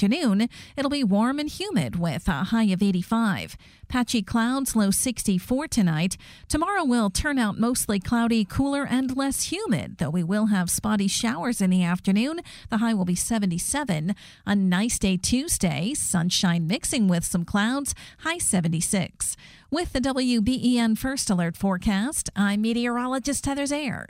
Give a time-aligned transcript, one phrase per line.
[0.00, 3.56] Afternoon, it'll be warm and humid with a high of 85.
[3.88, 6.16] Patchy clouds, low 64 tonight.
[6.46, 11.08] Tomorrow will turn out mostly cloudy, cooler, and less humid, though we will have spotty
[11.08, 12.42] showers in the afternoon.
[12.70, 14.14] The high will be 77.
[14.46, 19.36] A nice day Tuesday, sunshine mixing with some clouds, high 76.
[19.68, 24.06] With the WBEN First Alert forecast, I'm meteorologist Heather Zayer.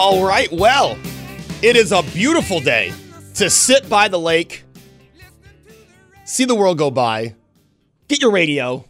[0.00, 0.96] All right, well,
[1.60, 2.92] it is a beautiful day
[3.34, 4.62] to sit by the lake,
[6.24, 7.34] see the world go by,
[8.06, 8.84] get your radio,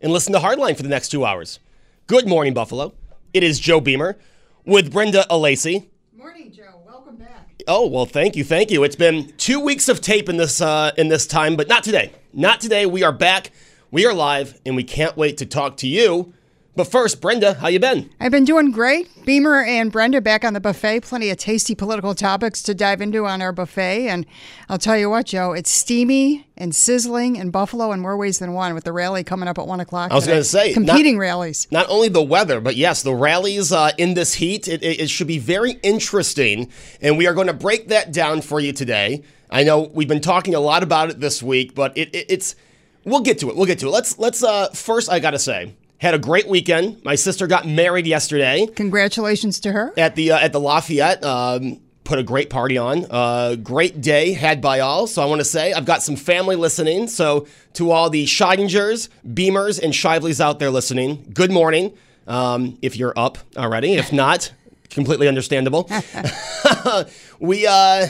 [0.00, 1.60] and listen to Hardline for the next two hours.
[2.06, 2.94] Good morning, Buffalo.
[3.34, 4.16] It is Joe Beamer
[4.64, 5.88] with Brenda Alacy.
[6.16, 6.80] Morning, Joe.
[6.86, 7.62] Welcome back.
[7.68, 8.84] Oh well, thank you, thank you.
[8.84, 12.12] It's been two weeks of tape in this uh, in this time, but not today.
[12.32, 12.86] Not today.
[12.86, 13.50] We are back.
[13.90, 16.32] We are live, and we can't wait to talk to you.
[16.76, 18.10] But first, Brenda, how you been?
[18.18, 19.08] I've been doing great.
[19.24, 21.00] Beamer and Brenda back on the buffet.
[21.02, 24.08] Plenty of tasty political topics to dive into on our buffet.
[24.08, 24.26] And
[24.68, 28.54] I'll tell you what, Joe, it's steamy and sizzling in Buffalo in more ways than
[28.54, 30.10] one with the rally coming up at 1 o'clock.
[30.10, 31.68] I was gonna say, not- Competing rallies.
[31.70, 34.66] not only the weather, but yes, the rallies uh, in this heat.
[34.66, 38.40] It, it, it should be very interesting, and we are going to break that down
[38.40, 39.22] for you today.
[39.48, 42.56] I know we've been talking a lot about it this week, but it, it, it's
[43.04, 43.54] we'll get to it.
[43.56, 43.90] We'll get to it.
[43.90, 45.08] Let's let's uh, first.
[45.08, 47.02] I got to say, had a great weekend.
[47.02, 49.92] My sister got married yesterday Congratulations to her.
[49.96, 51.24] at the uh, at the Lafayette.
[51.24, 53.06] Um, put a great party on.
[53.10, 55.06] Uh, great day had by all.
[55.06, 57.08] So I want to say I've got some family listening.
[57.08, 61.94] So to all the Scheidingers, Beamers, and Shiveleys out there listening, good morning.
[62.26, 64.52] Um, if you're up already, if not,
[64.90, 65.90] completely understandable.
[67.40, 68.08] we uh,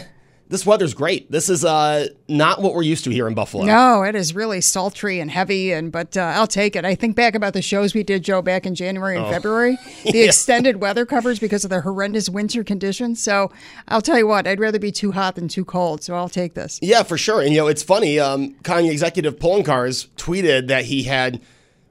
[0.55, 1.29] this weather's great.
[1.33, 3.65] This is uh, not what we're used to here in Buffalo.
[3.65, 6.85] No, it is really sultry and heavy, and but uh, I'll take it.
[6.85, 9.25] I think back about the shows we did, Joe, back in January Oh.
[9.25, 13.21] and February, the extended weather covers because of the horrendous winter conditions.
[13.21, 13.51] So
[13.89, 16.05] I'll tell you what, I'd rather be too hot than too cold.
[16.05, 16.79] So I'll take this.
[16.81, 17.41] Yeah, for sure.
[17.41, 18.21] And you know, it's funny.
[18.21, 21.41] Um, Kanye executive Poloncarz tweeted that he had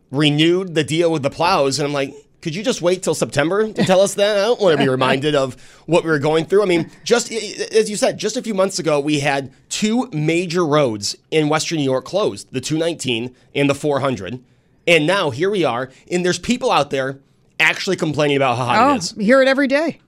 [0.10, 2.14] renewed the deal with the plows, and I'm like,
[2.44, 4.38] could you just wait till September to tell us that?
[4.38, 5.56] I don't want to be reminded of
[5.86, 6.62] what we were going through.
[6.62, 10.66] I mean, just as you said, just a few months ago, we had two major
[10.66, 14.44] roads in Western New York closed: the 219 and the 400.
[14.86, 17.20] And now here we are, and there's people out there
[17.62, 19.12] actually complaining about how hot Oh, it is.
[19.12, 20.00] hear it every day.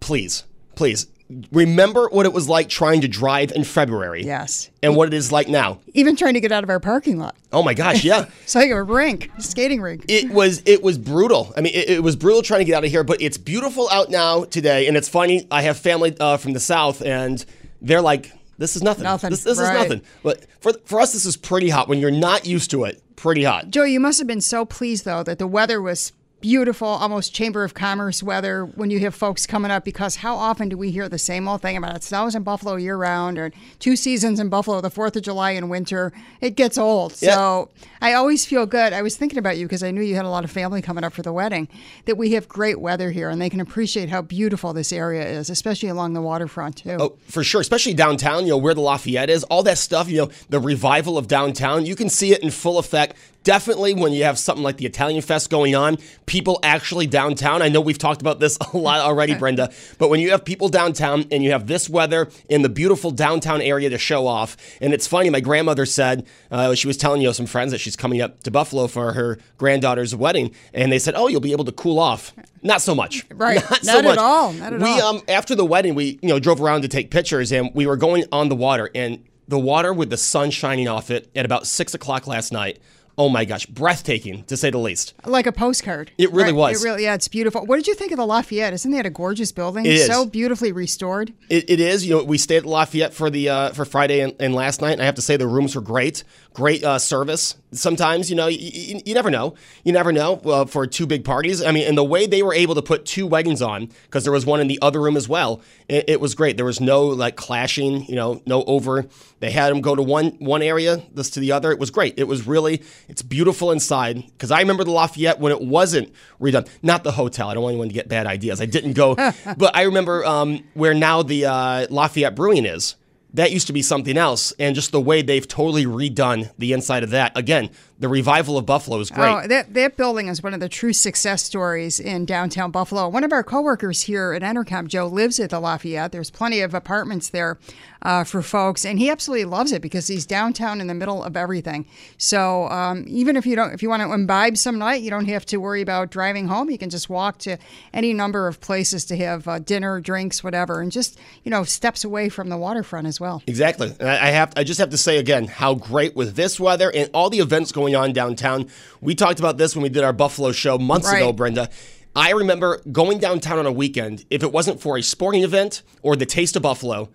[0.00, 0.42] Please,
[0.74, 1.06] please
[1.50, 4.24] remember what it was like trying to drive in February.
[4.24, 4.70] Yes.
[4.82, 5.80] And what it is like now.
[5.94, 7.34] Even trying to get out of our parking lot.
[7.52, 8.24] Oh my gosh, yeah.
[8.24, 10.04] so It's like a rink, a skating rink.
[10.08, 11.52] it was it was brutal.
[11.56, 13.88] I mean, it, it was brutal trying to get out of here, but it's beautiful
[13.90, 14.86] out now today.
[14.86, 15.46] And it's funny.
[15.50, 17.44] I have family uh, from the south, and
[17.82, 19.04] they're like, "This is nothing.
[19.04, 19.74] Nothing, This, this right.
[19.76, 21.88] is nothing." But for for us, this is pretty hot.
[21.88, 23.70] When you're not used to it, pretty hot.
[23.70, 27.64] Joe, you must have been so pleased though that the weather was beautiful, almost Chamber
[27.64, 31.08] of Commerce weather when you have folks coming up because how often do we hear
[31.08, 34.48] the same old thing about it snows in Buffalo year round or two seasons in
[34.48, 36.12] Buffalo, the 4th of July in winter?
[36.40, 37.12] It gets old.
[37.12, 37.70] So
[38.00, 38.92] I always feel good.
[38.92, 41.04] I was thinking about you because I knew you had a lot of family coming
[41.04, 41.68] up for the wedding,
[42.04, 45.50] that we have great weather here and they can appreciate how beautiful this area is,
[45.50, 46.96] especially along the waterfront too.
[47.00, 50.18] Oh, for sure, especially downtown, you know, where the Lafayette is, all that stuff, you
[50.18, 53.16] know, the revival of downtown, you can see it in full effect.
[53.46, 57.62] Definitely when you have something like the Italian Fest going on, people actually downtown.
[57.62, 60.68] I know we've talked about this a lot already, Brenda, but when you have people
[60.68, 64.92] downtown and you have this weather in the beautiful downtown area to show off, and
[64.92, 67.94] it's funny, my grandmother said, uh, she was telling you know, some friends that she's
[67.94, 71.64] coming up to Buffalo for her granddaughter's wedding, and they said, oh, you'll be able
[71.66, 72.34] to cool off.
[72.64, 73.24] Not so much.
[73.36, 73.62] Right.
[73.70, 74.18] Not, so Not at much.
[74.18, 74.52] all.
[74.54, 75.16] Not at we, all.
[75.16, 77.96] Um, after the wedding, we you know drove around to take pictures, and we were
[77.96, 81.66] going on the water, and the water with the sun shining off it at about
[81.66, 82.80] six o'clock last night.
[83.18, 85.14] Oh my gosh, breathtaking to say the least.
[85.24, 86.10] Like a postcard.
[86.18, 86.82] It really was.
[86.82, 87.64] It really, yeah, it's beautiful.
[87.64, 88.74] What did you think of the Lafayette?
[88.74, 89.86] Isn't that a gorgeous building?
[89.86, 90.06] It is.
[90.06, 91.32] So beautifully restored.
[91.48, 92.06] It, it is.
[92.06, 94.92] You know, we stayed at Lafayette for the uh, for Friday and, and last night,
[94.92, 96.24] and I have to say the rooms were great.
[96.52, 97.56] Great uh, service.
[97.72, 99.54] Sometimes, you know, you, you, you never know.
[99.84, 101.62] You never know uh, for two big parties.
[101.62, 104.32] I mean, and the way they were able to put two weddings on, because there
[104.32, 105.60] was one in the other room as well.
[105.88, 106.56] It, it was great.
[106.56, 108.06] There was no like clashing.
[108.06, 109.06] You know, no over.
[109.40, 111.70] They had them go to one one area, this to the other.
[111.72, 112.14] It was great.
[112.18, 112.82] It was really.
[113.08, 114.24] It's beautiful inside.
[114.26, 116.68] Because I remember the Lafayette when it wasn't redone.
[116.82, 117.48] Not the hotel.
[117.48, 118.60] I don't want anyone to get bad ideas.
[118.60, 119.14] I didn't go,
[119.56, 122.94] but I remember um, where now the uh, Lafayette Brewing is.
[123.34, 127.02] That used to be something else, and just the way they've totally redone the inside
[127.02, 127.36] of that.
[127.36, 129.28] Again, the revival of Buffalo is great.
[129.28, 133.08] Oh, that, that building is one of the true success stories in downtown Buffalo.
[133.08, 136.12] One of our coworkers here at Entercom, Joe, lives at the Lafayette.
[136.12, 137.58] There's plenty of apartments there
[138.02, 141.36] uh, for folks, and he absolutely loves it because he's downtown in the middle of
[141.36, 141.86] everything.
[142.18, 145.26] So um, even if you don't, if you want to imbibe some night, you don't
[145.26, 146.70] have to worry about driving home.
[146.70, 147.56] You can just walk to
[147.94, 152.04] any number of places to have uh, dinner, drinks, whatever, and just you know steps
[152.04, 153.42] away from the waterfront as well.
[153.46, 153.94] Exactly.
[153.98, 156.90] And I I have I just have to say again how great with this weather
[156.94, 158.68] and all the events going on downtown.
[159.00, 161.68] We talked about this when we did our Buffalo show months ago, Brenda.
[162.14, 164.24] I remember going downtown on a weekend.
[164.30, 167.10] If it wasn't for a sporting event or the Taste of Buffalo,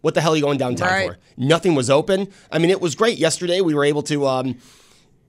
[0.00, 1.08] what the hell are you going downtown Right.
[1.10, 1.18] for?
[1.36, 2.28] Nothing was open.
[2.50, 3.60] I mean, it was great yesterday.
[3.60, 4.26] We were able to.
[4.26, 4.56] Um,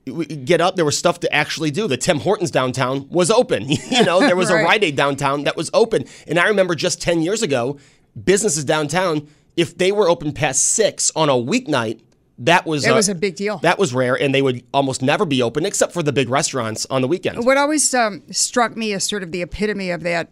[0.05, 0.77] we- get up.
[0.77, 1.87] There was stuff to actually do.
[1.89, 3.69] The Tim Hortons downtown was open.
[3.91, 4.63] you know, there was a Right.
[4.65, 6.05] Rite Aid downtown that was open.
[6.27, 7.77] And I remember just 10 years ago,
[8.23, 9.27] businesses downtown,
[9.57, 11.99] if they were open past six on a weeknight,
[12.39, 13.57] that was It was a big deal.
[13.59, 16.85] That was rare, and they would almost never be open except for the big restaurants
[16.89, 17.45] on the weekends.
[17.45, 20.29] What always um, struck me as sort of the epitome of that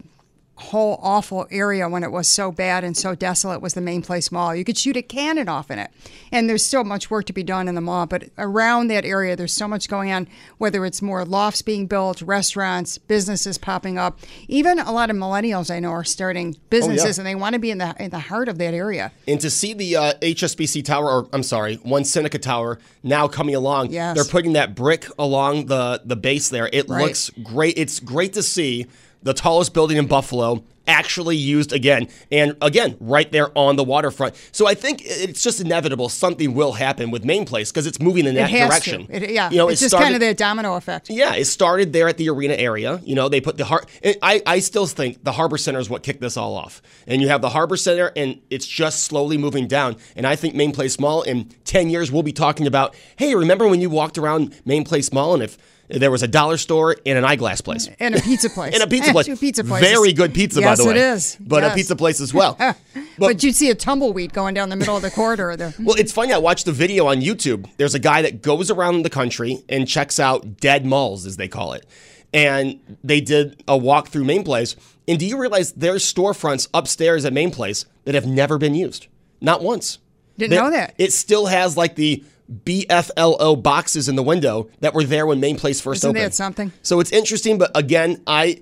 [0.57, 4.31] whole awful area when it was so bad and so desolate was the main place
[4.31, 4.55] mall.
[4.55, 5.91] You could shoot a cannon off in it.
[6.31, 9.35] And there's still much work to be done in the mall, but around that area
[9.35, 14.17] there's so much going on, whether it's more lofts being built, restaurants, businesses popping up.
[14.47, 17.71] Even a lot of millennials I know are starting businesses and they want to be
[17.71, 19.11] in the in the heart of that area.
[19.27, 23.55] And to see the uh, HSBC Tower, or I'm sorry, One Seneca Tower now coming
[23.55, 24.15] along, Yes.
[24.15, 26.69] they're putting that brick along the the base there.
[26.71, 27.03] It Right.
[27.03, 27.77] looks great.
[27.77, 28.87] It's great to see
[29.25, 34.35] the tallest building in Buffalo actually used again, and again right there on the waterfront.
[34.51, 38.27] So I think it's just inevitable something will happen with Main Place because it's moving
[38.27, 39.07] in It that has direction.
[39.07, 39.15] to.
[39.15, 41.09] It, yeah, you know, it's it just started- kind of the domino effect.
[41.09, 43.01] yeah, it started there at the arena area.
[43.03, 45.89] You know, they put the har- and I, I still think the Harbor Center is
[45.89, 46.83] what kicked this all off.
[47.07, 49.95] And you have the Harbor Center, and it's just slowly moving down.
[50.15, 53.67] And I think Main Place Mall in 10 years, we'll be talking about hey, remember
[53.67, 55.57] when you walked around Main Place Mall and if
[55.87, 57.89] there was a dollar store and an eyeglass place?
[57.99, 58.73] And a pizza place.
[58.73, 59.25] And a pizza place.
[59.27, 59.87] Two pizza places.
[59.89, 60.95] Very good pizza, by the way.
[60.95, 61.47] Yes, it is.
[61.47, 62.57] But a pizza place as well.
[63.17, 65.73] But, you'd see a tumbleweed going down the middle of the corridor there.
[65.79, 66.33] Well, it's funny.
[66.33, 67.65] I watched a video on YouTube.
[67.77, 71.47] There's a guy that goes around the country and checks out dead malls, as they
[71.47, 71.85] call it.
[72.33, 74.75] And they did a walk through Main Place.
[75.07, 79.07] And do you realize there's storefronts upstairs at Main Place that have never been used?
[79.39, 79.99] Not once.
[80.37, 80.95] Didn't That- know that.
[80.97, 82.21] It still has like the
[82.51, 86.25] BFLO boxes in the window that were there when Main Place 1st Isn't opened.
[86.25, 86.71] that something?
[86.81, 88.61] So it's interesting, but again, I.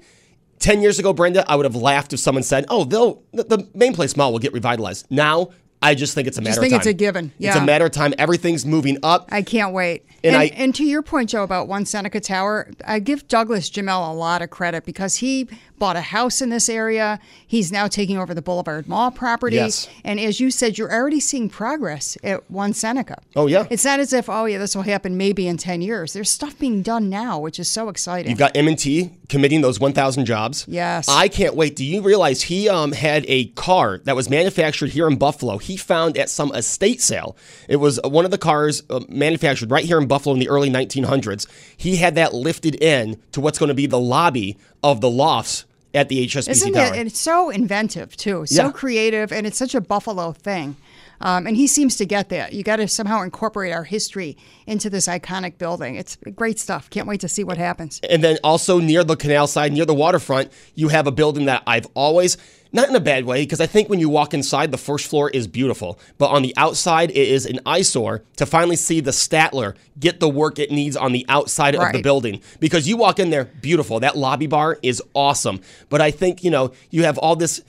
[0.60, 3.68] 10 years ago, Brenda, I would have laughed if someone said, oh, they'll, the, the
[3.74, 5.06] main place mall will get revitalized.
[5.10, 5.50] Now,
[5.82, 6.92] I just think it's a matter I think of it's time.
[6.92, 8.14] a given, It's a matter of time.
[8.18, 9.28] Everything's moving up.
[9.30, 10.06] I can't wait.
[10.24, 13.70] And And, I- and to your point, Joe, about One Seneca Tower, I give Douglas
[13.70, 15.50] Jemal a lot of credit because he
[15.80, 17.20] bought a house in this area.
[17.46, 19.58] He's now taking over the Boulevard Mall property.
[19.58, 19.90] Yes.
[20.04, 23.22] And as you said, you're already seeing progress at One Seneca.
[23.36, 23.68] Oh, yeah.
[23.70, 26.14] It's not as if, oh, yeah, this will happen maybe in 10 years.
[26.14, 28.30] There's stuff being done now, which is so exciting.
[28.30, 30.66] You've got M&T committing those 1,000 jobs.
[30.68, 31.08] Yes.
[31.10, 31.76] I can't wait.
[31.76, 35.58] Do you realize he um, had a car that was manufactured here in Buffalo?
[35.58, 37.36] He found at some estate sale.
[37.68, 40.70] It was one of the cars uh, manufactured right here in Buffalo in the early
[40.70, 41.48] 1900s.
[41.76, 45.66] He had that lifted in to what's going to be the lobby of the lofts
[45.94, 46.94] at the HSBC Isn't Tower.
[46.96, 47.08] it?
[47.08, 48.72] It's so inventive too, so Yeah.
[48.72, 50.76] creative, and it's such a Buffalo thing.
[51.24, 52.52] Um, and he seems to get that.
[52.52, 54.38] You got to somehow incorporate our history
[54.68, 55.96] into this iconic building.
[55.96, 56.90] It's great stuff.
[56.90, 58.02] Can't wait to see what happens.
[58.10, 61.64] And then also near the canal side, near the waterfront, you have a building that
[61.66, 62.38] I've always,
[62.74, 65.30] not in a bad way, because I think when you walk inside, the first floor
[65.30, 65.98] is beautiful.
[66.18, 70.28] But on the outside, it is an eyesore to finally see the Statler get the
[70.28, 72.42] work it needs on the outside of the building.
[72.60, 74.02] Because you walk in there, beautiful.
[74.02, 75.62] That lobby bar is awesome.
[75.88, 77.62] But I think, you know, you have all this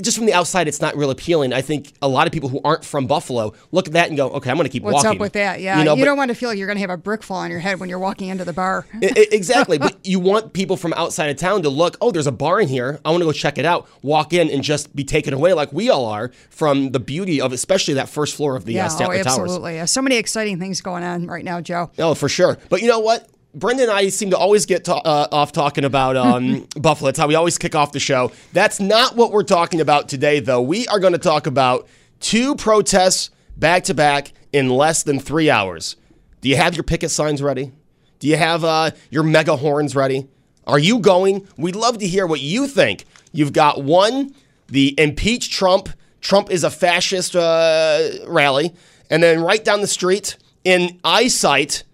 [0.00, 1.52] just from the outside, it's not real appealing.
[1.52, 4.28] I think a lot of people who aren't from Buffalo look at that and go,
[4.30, 5.60] "Okay, I'm going to keep What's walking." up with that?
[5.60, 7.22] Yeah, you, know, but- don't want to feel like you're going to have a brick
[7.22, 8.86] fall on your head when you're walking into the bar.
[9.40, 9.78] Exactly.
[9.78, 12.68] but you want people from outside of town to look, oh, there's a bar in
[12.68, 13.00] here.
[13.04, 13.88] I want to go check it out.
[14.02, 17.52] Walk in and just be taken away like we all are from the beauty of
[17.52, 19.26] especially that first floor of the yeah, uh, oh, Statler Towers.
[19.26, 19.86] absolutely.
[19.86, 21.90] So many exciting things going on right now, Joe.
[21.98, 22.58] Oh, for sure.
[22.68, 23.28] But you know what?
[23.54, 27.10] Brendan and I seem to always get to, uh, off talking about um, Buffalo.
[27.10, 28.32] It's how we always kick off the show.
[28.52, 30.62] That's not what we're talking about today, though.
[30.62, 31.88] We are going to talk about
[32.20, 35.96] two protests back to back in less than three hours.
[36.40, 37.72] Do you have your picket signs ready?
[38.18, 40.28] Do you have uh, your mega horns ready?
[40.66, 41.46] Are you going?
[41.56, 43.04] We'd love to hear what you think.
[43.32, 44.34] You've got one,
[44.68, 45.88] the impeach Trump,
[46.20, 48.74] Trump is a fascist uh, rally.
[49.08, 51.84] And then right down the street in eyesight,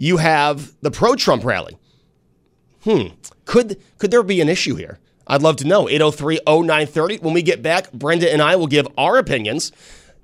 [0.00, 1.76] you have the pro Trump rally.
[2.84, 3.08] Hmm.
[3.44, 4.98] Could could there be an issue here?
[5.26, 5.84] I'd love to know.
[5.84, 7.22] 803-0930.
[7.22, 9.70] When we get back, Brenda and I will give our opinions.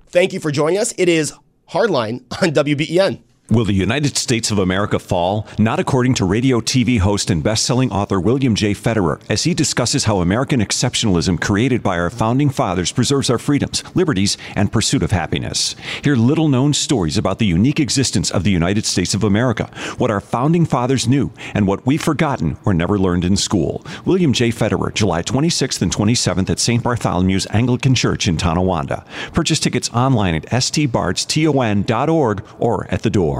[0.07, 0.93] Thank you for joining us.
[0.97, 1.31] It is
[1.69, 3.21] Hardline on WBEN.
[3.49, 5.47] Will the United States of America fall?
[5.57, 8.73] Not according to radio TV host and best-selling author William J.
[8.73, 13.85] Federer, as he discusses how American exceptionalism created by our founding fathers preserves our freedoms,
[13.95, 15.77] liberties, and pursuit of happiness.
[16.03, 20.19] Hear little-known stories about the unique existence of the United States of America, what our
[20.19, 23.81] founding fathers knew, and what we've forgotten or never learned in school.
[24.03, 24.49] William J.
[24.49, 26.83] Federer, July 26th and 27th at St.
[26.83, 29.05] Bartholomew's Anglican Church in Tonawanda.
[29.31, 33.36] Purchase tickets online at stbartston.org or at the door.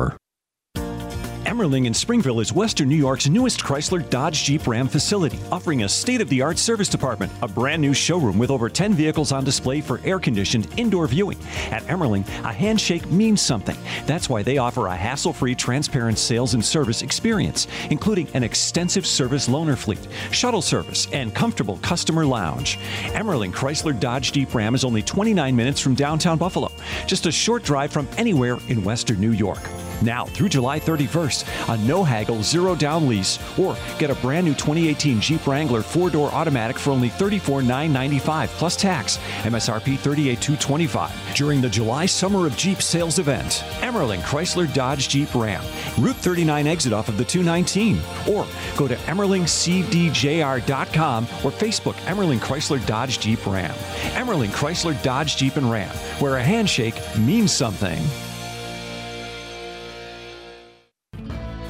[1.57, 5.89] Emerling in Springville is Western New York's newest Chrysler Dodge Jeep Ram facility, offering a
[5.89, 9.43] state of the art service department, a brand new showroom with over 10 vehicles on
[9.43, 11.39] display for air conditioned indoor viewing.
[11.71, 13.75] At Emerling, a handshake means something.
[14.05, 19.07] That's why they offer a hassle free, transparent sales and service experience, including an extensive
[19.07, 22.77] service loaner fleet, shuttle service, and comfortable customer lounge.
[23.15, 26.71] Emerling Chrysler Dodge Jeep Ram is only 29 minutes from downtown Buffalo,
[27.07, 29.67] just a short drive from anywhere in Western New York.
[30.01, 34.53] Now through July 31st, a no haggle, zero down lease, or get a brand new
[34.53, 41.69] 2018 Jeep Wrangler four door automatic for only $34,995 plus tax, MSRP $38,225 during the
[41.69, 43.63] July Summer of Jeep sales event.
[43.79, 45.63] Emerling Chrysler Dodge Jeep Ram,
[45.97, 47.99] Route 39 exit off of the 219,
[48.29, 48.45] or
[48.77, 53.73] go to EmerlingCDJR.com or Facebook Emerling Chrysler Dodge Jeep Ram.
[54.13, 57.99] Emerling Chrysler Dodge Jeep and Ram, where a handshake means something.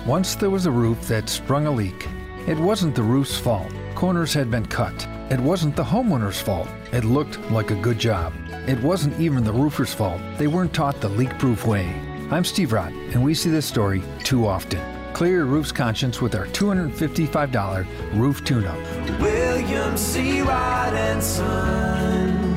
[0.08, 2.08] Once there was a roof that sprung a leak.
[2.48, 3.70] It wasn't the roof's fault.
[3.94, 5.06] Corners had been cut.
[5.30, 6.70] It wasn't the homeowner's fault.
[6.94, 8.32] It looked like a good job.
[8.70, 10.22] It wasn't even the roofer's fault.
[10.38, 11.94] They weren't taught the leak proof way.
[12.32, 14.80] I'm Steve Rott, and we see this story too often.
[15.12, 17.86] Clear your roof's conscience with our $255
[18.18, 18.80] roof tune up.
[19.20, 20.40] William C.
[20.40, 22.56] And Son.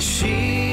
[0.00, 0.67] She's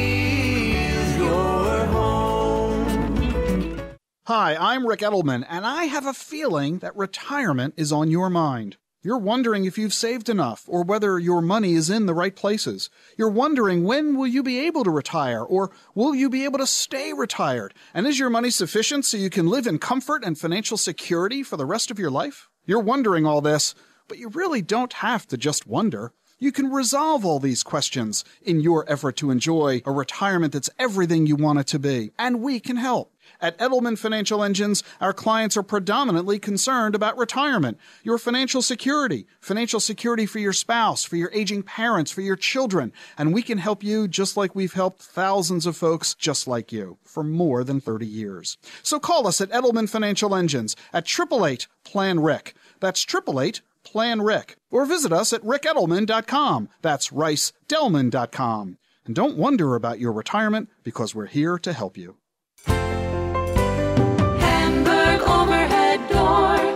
[4.27, 8.77] Hi, I'm Ric Edelman, and I have a feeling that retirement is on your mind.
[9.03, 12.89] You're wondering if you've saved enough or whether your money is in the right places.
[13.19, 16.65] You're wondering when will you be able to retire or will you be able to
[16.65, 17.75] stay retired?
[17.93, 21.55] And is your money sufficient so you can live in comfort and financial security for
[21.55, 22.49] the rest of your life?
[22.65, 23.75] You're wondering all this,
[24.07, 26.13] but you really don't have to just wonder.
[26.39, 31.27] You can resolve all these questions in your effort to enjoy a retirement that's everything
[31.27, 32.09] you want it to be.
[32.17, 33.11] And we can help.
[33.45, 39.79] At Edelman Financial Engines, our clients are predominantly concerned about retirement, your financial security, financial
[39.79, 43.83] security for your spouse, for your aging parents, for your children, and we can help
[43.83, 48.07] you just like we've helped thousands of folks just like you for more than 30
[48.07, 48.57] years.
[48.81, 52.55] So call us at Edelman Financial Engines at 888 Plan Rick.
[52.79, 54.55] That's 888 Plan Rick.
[54.71, 56.69] Or visit us at ricedelman.com.
[56.81, 58.77] That's ricedelman.com.
[59.05, 62.17] And don't wonder about your retirement because we're here to help you.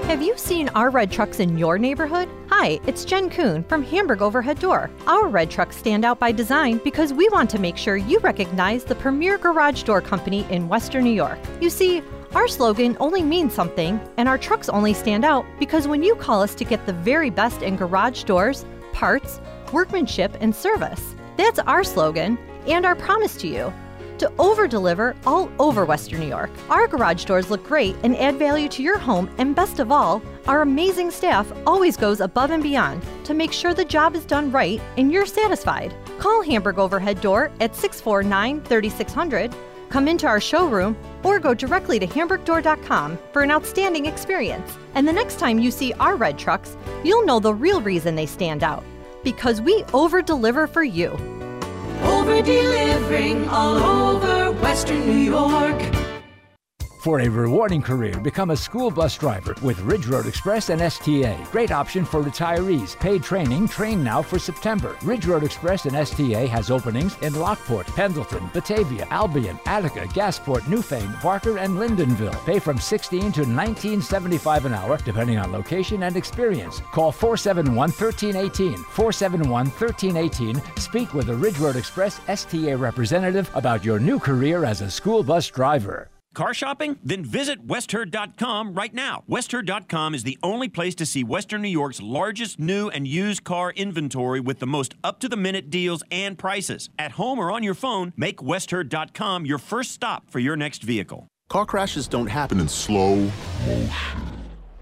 [0.09, 2.27] Have you seen our red trucks in your neighborhood?
[2.49, 4.89] Hi, it's Jen Kuhn from Hamburg Overhead Door.
[5.05, 8.83] Our red trucks stand out by design because we want to make sure you recognize
[8.83, 11.37] the premier garage door company in Western New York.
[11.61, 12.01] You see,
[12.33, 16.41] our slogan only means something, and our trucks only stand out because when you call
[16.41, 19.39] us to get the very best in garage doors, parts,
[19.71, 21.13] workmanship, and service.
[21.37, 23.71] That's our slogan and our promise to you
[24.19, 26.49] to over deliver all over Western New York.
[26.69, 30.21] Our garage doors look great and add value to your home, and best of all,
[30.47, 34.51] our amazing staff always goes above and beyond to make sure the job is done
[34.51, 35.93] right and you're satisfied.
[36.19, 39.55] Call Hamburg Overhead Door at 649 3600,
[39.89, 44.77] come into our showroom, or go directly to hamburgdoor.com for an outstanding experience.
[44.95, 48.25] And the next time you see our red trucks, you'll know the real reason they
[48.27, 48.83] stand out.
[49.23, 51.38] because we over deliver for you.
[52.03, 55.88] Over delivering all over Western New York.
[57.09, 61.43] For a rewarding career, become a school bus driver with Ridge Road Express and STA.
[61.51, 62.95] Great option for retirees.
[62.99, 64.95] Paid training, train now for September.
[65.01, 71.19] Ridge Road Express and STA has openings in Lockport, Pendleton, Batavia, Albion, Attica, Gasport, Newfane,
[71.23, 72.45] Barker, and Lyndonville.
[72.45, 76.79] Pay from 16 to 19.75 an hour, depending on location and experience.
[76.91, 78.83] Call 471 1318.
[78.83, 80.61] 471 1318.
[80.77, 85.23] Speak with a Ridge Road Express STA representative about your new career as a school
[85.23, 86.07] bus driver.
[86.35, 86.99] Car shopping?
[87.03, 89.23] Then visit westherr.com right now.
[89.29, 93.71] Westherr.com is the only place to see Western New York's largest new and used car
[93.71, 96.89] inventory with the most up to the minute deals and prices.
[96.99, 101.27] At home or on your phone, make westherr.com your first stop for your next vehicle.
[101.49, 103.15] Car crashes don't happen in slow
[103.65, 103.89] motion.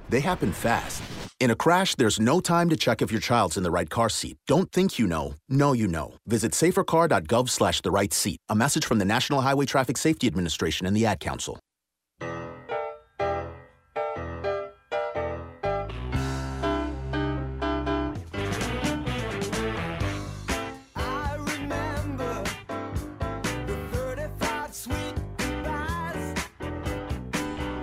[0.09, 1.01] They happen fast.
[1.39, 4.09] In a crash, there's no time to check if your child's in the right car
[4.09, 4.37] seat.
[4.47, 5.35] Don't think you know.
[5.47, 6.15] Know you know.
[6.25, 8.39] Visit safercar.gov slash the right seat.
[8.49, 11.59] A message from the National Highway Traffic Safety Administration and the Ad Council.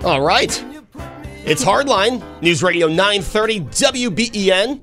[0.04, 0.73] All right.
[1.46, 4.80] It's Hardline, News Radio 930 WBEN.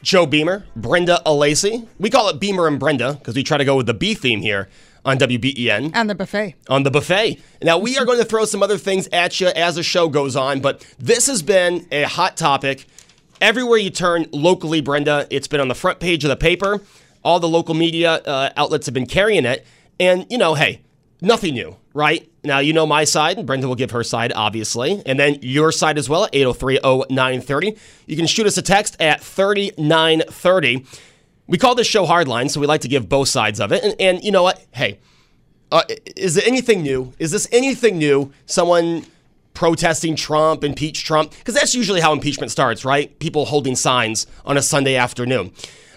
[0.00, 1.88] Joe Beamer, Brenda Alacy.
[1.98, 4.40] We call it Beamer and Brenda because we try to go with the B theme
[4.40, 4.68] here
[5.04, 5.90] on WBEN.
[5.92, 6.54] And the buffet.
[6.68, 7.42] On the buffet.
[7.64, 10.36] Now, we are going to throw some other things at you as the show goes
[10.36, 12.86] on, but this has been a hot topic.
[13.40, 16.80] Everywhere you turn locally, Brenda, it's been on the front page of the paper.
[17.24, 19.66] All the local media uh, outlets have been carrying it.
[19.98, 20.82] And, you know, hey,
[21.20, 22.27] nothing new, right?
[22.44, 25.02] Now, you know my side, and Brenda will give her side, obviously.
[25.04, 26.78] And then your side as well at 803
[27.10, 27.76] 0930.
[28.06, 30.86] You can shoot us a text at 3930.
[31.48, 33.82] We call this show Hardline, so we like to give both sides of it.
[33.82, 34.64] And, and you know what?
[34.72, 34.98] Hey,
[35.72, 35.82] uh,
[36.16, 37.12] is it anything new?
[37.18, 38.32] Is this anything new?
[38.46, 39.04] Someone
[39.54, 41.32] protesting Trump, impeach Trump?
[41.32, 43.18] Because that's usually how impeachment starts, right?
[43.18, 45.52] People holding signs on a Sunday afternoon.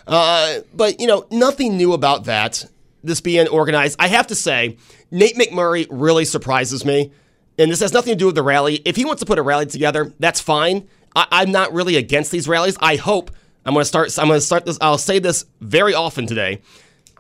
[0.08, 2.66] Uh, but, you know, nothing new about that.
[3.04, 3.98] This being organized.
[4.00, 4.78] I have to say,
[5.10, 7.12] Nate McMurray really surprises me.
[7.58, 8.82] And this has nothing to do with the rally.
[8.86, 10.88] If he wants to put a rally together, that's fine.
[11.16, 12.78] I, am not really against these rallies.
[12.80, 13.32] I hope
[13.66, 14.18] I'm going to start.
[14.18, 14.78] I'm going to start this.
[14.82, 16.62] I'll say this very often today.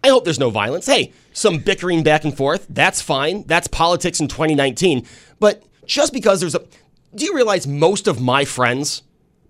[0.03, 0.85] I hope there's no violence.
[0.87, 2.65] Hey, some bickering back and forth.
[2.69, 3.43] That's fine.
[3.43, 5.05] That's politics in 2019.
[5.39, 6.65] But just because there's a,
[7.13, 9.03] do you realize most of my friends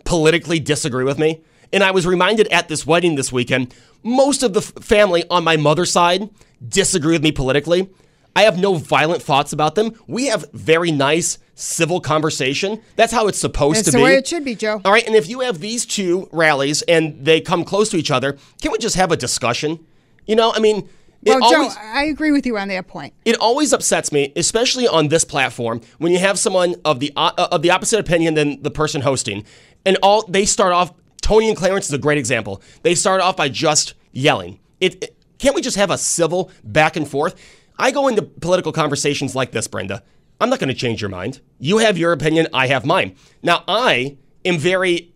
[0.04, 1.42] politically disagree with me?
[1.74, 5.58] And I was reminded at this wedding this weekend, most of the family on my
[5.58, 6.30] mother's side
[6.68, 7.90] disagree with me politically.
[8.36, 9.94] I have no violent thoughts about them.
[10.08, 12.82] We have very nice civil conversation.
[12.96, 14.04] That's how it's supposed That's to the be.
[14.04, 14.82] way it should be, Joe.
[14.86, 18.10] All right, and if you have these two rallies and they come close to each
[18.10, 19.86] other, can we just have a discussion?
[20.26, 20.88] You know, I mean,
[21.24, 23.14] it Well, Joe, I agree with you on that point.
[23.26, 27.32] it always upsets me, especially on this platform, when you have someone of the uh,
[27.52, 29.46] of the opposite opinion than the person hosting,
[29.86, 30.94] and all they start off.
[31.22, 32.62] Tony and Clarence is a great example.
[32.84, 34.60] They start off by just yelling.
[34.80, 37.34] It, it- can't we just have a civil back and forth?
[37.80, 40.04] I go into political conversations like this, Brenda.
[40.40, 41.42] I'm not going to change your mind.
[41.58, 42.48] You have your opinion.
[42.54, 43.16] I have mine.
[43.42, 45.12] Now I am very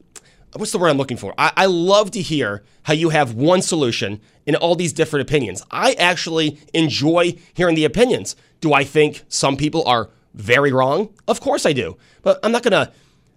[0.55, 1.33] what's the word I'm looking for?
[1.37, 5.61] I, I love to hear how you have one solution in all these different opinions.
[5.69, 8.35] I actually enjoy hearing the opinions.
[8.61, 11.13] Do I think some people are very wrong?
[11.27, 11.97] Of course I do.
[12.23, 12.91] But I'm not gonna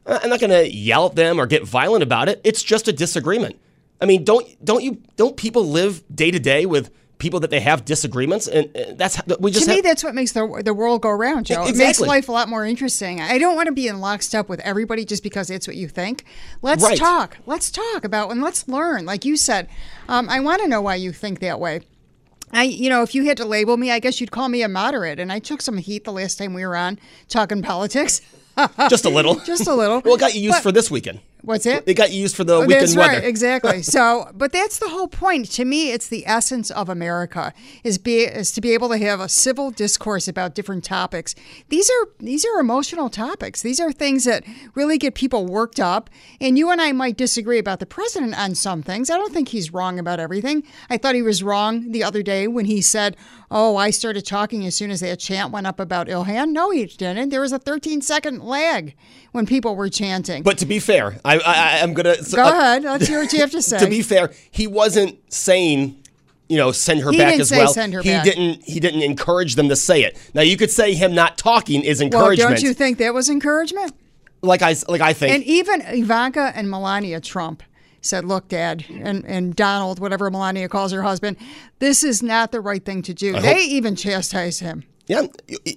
[0.09, 2.41] I'm not gonna yell at them or get violent about it.
[2.45, 3.59] It's just a disagreement.
[4.01, 7.59] I mean, don't don't you don't people live day to day with people that they
[7.59, 11.03] have disagreements and uh, that's we just to me, that's what makes the the world
[11.03, 11.67] go round, Joe.
[11.67, 13.21] It makes life a lot more interesting.
[13.21, 16.25] I don't want to be in lockstep with everybody just because it's what you think.
[16.63, 16.97] Let's Right.
[16.97, 17.39] talk.
[17.45, 19.05] Let's talk about and let's learn.
[19.05, 19.69] Like you said,
[20.09, 21.81] um, I want to know why you think that way.
[22.53, 24.69] I, you know, if you had to label me, I guess you'd call me a
[24.69, 25.19] moderate.
[25.21, 28.23] And I took some heat the last time we were on talking politics.
[28.91, 29.35] just a little.
[29.45, 30.01] Just a little.
[30.05, 31.21] well, it got you used But- for this weekend.
[31.43, 31.85] What's it?
[31.87, 33.13] It got used for the Oh, weekend that's weather.
[33.15, 33.83] right, exactly.
[33.99, 35.51] So, but that's the whole point.
[35.53, 37.53] To me, it's the essence of America
[37.85, 41.35] is be is to be able to have a civil discourse about different topics.
[41.69, 43.63] These are these are emotional topics.
[43.63, 46.11] These are things that really get people worked up.
[46.41, 49.09] And you and I might disagree about the president on some things.
[49.11, 50.65] I don't think he's wrong about everything.
[50.91, 53.17] I thought he was wrong the other day when he said,
[53.51, 56.85] "Oh, I started talking as soon as that chant went up about Ilhan." No, he
[56.87, 57.31] didn't.
[57.31, 58.95] There was a 13 second lag
[59.33, 60.43] when people were chanting.
[60.43, 62.83] But to be fair, I, I I'm gonna Go uh, ahead.
[62.85, 63.79] Let's hear what you have to say.
[63.79, 65.97] to be fair, he wasn't saying,
[66.49, 67.73] you know, send her He back didn't as say well.
[67.73, 68.25] send her he back.
[68.25, 68.65] didn't.
[68.65, 70.17] He didn't encourage them to say it.
[70.35, 72.51] Now you could say him not talking is Well, encouragement.
[72.57, 73.93] don't you think that was encouragement?
[74.43, 77.63] like I like I think And even Ivanka and Melania Trump,
[78.01, 81.37] said, "Look, Dad," and and Donald, whatever Melania calls her husband,
[81.81, 83.37] this is not the right thing to do.
[83.37, 84.85] I they hope- even chastise him.
[85.09, 85.27] Yeah.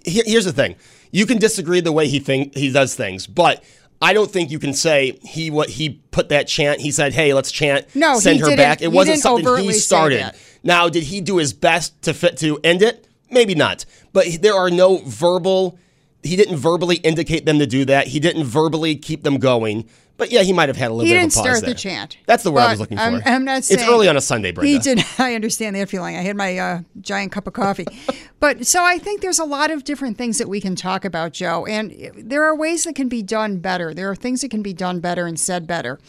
[0.06, 0.76] Here's the thing.
[1.12, 3.64] You can disagree the way he think he does things, but
[4.02, 6.82] I don't think you can say he what he put that chant.
[6.82, 7.86] He said, "Hey, let's chant.
[7.96, 10.32] No, send he her back." It wasn't didn't something he started.
[10.64, 13.08] Now, did he do his best to fit to end it?
[13.30, 13.86] Maybe not.
[14.14, 15.78] But there are no verbal.
[16.24, 18.08] He didn't verbally indicate them to do that.
[18.08, 19.88] He didn't verbally keep them going.
[20.22, 21.56] But yeah, he might have had a little He bit of a pause He didn't
[21.56, 22.18] start the chant.
[22.28, 23.04] That's the word I was looking for.
[23.04, 24.72] I'm, I'm not saying it's early on a Sunday, Brenda.
[24.72, 25.04] He did.
[25.18, 26.16] I understand that feeling.
[26.16, 27.88] I had my uh, giant cup of coffee,
[28.40, 31.34] but so I think there's a lot of different things that we can talk about,
[31.34, 31.66] Joe.
[31.66, 33.96] And there are ways that can be done better.
[33.96, 36.00] There are things that can be done better and said better.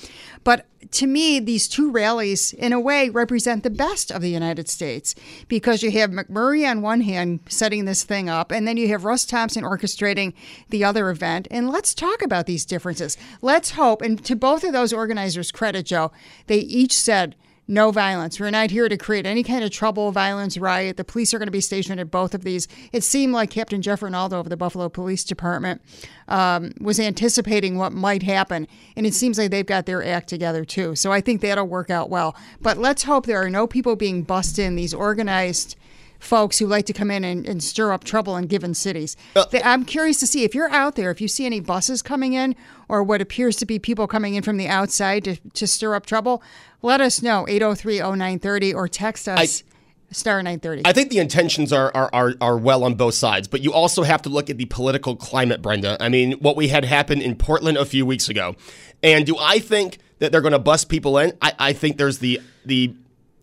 [0.44, 4.68] But to me, these two rallies, in a way, represent the best of the United
[4.68, 5.14] States
[5.48, 9.05] because you have McMurray on one hand setting this thing up, and then you have
[9.05, 10.35] Russ Thompson orchestrating
[10.68, 11.48] the other event.
[11.50, 13.16] And let's talk about these differences.
[13.40, 16.12] Let's hope, and to both of those organizers' credit, Joe,
[16.46, 17.37] they each said,
[17.72, 18.38] no violence.
[18.38, 20.98] We're not here to create any kind of trouble, violence, riot.
[20.98, 22.68] The police are going to be stationed at both of these.
[22.92, 25.80] It seemed like Captain Jeff Rinaldo of the Buffalo Police Department
[26.28, 30.66] um, was anticipating what might happen, and it seems like they've got their act together
[30.66, 30.94] too.
[30.94, 32.37] So I think that'll work out well.
[32.61, 35.76] But let's hope there are no people being bussed in, these organized
[36.22, 39.16] folks who like to come in and, and stir up trouble in given cities.
[39.50, 42.32] They- I'm curious to see if you're out there, if you see any buses coming
[42.35, 42.54] in
[42.88, 46.06] or what appears to be people coming in from the outside to, to stir up
[46.06, 46.42] trouble,
[46.80, 49.64] let us know 803 0930 or text us
[50.12, 50.82] star 930.
[50.85, 54.02] I think the intentions are, are are are well on both sides, but you also
[54.02, 55.96] have to look at the political climate, Brenda.
[56.00, 58.54] I mean, what we had happen in Portland a few weeks ago,
[59.02, 61.32] and do I think that they're going to bust people in?
[61.40, 62.94] I, I think there's the the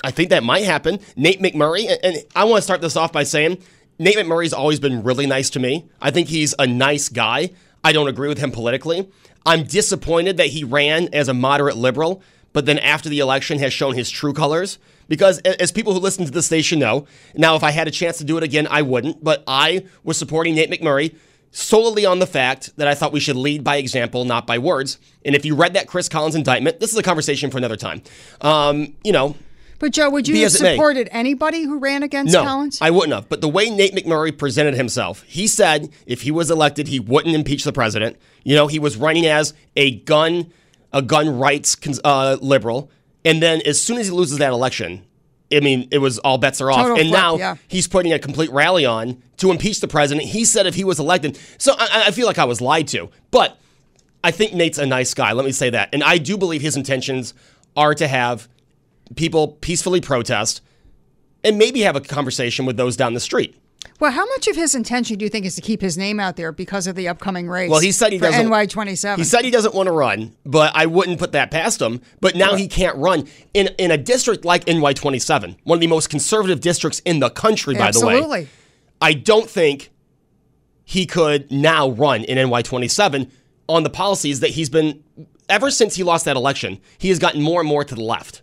[0.03, 0.99] I think that might happen.
[1.15, 3.57] Nate McMurray, and, I want to start this off by saying
[3.97, 5.89] Nate McMurray's always been really nice to me.
[6.01, 7.51] I think he's a nice guy.
[7.83, 9.09] I don't agree with him politically.
[9.45, 12.21] I'm disappointed that he ran as a moderate liberal,
[12.53, 14.79] but then after the election has shown his true colors.
[15.07, 18.19] Because as people who listen to the station know, now if I had a chance
[18.19, 19.23] to do it again, I wouldn't.
[19.23, 21.15] But I was supporting Nate McMurray
[21.51, 24.99] solely on the fact that I thought we should lead by example, not by words.
[25.25, 28.03] And if you read that Chris Collins indictment, this is a conversation for another time.
[28.41, 29.35] Um, you know,
[29.79, 30.75] but Joe, would you have as it may.
[30.75, 32.79] supported anybody who ran against no, Collins?
[32.81, 33.29] I wouldn't have.
[33.29, 37.33] But the way Nate McMurray presented himself, he said if he was elected, he wouldn't
[37.33, 38.17] impeach the president.
[38.43, 40.51] You know, he was running as a gun,
[40.91, 42.91] a gun rights uh, liberal,
[43.23, 45.05] and then as soon as he loses that election,
[45.51, 46.77] I mean, it was all bets are off.
[46.77, 47.55] Total and flip, now yeah.
[47.67, 50.27] he's putting a complete rally on to impeach the president.
[50.27, 53.09] He said if he was elected, so I, I feel like I was lied to.
[53.31, 53.57] But
[54.23, 55.31] I think Nate's a nice guy.
[55.31, 57.33] Let me say that, and I do believe his intentions
[57.75, 58.47] are to have
[59.15, 60.62] people peacefully protest
[61.43, 63.56] and maybe have a conversation with those down the street.
[64.00, 66.36] Well, how much of his intention do you think is to keep his name out
[66.36, 67.69] there because of the upcoming race?
[67.69, 68.48] Well, he said he doesn't.
[68.48, 69.17] NY27.
[69.17, 72.02] He said he doesn't want to run, but I wouldn't put that past him.
[72.19, 76.10] But now he can't run in in a district like NY27, one of the most
[76.10, 78.48] conservative districts in the country, by the way.
[79.02, 79.91] I don't think
[80.84, 83.30] he could now run in NY27
[83.67, 85.04] on the policies that he's been
[85.48, 86.80] ever since he lost that election.
[86.98, 88.41] He has gotten more and more to the left.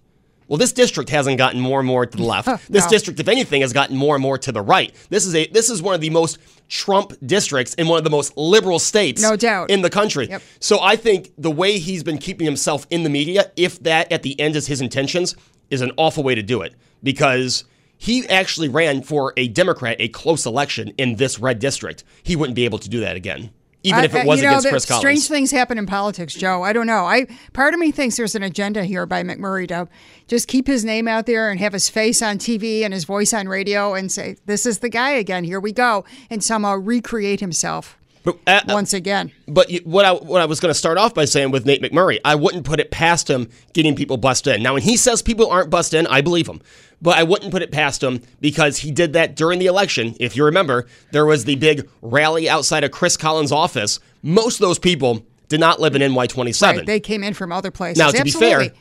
[0.48, 2.70] Well, this district hasn't gotten more and more to the left.
[2.70, 4.94] This district, if anything, has gotten more and more to the right.
[5.10, 8.10] This is a this is one of the most Trump districts in one of the
[8.10, 9.70] most liberal states, No doubt.
[9.70, 10.28] in the country.
[10.28, 10.42] Yep.
[10.60, 14.22] So I think the way he's been keeping himself in the media, if that at
[14.22, 15.34] the end is his intentions,
[15.70, 17.64] is an awful way to do it because
[17.98, 22.04] he actually ran for a Democrat a close election in this red district.
[22.22, 23.50] He wouldn't be able to do that again,
[23.86, 25.00] even if it was you know, against Chris Collins.
[25.02, 26.62] Strange things happen in politics, Joe.
[26.62, 27.04] I don't know.
[27.04, 29.88] I part of me thinks there's an agenda here by McMurray to
[30.26, 33.32] just keep his name out there and have his face on TV and his voice
[33.32, 35.44] on radio and say, "This is the guy again.
[35.44, 39.30] Here we go," and somehow recreate himself But, uh, once again.
[39.46, 42.18] But what I what I was going to start off by saying with Nate McMurray,
[42.24, 44.62] I wouldn't put it past him getting people bust in.
[44.62, 46.60] Now, when he says people aren't bust in, I believe him.
[47.02, 50.16] But I wouldn't put it past him because he did that during the election.
[50.18, 54.00] If you remember, there was the big rally outside of Chris Collins' office.
[54.22, 56.62] Most of those people did not live in NY27.
[56.62, 57.98] Right, they came in from other places.
[57.98, 58.68] now, to Absolutely.
[58.68, 58.78] be fair,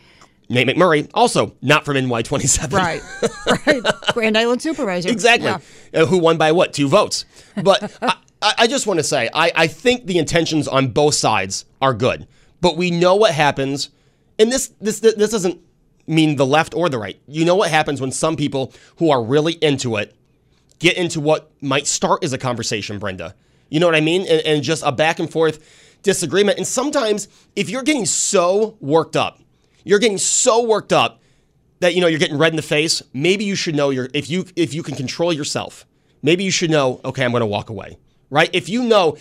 [0.49, 2.71] Nate McMurray also not from NY27.
[2.71, 3.01] Right,
[3.67, 3.83] right.
[4.13, 5.09] Grand Island supervisor.
[5.09, 5.49] Exactly.
[5.49, 5.59] Yeah.
[5.93, 6.73] Uh, who won by what?
[6.73, 7.25] Two votes.
[7.61, 8.15] But I,
[8.59, 12.27] I just want to say, I, I think the intentions on both sides are good.
[12.61, 13.89] But we know what happens,
[14.39, 15.59] and this this this doesn't
[16.07, 17.19] mean the left or the right.
[17.27, 20.15] You know what happens when some people who are really into it
[20.79, 23.35] get into what might start as a conversation, Brenda.
[23.69, 24.21] You know what I mean?
[24.21, 26.57] And, and just a back and forth disagreement.
[26.57, 29.39] And sometimes, if you're getting so worked up,
[29.83, 31.21] you're getting so worked up
[31.79, 33.01] that you know you're getting red in the face.
[33.13, 35.85] Maybe you should know your if you if you can control yourself.
[36.21, 37.01] Maybe you should know.
[37.03, 37.97] Okay, I'm going to walk away.
[38.29, 38.49] Right?
[38.53, 39.17] If you know.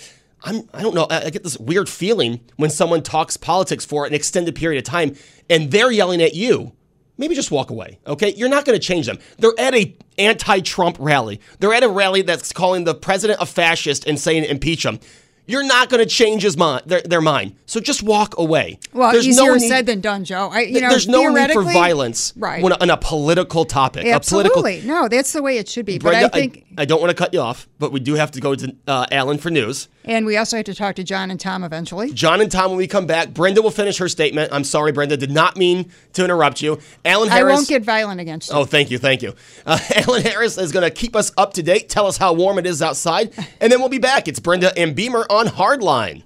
[0.46, 1.04] I'm, I don't know.
[1.04, 4.84] I, I get this weird feeling when someone talks politics for an extended period of
[4.84, 5.16] time
[5.48, 6.72] and they're yelling at you.
[7.16, 8.34] Maybe just walk away, okay?
[8.34, 9.18] You're not going to change them.
[9.38, 11.40] They're at a anti-Trump rally.
[11.60, 14.98] They're at a rally that's calling the president a fascist and saying impeach him.
[15.46, 17.56] You're not going to change his mind, their, their mind.
[17.66, 18.78] So just walk away.
[18.92, 20.48] Well, There's easier no need- said than done, Joe.
[20.50, 22.62] I, you know, There's no need for violence right?
[22.62, 24.06] when on a political topic.
[24.06, 25.98] A political Absolutely, no, that's the way it should be.
[25.98, 28.30] But Brenda, I think, I, don't want to cut you off, but we do have
[28.32, 29.88] to go to uh, Alan for news.
[30.04, 32.12] and we also have to talk to John and Tom eventually.
[32.12, 34.50] John and Tom, when we come back, Brenda will finish her statement.
[34.52, 36.78] I'm sorry, Brenda, did not mean to interrupt you.
[37.04, 38.56] Alan I won't get violent against you.
[38.56, 39.34] Oh, thank you, thank you.
[39.66, 42.58] Uh, Alan Harris is going to keep us up to date, tell us how warm
[42.58, 44.26] it is outside, and then we'll be back.
[44.28, 46.22] It's Brenda and Beamer on Hardline.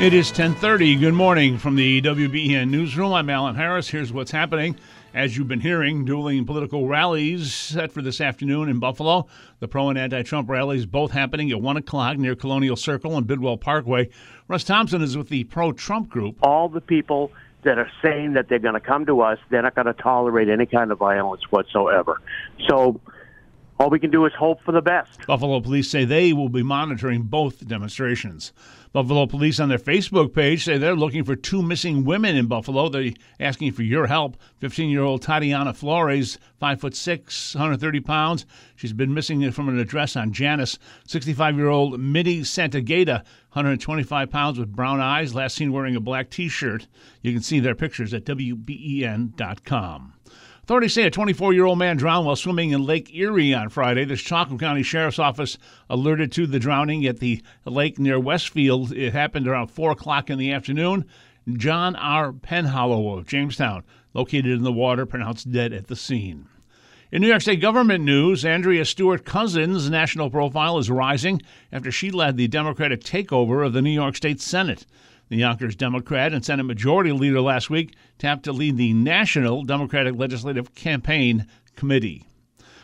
[0.00, 0.96] It is 10:30.
[0.98, 3.12] Good morning from the WBEN newsroom.
[3.12, 3.88] I'm Alan Harris.
[3.88, 4.74] Here's what's happening.
[5.14, 9.28] As you've been hearing, dueling political rallies set for this afternoon in Buffalo.
[9.60, 13.56] The pro and anti-Trump rallies both happening at one o'clock near Colonial Circle and Bidwell
[13.56, 14.08] Parkway.
[14.48, 16.36] Russ Thompson is with the pro-Trump group.
[16.42, 17.30] all the people
[17.62, 20.48] that are saying that they're going to come to us, they're not going to tolerate
[20.48, 22.20] any kind of violence whatsoever.
[22.68, 23.00] So
[23.78, 25.26] all we can do is hope for the best.
[25.26, 28.52] Buffalo police say they will be monitoring both demonstrations.
[28.92, 32.88] Buffalo police on their Facebook page say they're looking for two missing women in Buffalo.
[32.88, 34.36] They're asking for your help.
[34.62, 38.46] 15-year-old Tatiana Flores, 5 foot 6, 130 pounds.
[38.76, 40.78] She's been missing from an address on Janus.
[41.06, 46.88] 65-year-old Mitty Santagata, 125 pounds with brown eyes, last seen wearing a black T-shirt.
[47.22, 50.14] You can see their pictures at WBEN.com.
[50.68, 54.04] Authorities say a 24 year old man drowned while swimming in Lake Erie on Friday.
[54.04, 55.56] The Chautauqua County Sheriff's Office
[55.88, 58.92] alerted to the drowning at the lake near Westfield.
[58.92, 61.06] It happened around 4 o'clock in the afternoon.
[61.54, 62.34] John R.
[62.34, 66.48] Penhollow of Jamestown, located in the water, pronounced dead at the scene.
[67.10, 71.40] In New York State government news, Andrea Stewart Cousins' national profile is rising
[71.72, 74.84] after she led the Democratic takeover of the New York State Senate.
[75.30, 80.16] The Yonkers Democrat and Senate Majority Leader last week tapped to lead the National Democratic
[80.16, 82.24] Legislative Campaign Committee.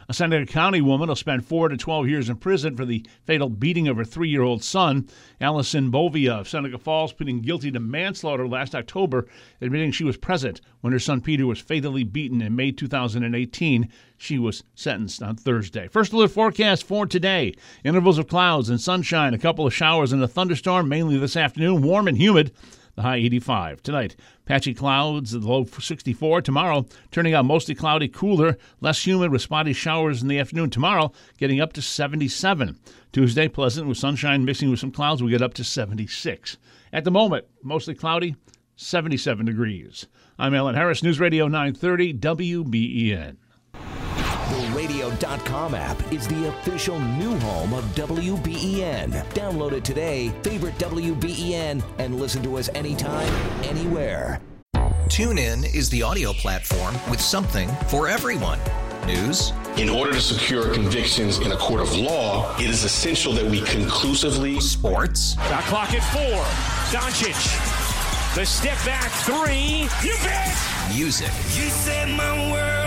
[0.06, 3.48] A Seneca County woman will spend four to 12 years in prison for the fatal
[3.48, 5.08] beating of her three year old son.
[5.40, 9.26] Allison Bovia of Seneca Falls pleading guilty to manslaughter last October,
[9.62, 13.88] admitting she was present when her son Peter was fatally beaten in May 2018.
[14.18, 15.88] She was sentenced on Thursday.
[15.88, 20.22] First alert forecast for today intervals of clouds and sunshine, a couple of showers and
[20.22, 22.52] a thunderstorm, mainly this afternoon, warm and humid.
[22.96, 23.82] The high 85.
[23.82, 26.42] Tonight, patchy clouds, the low 64.
[26.42, 30.70] Tomorrow, turning out mostly cloudy, cooler, less humid with spotty showers in the afternoon.
[30.70, 32.78] Tomorrow, getting up to 77.
[33.12, 35.22] Tuesday, pleasant with sunshine mixing with some clouds.
[35.22, 36.56] We get up to 76.
[36.92, 38.36] At the moment, mostly cloudy,
[38.76, 40.06] 77 degrees.
[40.38, 43.36] I'm Alan Harris, News Radio 930 WBEN.
[44.84, 49.12] The radio.com app is the official new home of WBEN.
[49.32, 53.32] Download it today, favorite WBEN, and listen to us anytime,
[53.64, 54.42] anywhere.
[55.06, 58.58] TuneIn is the audio platform with something for everyone.
[59.06, 63.44] News, In order to secure convictions in a court of law, it is essential that
[63.50, 64.60] we conclusively.
[64.60, 65.34] Sports.
[65.48, 66.42] Shot clock at four.
[66.92, 68.34] Doncic.
[68.34, 69.88] The step back three.
[70.06, 70.54] You bet.
[70.94, 72.83] music, You set my world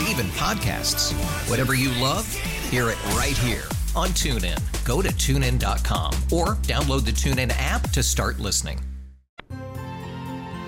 [0.00, 1.12] and even podcasts.
[1.48, 2.26] Whatever you love,
[2.70, 4.58] hear it right here on TuneIn.
[4.84, 8.80] Go to tunein.com or download the TuneIn app to start listening.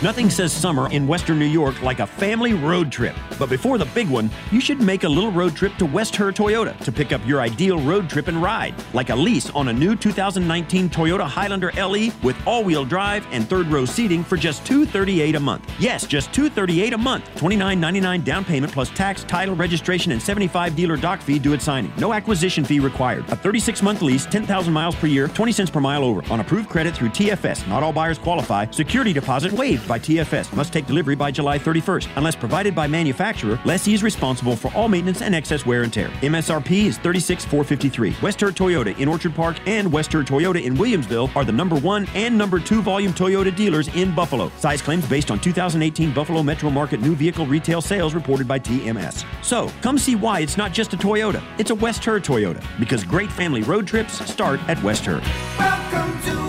[0.04, 3.16] Nothing says summer in Western New York like a family road trip.
[3.40, 6.32] But before the big one, you should make a little road trip to West Herr
[6.32, 9.74] Toyota to pick up your ideal road trip and ride, like a lease on a
[9.74, 15.34] new 2019 Toyota Highlander LE with all-wheel drive and third row seating for just 238
[15.34, 15.68] a month.
[15.80, 17.26] Yes, just 238 a month.
[17.34, 21.92] $29.99 down payment plus tax, title, registration, and 75 dealer doc fee due at signing.
[21.98, 23.26] No acquisition fee required.
[23.30, 26.22] A 36-month lease, 10,000 miles per year, 20 cents per mile over.
[26.32, 27.68] On approved credit through TFS.
[27.68, 28.70] Not all buyers qualify.
[28.70, 30.52] Security deposit waived by TFS.
[30.56, 32.08] Must take delivery by July 31st.
[32.16, 36.08] Unless provided by manufacturer, lessee is responsible for all maintenance and excess wear and tear.
[36.22, 38.16] MSRP is 36453.
[38.22, 41.76] West Herr Toyota in Orchard Park and West Western Toyota in Williamsville are the number
[41.76, 44.50] one and number two volume Toyota dealers in Buffalo.
[44.58, 49.26] Size claims based on 2018 Buffalo Metro Market new vehicle retail sales reported by TMS.
[49.44, 52.64] So, come see why it's not just a Toyota, it's a West Herr Toyota.
[52.80, 55.20] Because great family road trips start at West Herr.
[55.60, 56.47] Welcome to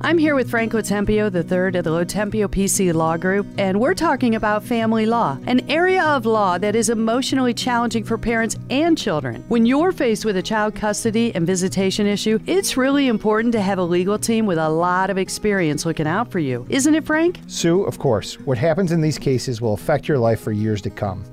[0.00, 4.36] I'm here with Frank Lotempio III of the Lotempio PC Law Group, and we're talking
[4.36, 9.44] about family law, an area of law that is emotionally challenging for parents and children.
[9.48, 13.78] When you're faced with a child custody and visitation issue, it's really important to have
[13.78, 16.64] a legal team with a lot of experience looking out for you.
[16.68, 17.40] Isn't it, Frank?
[17.48, 18.38] Sue, of course.
[18.40, 21.24] What happens in these cases will affect your life for years to come.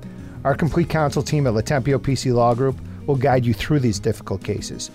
[0.42, 2.76] Our complete counsel team at Lotempio PC Law Group
[3.06, 4.90] will guide you through these difficult cases.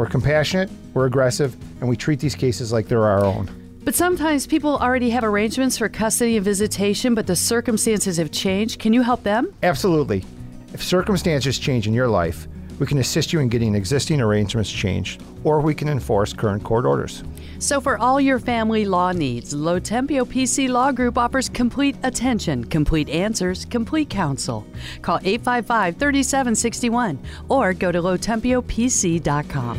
[0.00, 3.50] We're compassionate, we're aggressive, and we treat these cases like they're our own.
[3.84, 8.80] But sometimes people already have arrangements for custody and visitation, but the circumstances have changed.
[8.80, 9.52] Can you help them?
[9.62, 10.24] Absolutely.
[10.72, 15.22] If circumstances change in your life, we can assist you in getting existing arrangements changed,
[15.44, 17.22] or we can enforce current court orders.
[17.60, 23.10] So, for all your family law needs, Lotempio PC Law Group offers complete attention, complete
[23.10, 24.66] answers, complete counsel.
[25.02, 27.18] Call 855 3761
[27.48, 29.78] or go to lotempiopc.com.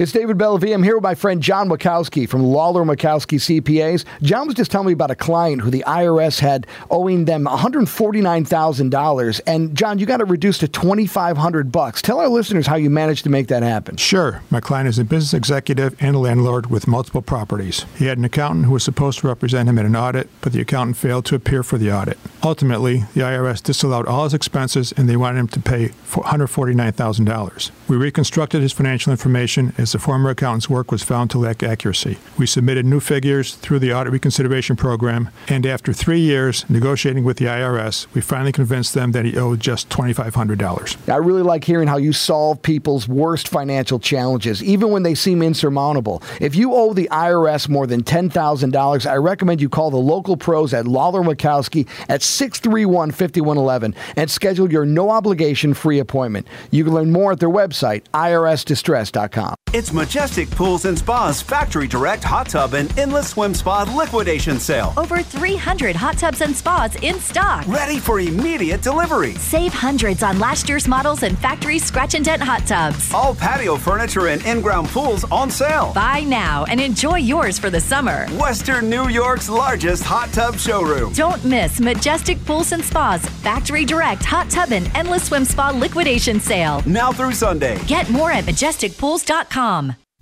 [0.00, 0.72] It's David Bellavia.
[0.72, 4.06] I'm here with my friend John Wachowski from Lawler Wachowski CPAs.
[4.22, 9.40] John was just telling me about a client who the IRS had owing them $149,000.
[9.46, 12.00] And John, you got it reduced to 2,500 bucks.
[12.00, 13.98] Tell our listeners how you managed to make that happen.
[13.98, 14.40] Sure.
[14.48, 17.84] My client is a business executive and a landlord with multiple properties.
[17.98, 20.62] He had an accountant who was supposed to represent him in an audit, but the
[20.62, 22.16] accountant failed to appear for the audit.
[22.42, 27.70] Ultimately, the IRS disallowed all his expenses and they wanted him to pay $149,000.
[27.86, 32.18] We reconstructed his financial information as the former accountant's work was found to lack accuracy.
[32.38, 37.38] We submitted new figures through the audit reconsideration program, and after three years negotiating with
[37.38, 41.08] the IRS, we finally convinced them that he owed just $2,500.
[41.08, 45.42] I really like hearing how you solve people's worst financial challenges, even when they seem
[45.42, 46.22] insurmountable.
[46.40, 50.74] If you owe the IRS more than $10,000, I recommend you call the local pros
[50.74, 56.46] at Lawler Wachowski at 631 5111 and schedule your no obligation free appointment.
[56.70, 59.54] You can learn more at their website, irsdistress.com.
[59.80, 64.92] It's Majestic Pools and Spas Factory Direct Hot Tub and Endless Swim Spa Liquidation Sale.
[64.98, 67.66] Over 300 hot tubs and spas in stock.
[67.66, 69.36] Ready for immediate delivery.
[69.36, 73.10] Save hundreds on last year's models and factory scratch and dent hot tubs.
[73.14, 75.92] All patio furniture and in ground pools on sale.
[75.94, 78.26] Buy now and enjoy yours for the summer.
[78.32, 81.14] Western New York's largest hot tub showroom.
[81.14, 86.38] Don't miss Majestic Pools and Spas Factory Direct Hot Tub and Endless Swim Spa Liquidation
[86.38, 86.82] Sale.
[86.84, 87.82] Now through Sunday.
[87.86, 89.59] Get more at majesticpools.com.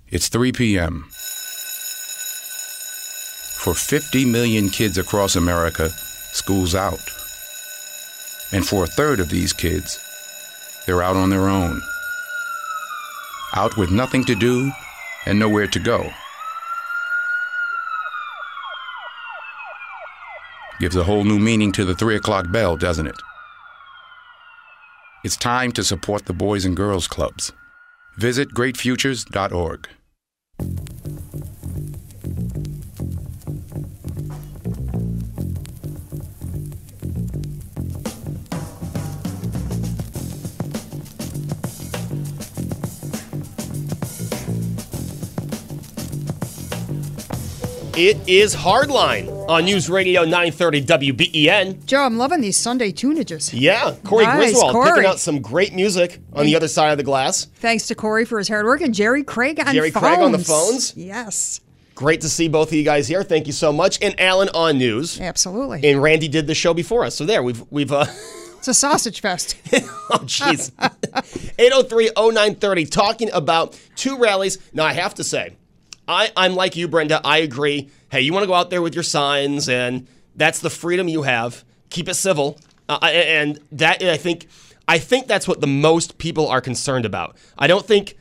[0.09, 1.05] It's 3 p.m.
[3.55, 5.87] For 50 million kids across America,
[6.33, 6.99] school's out.
[8.51, 9.97] And for a third of these kids,
[10.85, 11.81] they're out on their own.
[13.55, 14.73] Out with nothing to do
[15.25, 16.11] and nowhere to go.
[20.81, 23.21] Gives a whole new meaning to the 3 o'clock bell, doesn't it?
[25.23, 27.53] It's time to support the Boys and Girls Clubs.
[28.19, 29.87] Visit greatfutures.org.
[48.01, 51.85] It is Hardline on News Radio 930 WBEN.
[51.85, 53.51] Joe, I'm loving these Sunday tunages.
[53.53, 54.89] Yeah, Corey Nice, Griswold Corey.
[54.91, 57.43] picking out some great music on the other side of the glass.
[57.55, 60.05] Thanks to Corey for his hard work and Jerry Craig on Jerry phones.
[60.05, 60.95] Craig on the phones.
[60.95, 61.59] Yes,
[61.93, 63.21] Great to see both of you guys here.
[63.21, 64.01] Thank you so much.
[64.01, 65.19] And Alan on news.
[65.19, 65.81] absolutely.
[65.83, 67.15] And Randy did the show before us.
[67.15, 68.05] So there, we've we've uh
[68.59, 69.57] It's a sausage fest.
[69.73, 70.71] oh jeez.
[71.59, 74.57] 803-0930 talking about two rallies.
[74.71, 75.57] Now I have to say,
[76.09, 77.21] I, I'm like you, Brenda.
[77.23, 77.89] I agree.
[78.11, 81.21] Hey, you want to go out there with your signs, and that's the freedom you
[81.21, 81.63] have.
[81.91, 84.47] Keep it civil, uh, and that I think
[84.87, 87.37] I think that's what the most people are concerned about.
[87.57, 88.15] I don't think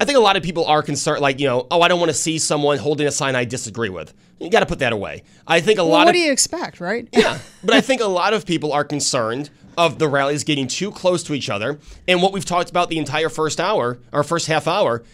[0.00, 2.10] I think a lot of people are concerned, like, you know, oh, I don't want
[2.10, 4.12] to see someone holding a sign I disagree with.
[4.40, 5.22] You got to put that away.
[5.46, 7.08] I think a Well, lot what of do you expect, right?
[7.12, 10.90] yeah, but I think a lot of people are concerned of the rallies getting too
[10.90, 11.78] close to each other.
[12.08, 15.04] And what we've talked about the entire first hour or first half hour,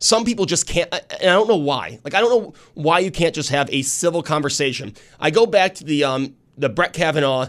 [0.00, 0.92] some people just can't.
[0.92, 2.00] And I don't know why.
[2.02, 4.94] Like I don't know why you can't just have a civil conversation.
[5.20, 7.48] I go back to the um the Brett Kavanaugh,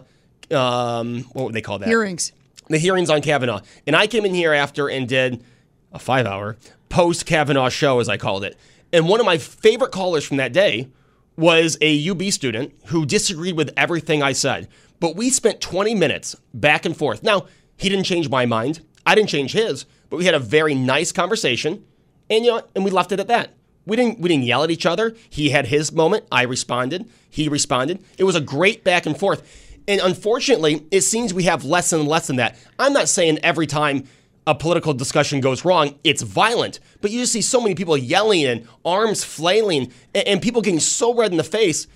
[0.52, 1.88] um what would they call that?
[1.88, 2.32] Hearings.
[2.68, 5.44] The hearings on Kavanaugh, and I came in here after and did
[5.92, 6.58] a five hour
[6.90, 8.58] post Kavanaugh show, as I called it.
[8.94, 10.90] And one of my favorite callers from that day
[11.38, 14.68] was a UB student who disagreed with everything I said.
[15.00, 17.24] But we spent 20 minutes back and forth.
[17.24, 17.48] Now,
[17.78, 18.82] he didn't change my mind.
[19.06, 21.84] I didn't change his, but we had a very nice conversation.
[22.32, 23.54] And you know, and we left it at that.
[23.86, 25.16] We didn't we didn't yell at each other.
[25.30, 28.04] He had his moment, I responded, he responded.
[28.18, 29.68] It was a great back and forth.
[29.88, 32.58] And unfortunately, it seems we have less and less than that.
[32.80, 34.08] I'm not saying every time
[34.48, 36.80] a political discussion goes wrong, it's violent.
[37.02, 40.80] But you just see so many people yelling and arms flailing and, and people getting
[40.80, 41.88] so red in the face.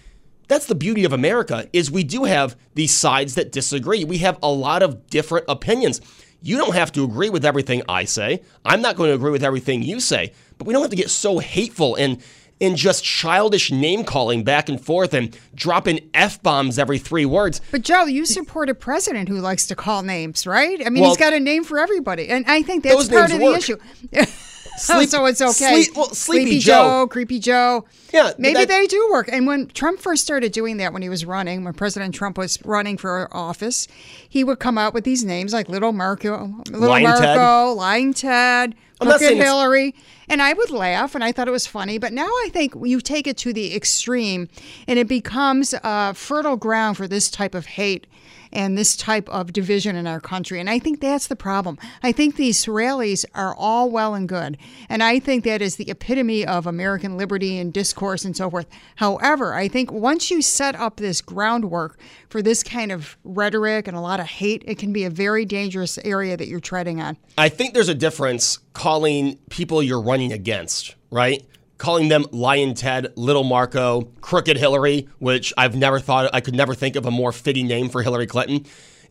[0.47, 4.03] That's the beauty of America is we do have these sides that disagree.
[4.03, 6.01] We have a lot of different opinions.
[6.45, 8.43] You don't have to agree with everything I say.
[8.63, 10.31] I'm not going to agree with everything you say.
[10.59, 12.21] But we don't have to get so hateful and
[12.61, 17.59] and just childish name calling back and forth and dropping f bombs every three words.
[17.71, 20.79] But Joe, you support a president who likes to call names, right?
[20.85, 23.39] I mean, Well- he's got a name for everybody, and I think that's part of
[23.39, 23.57] the work.
[23.57, 23.77] issue.
[24.77, 25.83] Sleep- so it's okay.
[25.83, 27.07] Sleep- well, Sleepy Joe.
[27.09, 27.85] Creepy Joe.
[28.13, 29.29] Yeah, maybe that- they do work.
[29.31, 32.59] And when Trump first started doing that, when he was running, when President Trump was
[32.65, 33.87] running for office,
[34.27, 37.37] he would come out with these names like Little Marco, Little Lying Ted.
[37.37, 39.95] Marco, Lying Ted, I'm Crooked Hillary.
[40.27, 41.97] And I would laugh, and I thought it was funny.
[41.97, 44.49] But now I think you take it to the extreme,
[44.87, 48.07] and it becomes uh, fertile ground for this type of hate
[48.55, 50.59] and this type of division in our country.
[50.59, 51.77] And I think that's the problem.
[52.01, 54.57] I think these rallies are all well and good.
[54.89, 58.67] And I think that is the epitome of American liberty and discourse and so forth.
[58.95, 61.99] However, I think once you set up this groundwork
[62.29, 65.45] for this kind of rhetoric and a lot of hate, it can be a very
[65.45, 67.17] dangerous area that you're treading on.
[67.37, 71.45] I think there's a difference calling people you're running against, right?
[71.77, 76.73] Calling them Lying Ted, Little Marco, Crooked Hillary, which I've never thought I could never
[76.73, 78.65] think of a more fitting name for Hillary Clinton.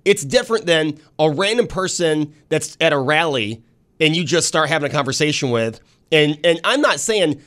[0.05, 3.63] It's different than a random person that's at a rally
[4.01, 5.81] and you just start having a conversation with.
[6.13, 7.41] And and I'm not saying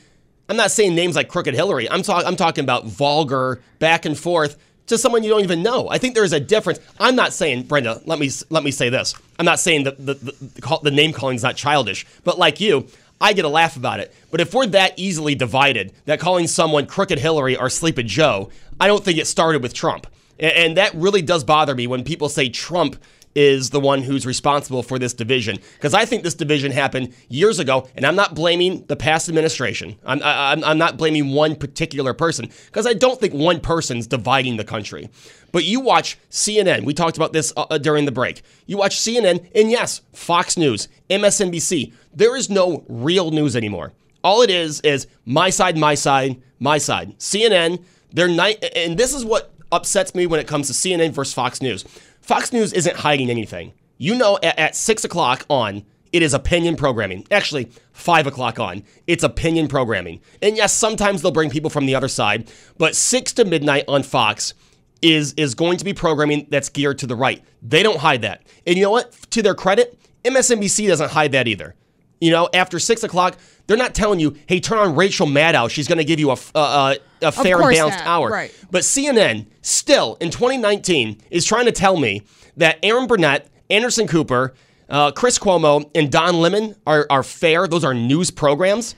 [0.48, 1.88] I'm not saying names like Crooked Hillary.
[1.90, 4.56] I'm talking I'm talking about vulgar back and forth
[4.86, 5.88] to someone you don't even know.
[5.88, 6.80] I think there is a difference.
[6.98, 8.00] I'm not saying Brenda.
[8.06, 9.14] Let me let me say this.
[9.38, 12.60] I'm not saying that the the, the, the name calling is not childish, but like
[12.60, 12.86] you.
[13.20, 14.14] I get a laugh about it.
[14.30, 18.50] But if we're that easily divided that calling someone Crooked Hillary or Sleepy Joe,
[18.80, 20.06] I don't think it started with Trump.
[20.38, 22.96] And that really does bother me when people say Trump
[23.34, 25.58] is the one who's responsible for this division.
[25.74, 29.96] Because I think this division happened years ago, and I'm not blaming the past administration.
[30.04, 34.06] I'm, I, I'm, I'm not blaming one particular person, because I don't think one person's
[34.06, 35.08] dividing the country.
[35.52, 36.84] But you watch CNN.
[36.84, 38.42] We talked about this uh, uh, during the break.
[38.66, 41.92] You watch CNN, and yes, Fox News, MSNBC.
[42.14, 43.92] There is no real news anymore.
[44.24, 47.18] All it is is my side, my side, my side.
[47.18, 51.34] CNN, they're night, and this is what upsets me when it comes to CNN versus
[51.34, 51.84] Fox News.
[52.28, 53.72] Fox News isn't hiding anything.
[53.96, 57.26] You know, at, at six o'clock on, it is opinion programming.
[57.30, 60.20] Actually, five o'clock on, it's opinion programming.
[60.42, 64.02] And yes, sometimes they'll bring people from the other side, but six to midnight on
[64.02, 64.52] Fox
[65.00, 67.42] is is going to be programming that's geared to the right.
[67.62, 68.42] They don't hide that.
[68.66, 69.10] And you know what?
[69.30, 71.76] To their credit, MSNBC doesn't hide that either.
[72.20, 73.38] You know, after six o'clock,
[73.68, 75.70] they're not telling you, "Hey, turn on Rachel Maddow.
[75.70, 78.06] She's going to give you a uh, uh, a fair and balanced not.
[78.06, 78.52] hour." Right.
[78.70, 82.22] But CNN still in 2019 is trying to tell me
[82.56, 84.54] that Erin Burnett, Anderson Cooper,
[84.88, 87.68] uh, Chris Cuomo, and Don Lemon are are fair.
[87.68, 88.96] Those are news programs.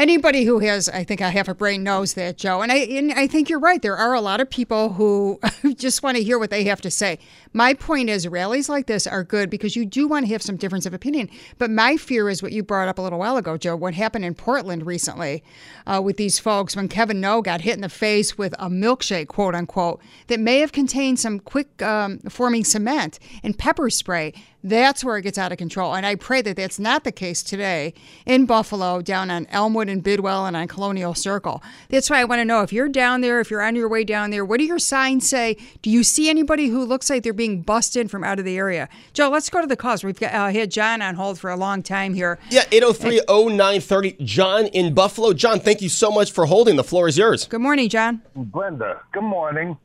[0.00, 2.62] Anybody who has, I think, a half a brain knows that, Joe.
[2.62, 3.82] And I, and I think you're right.
[3.82, 5.38] There are a lot of people who
[5.76, 7.18] just want to hear what they have to say.
[7.52, 10.56] My point is, rallies like this are good because you do want to have some
[10.56, 11.28] difference of opinion.
[11.58, 13.76] But my fear is what you brought up a little while ago, Joe.
[13.76, 15.44] What happened in Portland recently
[15.86, 19.28] uh, with these folks when Kevin No got hit in the face with a milkshake,
[19.28, 24.32] quote unquote, that may have contained some quick um, forming cement and pepper spray.
[24.62, 25.94] That's where it gets out of control.
[25.94, 27.94] And I pray that that's not the case today
[28.26, 31.62] in Buffalo, down on Elmwood and Bidwell and on Colonial Circle.
[31.88, 34.04] That's why I want to know if you're down there, if you're on your way
[34.04, 35.56] down there, what do your signs say?
[35.82, 38.88] Do you see anybody who looks like they're being busted from out of the area?
[39.12, 40.04] Joe, let's go to the calls.
[40.04, 42.38] We've got uh, had John on hold for a long time here.
[42.50, 44.20] Yeah, 803-0930.
[44.24, 45.32] John in Buffalo.
[45.32, 46.76] John, thank you so much for holding.
[46.76, 47.46] The floor is yours.
[47.46, 48.22] Good morning, John.
[48.36, 49.78] Brenda, good morning.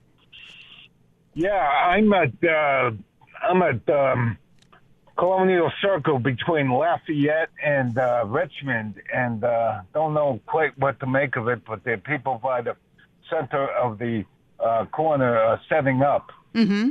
[1.33, 2.91] Yeah, I'm at uh,
[3.43, 4.37] I'm at um,
[5.17, 11.37] Colonial Circle between Lafayette and uh, Richmond, and uh, don't know quite what to make
[11.37, 11.61] of it.
[11.65, 12.75] But there are people by the
[13.29, 14.25] center of the
[14.59, 16.31] uh, corner uh, setting up.
[16.53, 16.89] Mm-hmm.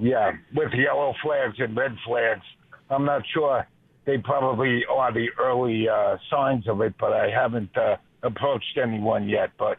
[0.00, 2.42] Yeah, with yellow flags and red flags.
[2.88, 3.66] I'm not sure.
[4.06, 9.28] They probably are the early uh, signs of it, but I haven't uh, approached anyone
[9.28, 9.50] yet.
[9.58, 9.78] But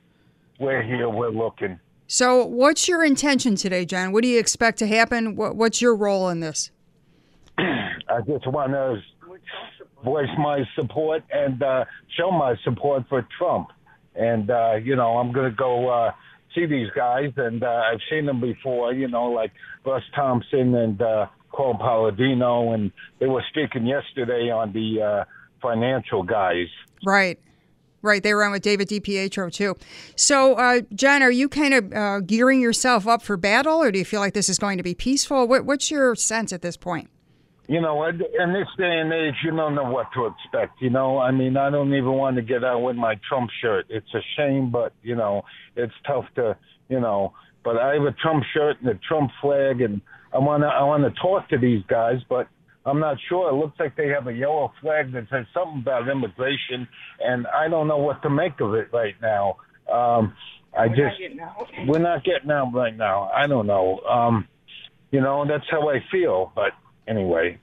[0.60, 1.10] we're here.
[1.10, 1.80] We're looking.
[2.08, 4.12] So, what's your intention today, John?
[4.12, 5.36] What do you expect to happen?
[5.36, 6.72] What, what's your role in this?
[8.10, 9.02] I just want to
[10.04, 11.86] voice my support and uh,
[12.18, 13.70] show my support for Trump.
[14.16, 16.12] And, uh, you know, I'm going to go uh,
[16.56, 19.52] see these guys, and uh, I've seen them before, you know, like
[19.86, 25.26] Russ Thompson and uh, Paul Palladino, and they were speaking yesterday on the uh,
[25.62, 26.68] financial guys.
[27.06, 27.40] Right.
[28.04, 28.22] Right.
[28.22, 29.76] They were on with David DiPietro, too.
[30.16, 34.06] So, uh, are you kind of uh, gearing yourself up for battle, or do you
[34.06, 35.48] feel like this is going to be peaceful?
[35.48, 37.10] What, what's your sense at this point?
[37.68, 40.82] You know, in in this day and age, you don't know what to expect.
[40.82, 43.86] You know, I mean, I don't even want to get out with my Trump shirt.
[43.90, 45.42] It's a shame, but you know,
[45.76, 46.58] it's tough to,
[46.88, 47.34] you know.
[47.66, 50.00] But I have a Trump shirt and a Trump flag, and
[50.34, 52.48] I want to, I want to talk to these guys, but
[52.86, 53.50] I'm not sure.
[53.50, 56.88] It looks like they have a yellow flag that says something about immigration,
[57.20, 59.58] and I don't know what to make of it right now.
[59.92, 60.34] Um,
[60.78, 61.18] I just,
[61.86, 63.30] we're not getting out right now.
[63.36, 64.00] I don't know.
[64.10, 64.48] Um,
[65.12, 66.72] you know, that's how I feel, but
[67.08, 67.58] anyway.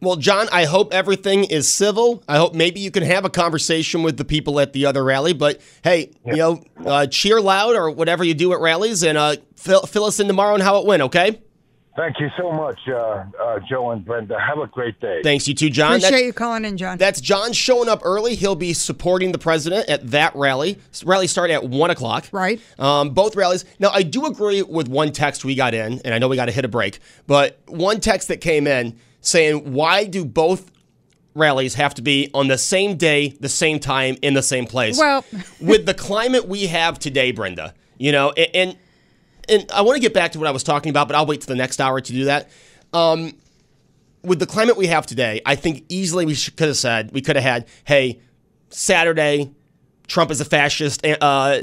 [0.00, 2.22] Well, John, I hope everything is civil.
[2.28, 5.32] I hope maybe you can have a conversation with the people at the other rally.
[5.32, 9.36] But hey, you know, uh, cheer loud or whatever you do at rallies, and uh,
[9.56, 11.02] fill, fill us in tomorrow on how it went.
[11.02, 11.40] Okay?
[11.96, 14.36] Thank you so much, uh, uh, Joe and Brenda.
[14.40, 15.20] Have a great day.
[15.22, 15.92] Thanks, you too, John.
[15.98, 16.98] Appreciate That- you calling in, John.
[16.98, 18.34] That's John showing up early.
[18.34, 20.78] He'll be supporting the president at that rally.
[21.04, 22.26] Rally started at one o'clock.
[22.32, 22.60] Right.
[22.80, 23.64] Um, both rallies.
[23.78, 26.46] Now, I do agree with one text we got in, and I know we got
[26.46, 30.72] to hit a break, but one text that came in saying, "Why do both
[31.36, 34.98] rallies have to be on the same day, the same time, in the same place?"
[34.98, 35.24] Well-
[35.60, 38.48] with the climate we have today, Brenda, you know, and.
[38.72, 38.78] and
[39.48, 41.40] and I want to get back to what I was talking about, but I'll wait
[41.42, 42.50] to the next hour to do that.
[42.92, 43.34] Um,
[44.22, 47.20] with the climate we have today, I think easily we should, could have said we
[47.20, 48.20] could have had, hey,
[48.70, 49.52] Saturday,
[50.06, 51.60] Trump is a fascist, uh,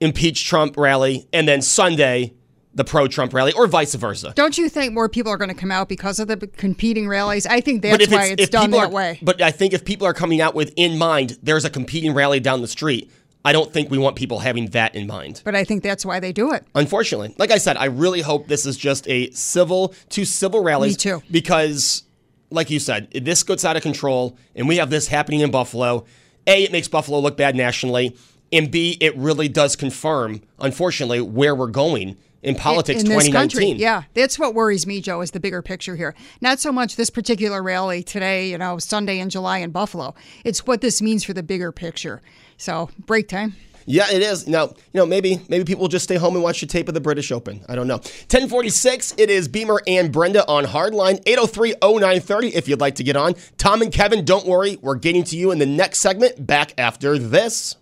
[0.00, 2.34] impeach Trump rally, and then Sunday,
[2.74, 4.32] the pro-Trump rally, or vice versa.
[4.34, 7.46] Don't you think more people are going to come out because of the competing rallies?
[7.46, 9.18] I think that's why it's, if done that are- way.
[9.22, 12.40] But I think if people are coming out with in mind, there's a competing rally
[12.40, 13.10] down the street.
[13.44, 15.42] I don't think we want people having that in mind.
[15.44, 16.66] But I think that's why they do it.
[16.74, 20.92] Unfortunately, like I said, I really hope this is just a civil, to civil rallies.
[20.92, 21.22] Me too.
[21.30, 22.04] Because,
[22.50, 26.06] like you said, this gets out of control and we have this happening in Buffalo.
[26.46, 28.16] A, it makes Buffalo look bad nationally,
[28.52, 33.26] and B, it really does confirm, unfortunately, where we're going in politics in, in this
[33.26, 33.32] 2019.
[33.32, 33.82] country.
[33.82, 36.14] Yeah, that's what worries me, Joe, is the bigger picture here.
[36.40, 40.14] Not so much this particular rally today, you know, Sunday in July in Buffalo.
[40.44, 42.22] It's what this means for the bigger picture.
[42.56, 43.54] So, break time.
[43.86, 44.48] Yeah, it is.
[44.48, 46.94] Now, you know, maybe maybe people will just stay home and watch the tape of
[46.94, 47.62] the British Open.
[47.68, 47.96] I don't know.
[47.96, 51.22] 1046, it is Beamer and Brenda on Hardline.
[51.24, 53.34] 803-0930 if you'd like to get on.
[53.58, 54.78] Tom and Kevin, don't worry.
[54.80, 57.76] We're getting to you in the next segment back after this.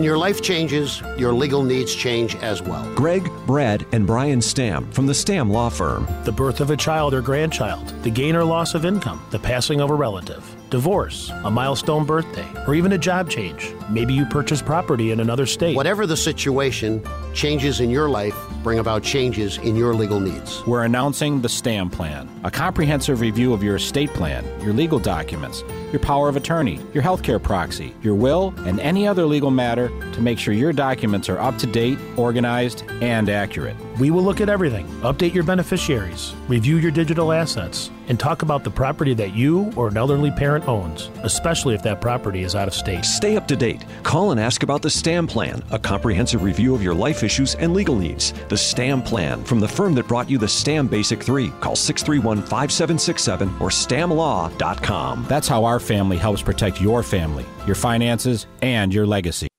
[0.00, 2.90] When your life changes, your legal needs change as well.
[2.94, 6.08] Greg, Brad, and Brian Stamm from the Stamm Law Firm.
[6.24, 9.82] The birth of a child or grandchild, the gain or loss of income, the passing
[9.82, 13.74] of a relative, divorce, a milestone birthday, or even a job change.
[13.90, 15.76] Maybe you purchase property in another state.
[15.76, 17.04] Whatever the situation,
[17.34, 20.64] changes in your life bring about changes in your legal needs.
[20.66, 25.62] We're announcing the Stamm Plan, a comprehensive review of your estate plan, your legal documents,
[25.90, 30.20] your power of attorney, your healthcare proxy, your will, and any other legal matter to
[30.20, 33.76] make sure your documents are up to date, organized, and accurate.
[33.98, 38.64] We will look at everything, update your beneficiaries, review your digital assets, and talk about
[38.64, 42.66] the property that you or an elderly parent owns, especially if that property is out
[42.66, 43.04] of state.
[43.04, 43.84] Stay up to date.
[44.02, 47.72] Call and ask about the Stamm Plan, a comprehensive review of your life issues and
[47.72, 48.32] legal needs.
[48.48, 51.50] The Stamm Plan from the firm that brought you the Stamm Basic 3.
[51.60, 55.26] Call 631 5767 or stammlaw.com.
[55.28, 59.49] That's how our family helps protect your family, your finances, and your legacy.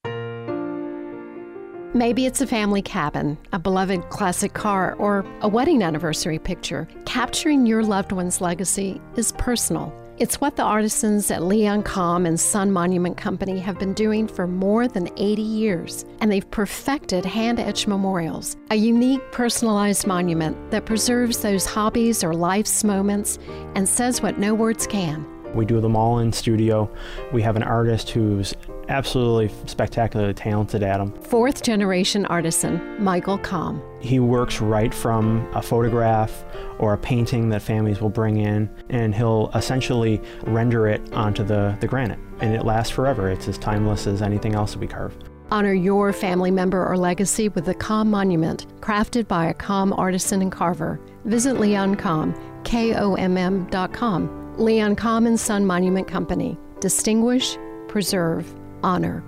[1.93, 6.87] Maybe it's a family cabin, a beloved classic car, or a wedding anniversary picture.
[7.03, 9.93] Capturing your loved one's legacy is personal.
[10.17, 14.47] It's what the artisans at Leon Komm and Son Monument Company have been doing for
[14.47, 20.85] more than 80 years, and they've perfected hand etched memorials, a unique personalized monument that
[20.85, 23.37] preserves those hobbies or life's moments
[23.75, 25.27] and says what no words can.
[25.53, 26.89] We do them all in studio.
[27.33, 28.53] We have an artist who's
[28.91, 31.13] absolutely spectacularly talented at them.
[31.23, 33.81] Fourth generation artisan Michael Komm.
[34.03, 36.43] He works right from a photograph
[36.77, 41.77] or a painting that families will bring in, and he'll essentially render it onto the,
[41.79, 42.19] the granite.
[42.39, 43.29] And it lasts forever.
[43.29, 45.15] It's as timeless as anything else that we carve.
[45.51, 50.41] Honor your family member or legacy with the Komm Monument, crafted by a Komm artisan
[50.41, 50.99] and carver.
[51.25, 52.33] Visit Leon Komm,
[52.63, 54.55] K-O-M-M dot com.
[54.57, 56.57] Leon Komm and Son Monument Company.
[56.79, 59.23] Distinguish, preserve, honor.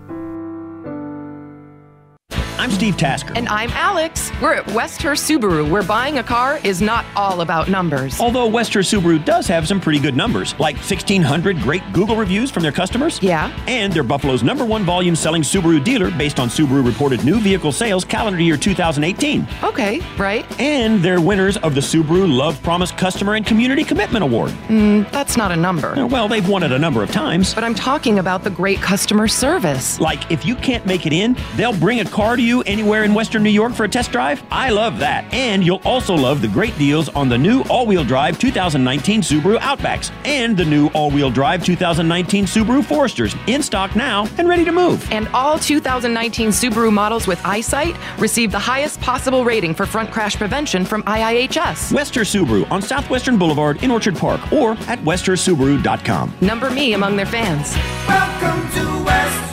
[2.64, 3.34] I'm Steve Tasker.
[3.36, 4.32] And I'm Alex.
[4.42, 8.22] We're at West Herr Subaru, where buying a car is not all about numbers.
[8.22, 12.50] Although West Herr Subaru does have some pretty good numbers, like 1,600 great Google reviews
[12.50, 13.22] from their customers.
[13.22, 13.52] Yeah.
[13.68, 17.74] And they're Buffalo's number one volume selling Subaru dealer based on Subaru reported new vehicle
[17.74, 19.46] sales calendar year 2018.
[19.62, 20.46] Okay, right.
[20.58, 24.52] And they're winners of the Subaru Love Promise Customer and Community Commitment Award.
[24.70, 26.08] Mm, that's not a number.
[26.08, 27.54] Well, they've won it a number of times.
[27.54, 30.00] But I'm talking about the great customer service.
[30.00, 33.14] Like, if you can't make it in, they'll bring a car to you anywhere in
[33.14, 34.44] Western New York for a test drive.
[34.52, 35.32] I love that.
[35.34, 39.58] And you'll also love the great deals on the new all wheel drive 2019 Subaru
[39.58, 44.66] Outbacks and the new all wheel drive 2019 Subaru Foresters in stock now and ready
[44.66, 45.10] to move.
[45.12, 50.36] And all 2019 Subaru models with eyesight receive the highest possible rating for front crash
[50.36, 51.92] prevention from IIHS.
[51.92, 56.34] West Herr Subaru on Southwestern Boulevard in Orchard Park or at westherrsubaru.com.
[56.42, 57.76] Number me among their fans.
[58.08, 59.53] Welcome to Western New York.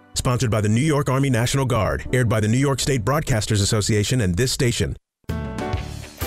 [0.13, 3.61] Sponsored by the New York Army National Guard, aired by the New York State Broadcasters
[3.61, 4.95] Association and this station.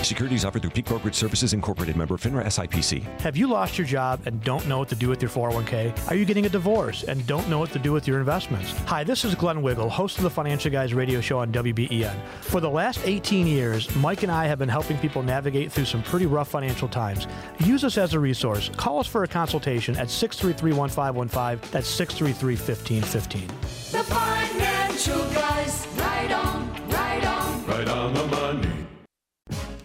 [0.04, 3.02] Securities offered through Peak Brokerage Services Incorporated, member FINRA SIPC.
[3.22, 6.10] Have you lost your job and don't know what to do with your 401k?
[6.10, 8.70] Are you getting a divorce and don't know what to do with your investments?
[8.86, 12.14] Hi, this is Glenn Wiegel, host of the Financial Guys radio show on WBEN.
[12.42, 16.02] For the last 18 years, Mike and I have been helping people navigate through some
[16.02, 17.26] pretty rough financial times.
[17.60, 18.70] Use us as a resource.
[18.76, 21.70] Call us for a consultation at 633 1515.
[21.72, 23.46] That's 633 1515.
[23.92, 27.66] The financial guys, right on, right on.
[27.66, 28.33] Right on the money.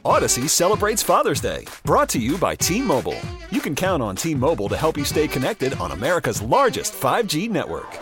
[0.09, 3.21] Odyssey celebrates Father's Day, brought to you by T Mobile.
[3.51, 7.47] You can count on T Mobile to help you stay connected on America's largest 5G
[7.47, 7.93] network.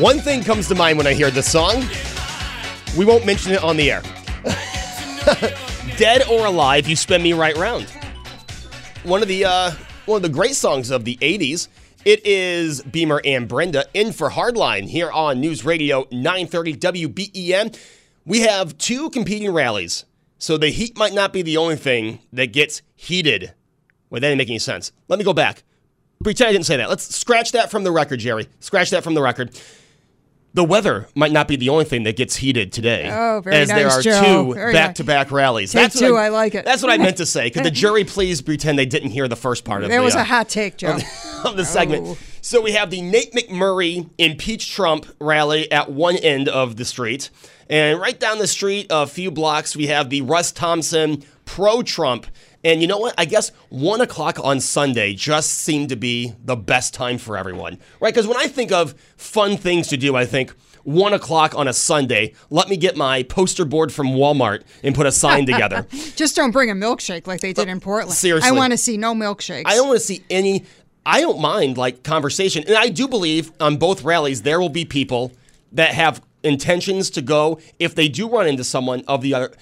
[0.00, 1.84] One thing comes to mind when I hear this song.
[2.96, 4.02] We won't mention it on the air.
[5.98, 7.90] Dead or alive, you spin me right round.
[9.02, 9.72] One of the uh,
[10.06, 11.66] one of the great songs of the '80s.
[12.04, 17.76] It is Beamer and Brenda in for Hardline here on News Radio 930 WBEN.
[18.24, 20.04] We have two competing rallies,
[20.38, 23.52] so the heat might not be the only thing that gets heated.
[24.08, 24.92] Well, that didn't make any sense.
[25.08, 25.64] Let me go back.
[26.22, 26.88] Pretend I didn't say that.
[26.88, 28.46] Let's scratch that from the record, Jerry.
[28.60, 29.60] Scratch that from the record.
[30.54, 33.08] The weather might not be the only thing that gets heated today.
[33.12, 34.46] Oh, very as there are Joe.
[34.46, 35.72] two Very back-to-back rallies.
[35.72, 36.64] Take what two, I like it.
[36.64, 37.50] That's what I meant to say.
[37.50, 40.16] Could the jury please pretend they didn't hear the first part of There the, was
[40.16, 40.92] uh, a hot take, Joe.
[40.94, 42.06] of the, of the segment.
[42.06, 42.18] Oh.
[42.40, 47.28] So we have the Nate McMurray impeach Trump rally at one end of the street,
[47.68, 52.26] and right down the street, a few blocks, we have the Russ Thompson pro-Trump.
[52.64, 53.14] And you know what?
[53.16, 57.78] I guess one o'clock on Sunday just seemed to be the best time for everyone,
[58.00, 58.12] right?
[58.12, 60.52] Because when I think of fun things to do, I think,
[60.88, 62.32] one o'clock on a Sunday.
[62.48, 65.86] Let me get my poster board from Walmart and put a sign together.
[66.16, 68.16] Just don't bring a milkshake like they did in Portland.
[68.16, 68.48] seriously.
[68.48, 69.64] I want to see no milkshakes.
[69.66, 70.64] I don't want to see any.
[71.04, 74.84] I don't mind like conversation, and I do believe on both rallies there will be
[74.86, 75.32] people
[75.72, 79.52] that have intentions to go if they do run into someone of the other.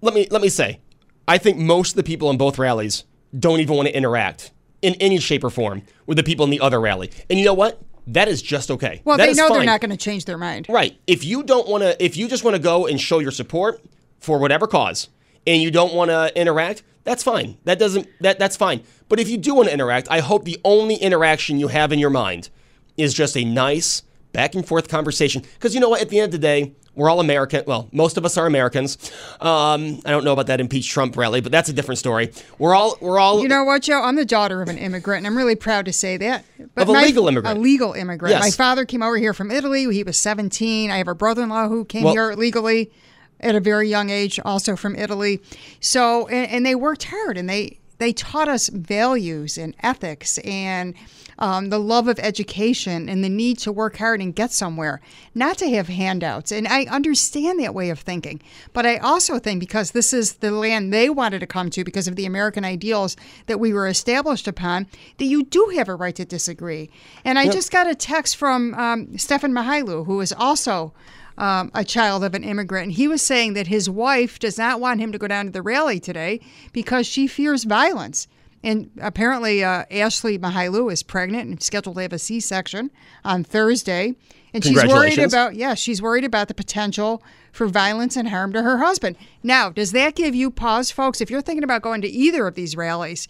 [0.00, 0.80] Let me let me say,
[1.28, 3.04] I think most of the people in both rallies
[3.38, 4.52] don't even want to interact
[4.82, 7.10] in any shape or form with the people in the other rally.
[7.28, 7.80] And you know what?
[8.06, 9.02] That is just okay.
[9.04, 10.66] Well, That they know they're not going to change their mind.
[10.68, 10.96] Right.
[11.06, 13.84] If you don't want to, if you just want to go and show your support
[14.20, 15.08] for whatever cause,
[15.46, 17.56] and you don't want to interact, that's fine.
[17.64, 18.82] That doesn't that that's fine.
[19.08, 21.98] But if you do want to interact, I hope the only interaction you have in
[21.98, 22.50] your mind
[22.96, 24.02] is just a nice
[24.32, 25.42] back and forth conversation.
[25.54, 26.00] Because you know what?
[26.00, 27.62] At the end of the day, we're all American.
[27.66, 28.96] Well, most of us are Americans.
[29.40, 32.32] Um, I don't know about that impeach Trump rally, but that's a different story.
[32.58, 34.02] We're all we're all You know what, Joe?
[34.02, 36.44] I'm the daughter of an immigrant, and I'm really proud to say that.
[36.76, 37.58] Of a my- legal immigrant.
[37.58, 38.32] A legal immigrant.
[38.34, 38.42] Yes.
[38.42, 39.84] My father came over here from Italy.
[39.94, 40.90] He was 17.
[40.90, 42.90] I have a brother-in-law who came Well- here legally
[43.38, 45.42] at a very young age, also from Italy.
[45.78, 50.94] So, and, and they worked hard, and they they taught us values and ethics and
[51.38, 55.00] um, the love of education and the need to work hard and get somewhere,
[55.34, 56.50] not to have handouts.
[56.50, 58.40] And I understand that way of thinking.
[58.72, 62.08] But I also think because this is the land they wanted to come to because
[62.08, 63.16] of the American ideals
[63.46, 64.86] that we were established upon,
[65.18, 66.90] that you do have a right to disagree.
[67.24, 67.52] And I Yep.
[67.52, 70.92] just got a text from um, Stefan Mychajliw, who is also
[71.38, 72.84] um, a child of an immigrant.
[72.84, 75.52] And he was saying that his wife does not want him to go down to
[75.52, 76.40] the rally today
[76.72, 78.28] because she fears violence.
[78.62, 82.90] And apparently, uh, Ashley Mychajliw is pregnant and scheduled to have a C section
[83.24, 84.14] on Thursday.
[84.52, 87.22] And she's worried about, yeah, she's worried about the potential
[87.56, 89.16] for violence and harm to her husband.
[89.42, 91.20] Now, does that give you pause, folks?
[91.20, 93.26] If you're thinking about going to either of these rallies,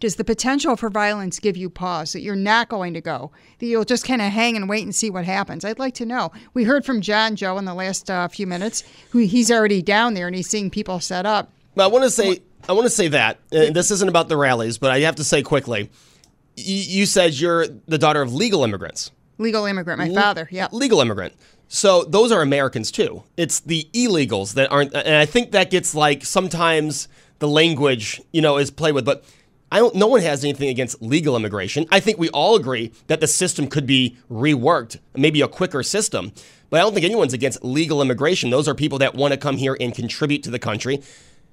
[0.00, 3.32] does the potential for violence give you pause that you're not going to go?
[3.58, 5.64] That you'll just kind of hang and wait and see what happens?
[5.64, 6.30] I'd like to know.
[6.54, 10.14] We heard from John Joe in the last uh, few minutes, who he's already down
[10.14, 11.50] there and he's seeing people set up.
[11.74, 14.36] But I want to say, I want to say that and this isn't about the
[14.36, 15.84] rallies, but I have to say quickly.
[16.58, 19.10] y- You said you're the daughter of legal immigrants.
[19.38, 20.68] Legal immigrant, my Le- father, yeah.
[20.70, 21.32] Legal immigrant.
[21.72, 23.22] So those are Americans too.
[23.36, 27.06] It's the illegals that aren't, and I think that gets like sometimes
[27.38, 29.04] the language, you know, is played with.
[29.04, 29.24] But
[29.70, 29.94] I don't.
[29.94, 31.86] No one has anything against legal immigration.
[31.92, 36.32] I think we all agree that the system could be reworked, maybe a quicker system.
[36.70, 38.50] But I don't think anyone's against legal immigration.
[38.50, 41.00] Those are people that want to come here and contribute to the country.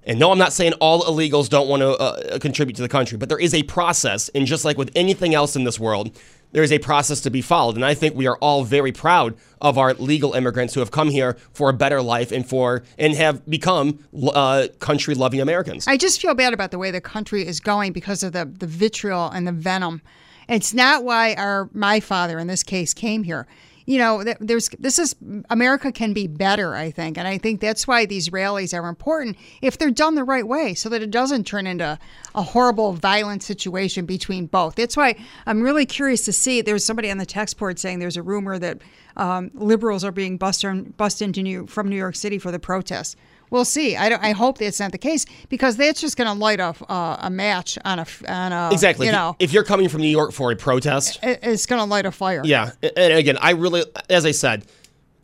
[0.03, 3.19] And no, I'm not saying all illegals don't want to uh, contribute to the country,
[3.19, 4.29] but there is a process.
[4.29, 6.17] And just like with anything else in this world,
[6.51, 7.75] there is a process to be followed.
[7.75, 11.09] And I think we are all very proud of our legal immigrants who have come
[11.09, 13.99] here for a better life and for and have become
[14.33, 15.87] uh, country loving Americans.
[15.87, 18.67] I just feel bad about the way the country is going because of the, the
[18.67, 20.01] vitriol and the venom.
[20.47, 23.47] It's not why our my father in this case came here.
[23.89, 25.15] You know, there's this is
[25.49, 29.37] America can be better, I think, and I think that's why these rallies are important
[29.61, 31.97] if they're done the right way, so that it doesn't turn into
[32.35, 34.75] a horrible, violent situation between both.
[34.75, 35.15] That's why
[35.45, 36.61] I'm really curious to see.
[36.61, 38.79] There's somebody on the text board saying there's a rumor that
[39.15, 40.65] um, liberals are being bussed,
[40.97, 43.15] bussed into New, from New York City for the protests.
[43.49, 43.95] We'll see.
[43.95, 47.17] I, I hope that's not the case because that's just going to light a, uh,
[47.21, 49.07] a match on a on a exactly.
[49.07, 51.79] You If know, if you're coming from New York for a protest, it, it's going
[51.79, 52.41] to light a fire.
[52.43, 54.65] Yeah, and again, I really, as I said,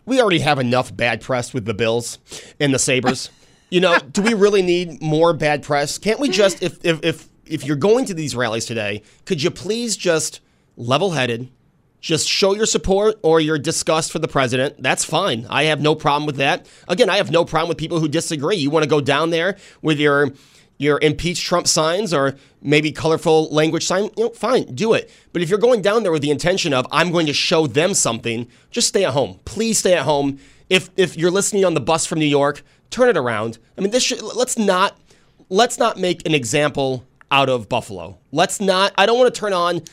[0.05, 2.19] we already have enough bad press with the Bills
[2.59, 3.29] and the Sabres.
[3.69, 5.97] you know, do we really need more bad press?
[5.97, 9.51] Can't we just, if if if if you're going to these rallies today, could you
[9.51, 10.39] please just
[10.77, 11.49] level-headed,
[12.03, 14.75] just show your support or your disgust for the president?
[14.83, 15.47] That's fine.
[15.49, 16.67] I have no problem with that.
[16.89, 18.57] Again, I have no problem with people who disagree.
[18.57, 20.33] You want to go down there with your
[20.77, 25.09] your impeach Trump signs or maybe colorful language sign, you know, fine, do it.
[25.31, 27.93] But if you're going down there with the intention of I'm going to show them
[27.93, 29.39] something, just stay at home.
[29.45, 30.39] Please stay at home.
[30.69, 33.59] If if you're listening on the bus from New York, turn it around.
[33.77, 34.99] I mean, this should, let's not
[35.47, 38.17] let's not make an example out of Buffalo.
[38.33, 38.91] Let's not.
[38.97, 39.83] I don't want to turn on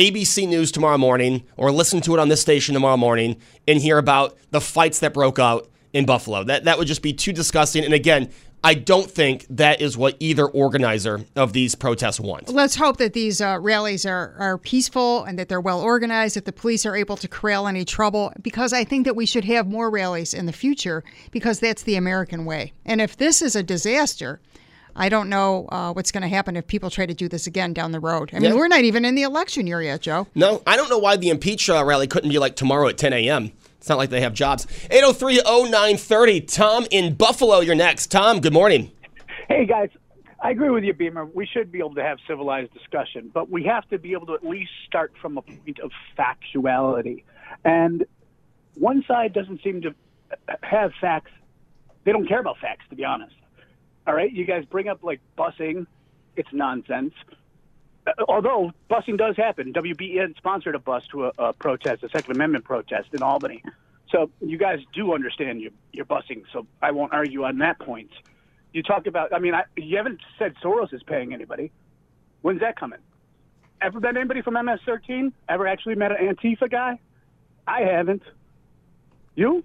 [0.00, 3.36] ABC News tomorrow morning or listen to it on this station tomorrow morning
[3.68, 6.42] and hear about the fights that broke out in Buffalo.
[6.42, 7.84] That that would just be too disgusting.
[7.84, 8.30] And again,
[8.64, 12.50] I don't think that is what either organizer of these protests wants.
[12.50, 16.46] Let's hope that these uh, rallies are, are peaceful and that they're well organized, that
[16.46, 19.66] the police are able to corral any trouble, because I think that we should have
[19.66, 22.72] more rallies in the future because that's the American way.
[22.86, 24.40] And if this is a disaster,
[25.00, 27.72] I don't know uh, what's going to happen if people try to do this again
[27.72, 28.28] down the road.
[28.34, 28.56] I mean, Yeah.
[28.58, 30.26] we're not even in the election year yet, Joe.
[30.34, 33.14] No, I don't know why the impeach uh, rally couldn't be like tomorrow at 10
[33.14, 33.50] a.m.
[33.78, 34.66] It's not like they have jobs.
[34.90, 36.54] 803-0930.
[36.54, 38.10] Tom in Buffalo, you're next.
[38.10, 38.92] Tom, good morning.
[39.48, 39.88] Hey guys,
[40.42, 41.24] I agree with you, Beamer.
[41.24, 44.34] We should be able to have civilized discussion, but we have to be able to
[44.34, 47.24] at least start from a point of factuality.
[47.64, 48.04] And
[48.74, 49.94] one side doesn't seem to
[50.62, 51.30] have facts.
[52.04, 53.34] They don't care about facts, to be honest.
[54.06, 55.86] All right, you guys bring up like busing.
[56.36, 57.14] It's nonsense.
[58.06, 62.34] Uh, Although busing does happen, WBEN sponsored a bus to a, a protest, a Second
[62.34, 63.62] Amendment protest in Albany.
[64.10, 66.42] So you guys do understand your your busing.
[66.52, 68.10] So I won't argue on that point.
[68.72, 69.32] You talk about.
[69.32, 71.70] I mean, I, you haven't said Soros is paying anybody.
[72.42, 73.00] When's that coming?
[73.82, 75.32] Ever met anybody from MS-13?
[75.48, 76.98] Ever actually met an Antifa guy?
[77.66, 78.22] I haven't.
[79.34, 79.64] You?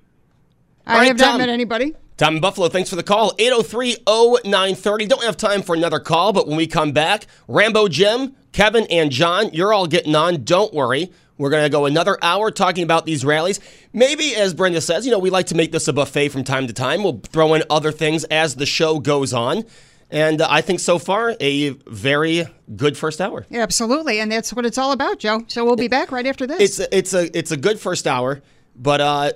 [0.85, 1.95] I All right, have not met anybody.
[2.17, 3.33] Tom in Buffalo, thanks for the call.
[3.37, 5.05] 803 0930.
[5.05, 9.11] Don't have time for another call, but when we come back, Rambo Jim, Kevin, and
[9.11, 10.45] John, you're all getting on.
[10.45, 11.11] Don't worry.
[11.37, 13.59] We're going to go another hour talking about these rallies.
[13.91, 16.67] Maybe, as Brenda says, you know, we like to make this a buffet from time
[16.67, 17.03] to time.
[17.03, 19.65] We'll throw in other things as the show goes on.
[20.09, 22.45] And uh, I think so far, a very
[22.77, 23.45] good first hour.
[23.49, 25.43] Yeah, absolutely, and that's what it's all about, Joe.
[25.47, 26.61] So we'll be back right after this.
[26.61, 28.41] It's a, it's a it's a good first hour,
[28.75, 29.31] but uh,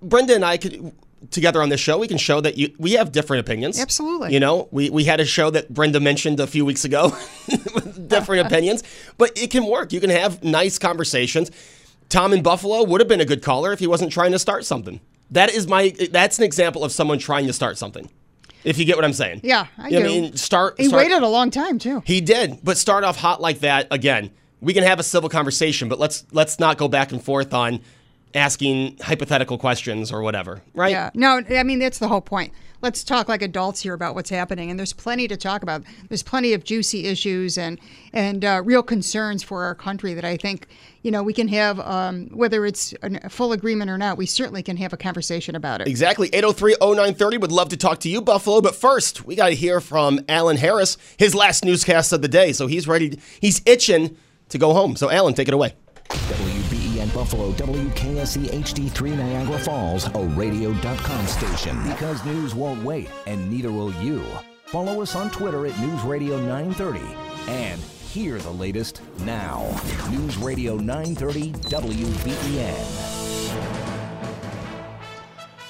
[0.00, 0.92] Brenda and I could
[1.32, 3.80] together on this show we can show that you we have different opinions.
[3.80, 4.32] Absolutely.
[4.32, 7.16] You know, we we had a show that Brenda mentioned a few weeks ago
[7.74, 8.82] with different opinions,
[9.18, 9.92] but it can work.
[9.92, 11.50] You can have nice conversations.
[12.08, 14.64] Tom in Buffalo would have been a good caller if he wasn't trying to start
[14.64, 15.00] something.
[15.30, 18.10] That is my that's an example of someone trying to start something.
[18.64, 19.40] If you get what I'm saying.
[19.42, 20.04] yeah, I You know do.
[20.04, 22.02] I mean, start he start- waited a long time too.
[22.06, 24.30] he did, but start off hot like that again.
[24.60, 27.80] We can have a civil conversation, but let's let's not go back and forth on
[28.34, 30.90] asking hypothetical questions or whatever, right?
[30.90, 31.10] Yeah.
[31.14, 32.52] No, I mean that's the whole point.
[32.80, 35.84] Let's talk like adults here about what's happening, and there's plenty to talk about.
[36.08, 37.78] There's plenty of juicy issues and
[38.12, 40.66] and uh, real concerns for our country that I think
[41.02, 44.18] you know we can have, um, whether it's a full agreement or not.
[44.18, 45.86] We certainly can have a conversation about it.
[45.86, 46.28] Exactly.
[46.30, 48.60] 803-0930 would love to talk to you, Buffalo.
[48.60, 52.52] But first, we got to hear from Alan Harris, his last newscast of the day.
[52.52, 53.18] So he's ready.
[53.40, 54.16] He's itching
[54.48, 54.96] to go home.
[54.96, 55.74] So Alan, take it away.
[57.12, 61.82] Buffalo, WKSE HD3 Niagara Falls, a radio.com station.
[61.84, 64.24] Because news won't wait, and neither will you.
[64.66, 67.00] Follow us on Twitter at News Radio 930
[67.48, 69.68] and hear the latest now.
[70.10, 73.32] News Radio 930 WBEN.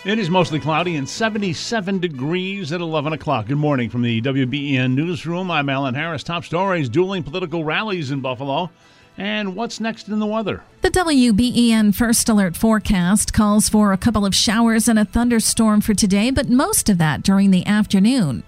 [0.05, 3.47] It is mostly cloudy and 77 degrees at 11 o'clock.
[3.47, 5.51] Good morning from the WBEN Newsroom.
[5.51, 6.25] I'm Alan Harris.
[6.25, 8.71] Top stories dueling political rallies in Buffalo.
[9.17, 10.63] And what's next in the weather?
[10.81, 15.95] The WBEN First Alert forecast calls for a couple of showers and a thunderstorm for
[15.95, 18.43] today, but most of that during the afternoon.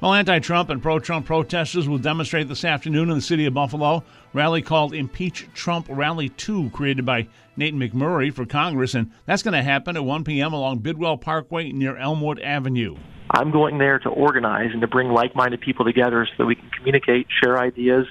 [0.00, 3.54] Well, anti Trump and pro Trump protesters will demonstrate this afternoon in the city of
[3.54, 4.04] Buffalo.
[4.32, 8.94] Rally called Impeach Trump Rally 2, created by Nathan McMurray for Congress.
[8.94, 10.52] And that's going to happen at 1 p.m.
[10.52, 12.96] along Bidwell Parkway near Elmwood Avenue.
[13.32, 16.70] I'm going there to organize and to bring like-minded people together so that we can
[16.70, 18.06] communicate, share ideas,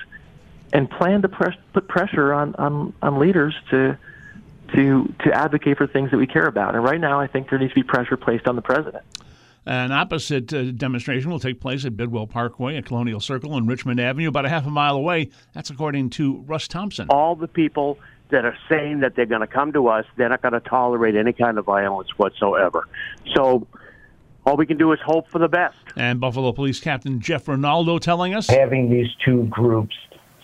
[0.73, 3.97] and plan to press, put pressure on, on, on leaders to
[4.75, 6.75] to to advocate for things that we care about.
[6.75, 9.03] And right now, I think there needs to be pressure placed on the president.
[9.65, 13.99] An opposite uh, demonstration will take place at Bidwell Parkway at Colonial Circle and Richmond
[13.99, 15.29] Avenue, about a half a mile away.
[15.53, 17.07] That's according to Russ Thompson.
[17.09, 17.99] all the people
[18.29, 21.15] that are saying that they're going to come to us, they're not going to tolerate
[21.15, 22.87] any kind of violence whatsoever.
[23.35, 23.67] So
[24.45, 25.77] all we can do is hope for the best.
[25.97, 29.95] And Buffalo Police Captain Jeff Rinaldo telling us Having these two groups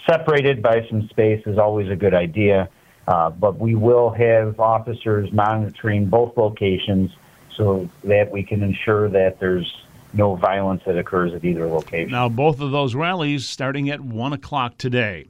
[0.06, 2.70] separated by some space is always a good idea,
[3.08, 7.12] uh, but we will have officers monitoring both locations
[7.56, 9.84] so that we can ensure that there's
[10.14, 12.12] no violence that occurs at either location.
[12.12, 15.28] Now, both of those rallies starting at 1 o'clock today.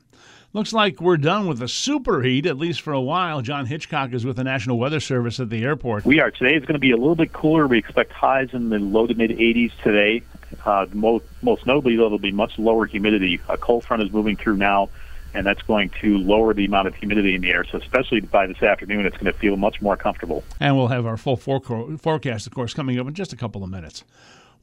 [0.52, 3.42] Looks like we're done with the superheat, at least for a while.
[3.42, 6.06] John Hitchcock is with the National Weather Service at the airport.
[6.06, 6.30] We are.
[6.30, 7.66] Today is going to be a little bit cooler.
[7.66, 10.22] We expect highs in the low to mid 80s today.
[10.66, 13.40] Uh, most, most notably, though, there'll be much lower humidity.
[13.50, 14.90] A cold front is moving through now,
[15.34, 17.64] and that's going to lower the amount of humidity in the air.
[17.64, 20.44] So, especially by this afternoon, it's going to feel much more comfortable.
[20.60, 23.70] And we'll have our full forecast, of course, coming up in just a couple of
[23.70, 24.04] minutes.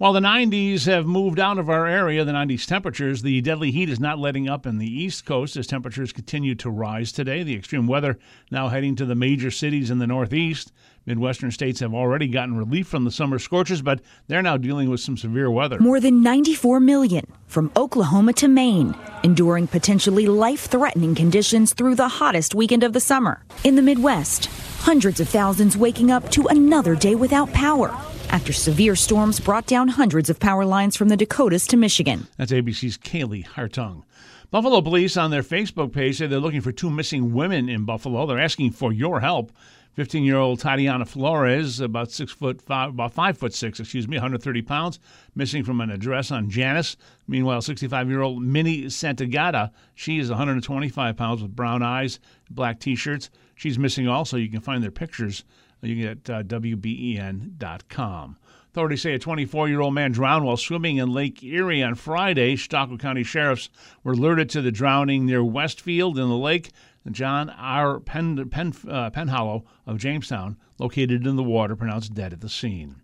[0.01, 3.91] While the 90s have moved out of our area, the 90s temperatures, the deadly heat
[3.91, 7.43] is not letting up in the East Coast as temperatures continue to rise today.
[7.43, 8.19] The extreme weather
[8.51, 10.73] now heading to the major cities in the Northeast.
[11.07, 15.01] Midwestern states have already gotten relief from the summer scorches, but they're now dealing with
[15.01, 15.79] some severe weather.
[15.79, 22.09] More than 94 million from Oklahoma to Maine, enduring potentially life threatening conditions through the
[22.09, 23.43] hottest weekend of the summer.
[23.65, 24.47] In the Midwest,
[24.81, 27.91] hundreds of thousands waking up to another day without power
[28.31, 32.27] after severe storms brought down hundreds of power lines from the Dakotas to Michigan.
[32.37, 34.05] That's ABC's Kaylee Hartung.
[34.51, 38.27] Buffalo police on their Facebook page say they're looking for two missing women in Buffalo.
[38.27, 39.53] They're asking for your help.
[39.97, 44.99] 15-year-old Tatiana Flores, about six foot five, about five foot six, excuse me, 130 pounds,
[45.35, 46.97] missing from an address on Janus.
[47.27, 52.21] Meanwhile, 65-year-old Minnie Santagata, she is 125 pounds with brown eyes,
[52.51, 53.31] black T-shirts.
[53.55, 54.37] She's missing also.
[54.37, 55.45] You can find their pictures
[55.83, 58.37] You can get uh, WBEN.com.
[58.71, 62.55] Authorities say a 24 year old man drowned while swimming in Lake Erie on Friday.
[62.55, 63.69] Chautauqua County sheriffs
[64.05, 66.71] were alerted to the drowning near Westfield in the lake.
[67.11, 67.99] John R.
[68.01, 72.97] Pen, Pen, uh, Penhollow of Jamestown, located in the water, pronounced dead at the scene.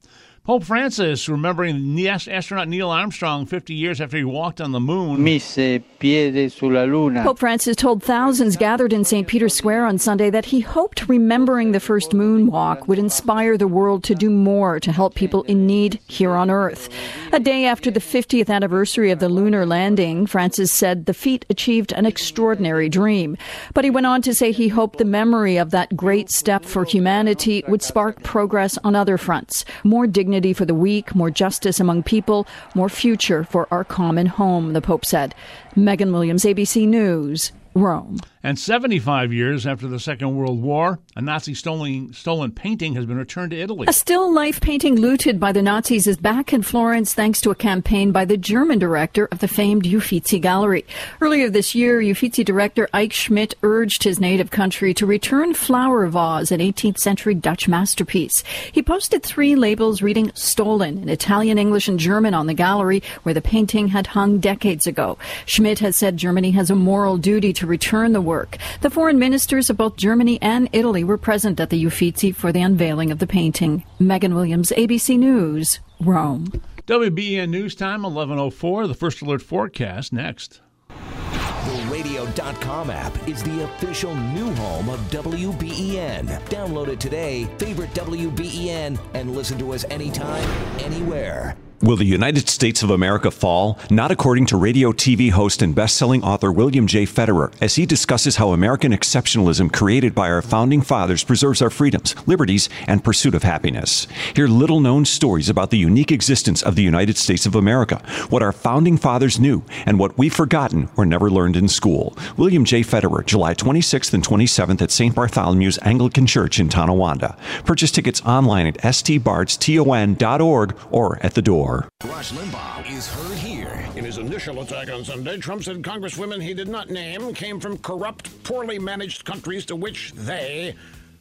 [0.47, 5.25] Pope Francis remembering the astronaut Neil Armstrong 50 years after he walked on the moon.
[5.25, 7.25] Mise piede sulla luna.
[7.25, 9.27] Pope Francis told thousands gathered in St.
[9.27, 14.05] Peter's Square on Sunday that he hoped remembering the first moonwalk would inspire the world
[14.05, 16.91] to do more to help people in need here on Earth.
[17.33, 21.91] A day after the 50th anniversary of the lunar landing, Francis said the feat achieved
[21.91, 23.37] an extraordinary dream.
[23.75, 26.85] But he went on to say he hoped the memory of that great step for
[26.85, 29.65] humanity would spark progress on other fronts.
[29.83, 34.72] More dignity for the weak, more justice among people, more future for our common home,
[34.72, 35.34] the Pope said.
[35.74, 38.18] Megan Williams, ABC News, Rome.
[38.43, 43.16] And 75 years after the Second World War, a Nazi stolen, stolen painting has been
[43.16, 43.87] returned to Italy.
[43.89, 47.57] A still life painting looted by the Nazis is back in Florence thanks to a
[47.57, 50.84] campaign by the German director of the famed Uffizi Gallery.
[51.20, 56.53] Earlier this year, Uffizi director Eike Schmidt urged his native country to return flower vase,
[56.53, 58.45] an 18th century Dutch masterpiece.
[58.70, 63.34] He posted three labels reading stolen in Italian, English, and German on the gallery where
[63.34, 65.18] the painting had hung decades ago.
[65.47, 68.59] Schmidt has said Germany has a moral duty to return the work work.
[68.82, 72.61] The foreign ministers of both Germany and Italy were present at the Uffizi for the
[72.61, 73.84] unveiling of the painting.
[73.99, 76.61] Megan Williams, ABC News, Rome.
[76.87, 78.87] WBEN News Time, 1104.
[78.87, 80.61] The first alert forecast next.
[80.89, 86.28] The radio.com app is the official new home of WBEN.
[86.49, 91.57] Download it today, favorite WBEN, and listen to us anytime, anywhere.
[91.83, 93.79] Will the United States of America fall?
[93.91, 97.05] Not according to radio TV host and best-selling author William J.
[97.05, 102.14] Federer, as he discusses how American exceptionalism created by our founding fathers preserves our freedoms,
[102.27, 104.07] liberties, and pursuit of happiness.
[104.35, 108.53] Hear little-known stories about the unique existence of the United States of America, what our
[108.53, 112.16] founding fathers knew, and what we've forgotten or never learned in school.
[112.39, 112.81] William J.
[112.81, 115.14] Federer, July 26th and 27th at St.
[115.14, 117.37] Bartholomew's Anglican Church in Tonawanda.
[117.66, 121.66] Purchase tickets online at stbartston.org or at the door.
[121.67, 123.89] Rush Limbaugh is heard here.
[123.97, 127.79] In his initial attack on Sunday, Trump said congresswomen he did not name came from
[127.79, 130.77] corrupt, poorly managed countries to which they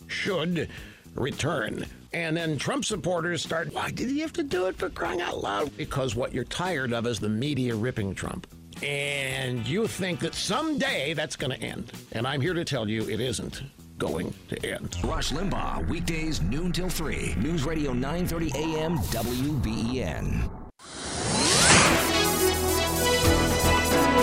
[0.06, 0.70] should
[1.16, 1.84] return.
[2.14, 5.41] And then Trump supporters start, why did he have to do it for crying out
[5.41, 5.76] loud?
[5.78, 8.46] Because what you're tired of is the media ripping Trump.
[8.84, 11.91] And you think that someday that's going to end.
[12.12, 13.64] And I'm here to tell you it isn't
[13.98, 14.98] going to end.
[15.04, 17.36] Rush Limbaugh, weekdays noon till 3.
[17.38, 20.50] News Radio 930 AM WBEN.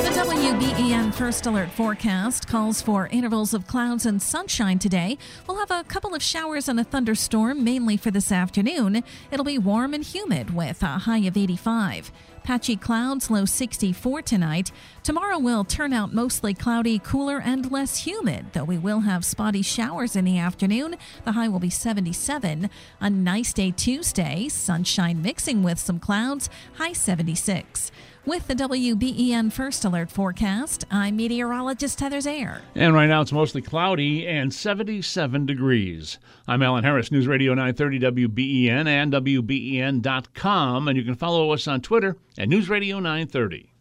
[0.03, 5.19] The WBEN First Alert forecast calls for intervals of clouds and sunshine today.
[5.47, 9.05] We'll have a couple of showers and a thunderstorm, mainly for this afternoon.
[9.31, 12.11] It'll be warm and humid with a high of 85.
[12.45, 14.73] Patchy clouds, low 64 tonight.
[15.05, 19.63] Tomorrow will turn out mostly cloudy, cooler, and less humid, though we will have spotty
[19.63, 20.97] showers in the afternoon.
[21.25, 22.69] The high will be 77.
[23.01, 27.93] A nice day Tuesday, sunshine mixing with some clouds, high 76.
[28.25, 32.61] With the WBEN First Alert forecast, I'm meteorologist Heather Zayer.
[32.77, 36.19] And right now it's mostly cloudy and 77 degrees.
[36.47, 40.87] I'm Alan Harris, News Radio 930 WBEN and WBEN.com.
[40.87, 43.72] And you can follow us on Twitter at News Radio 930.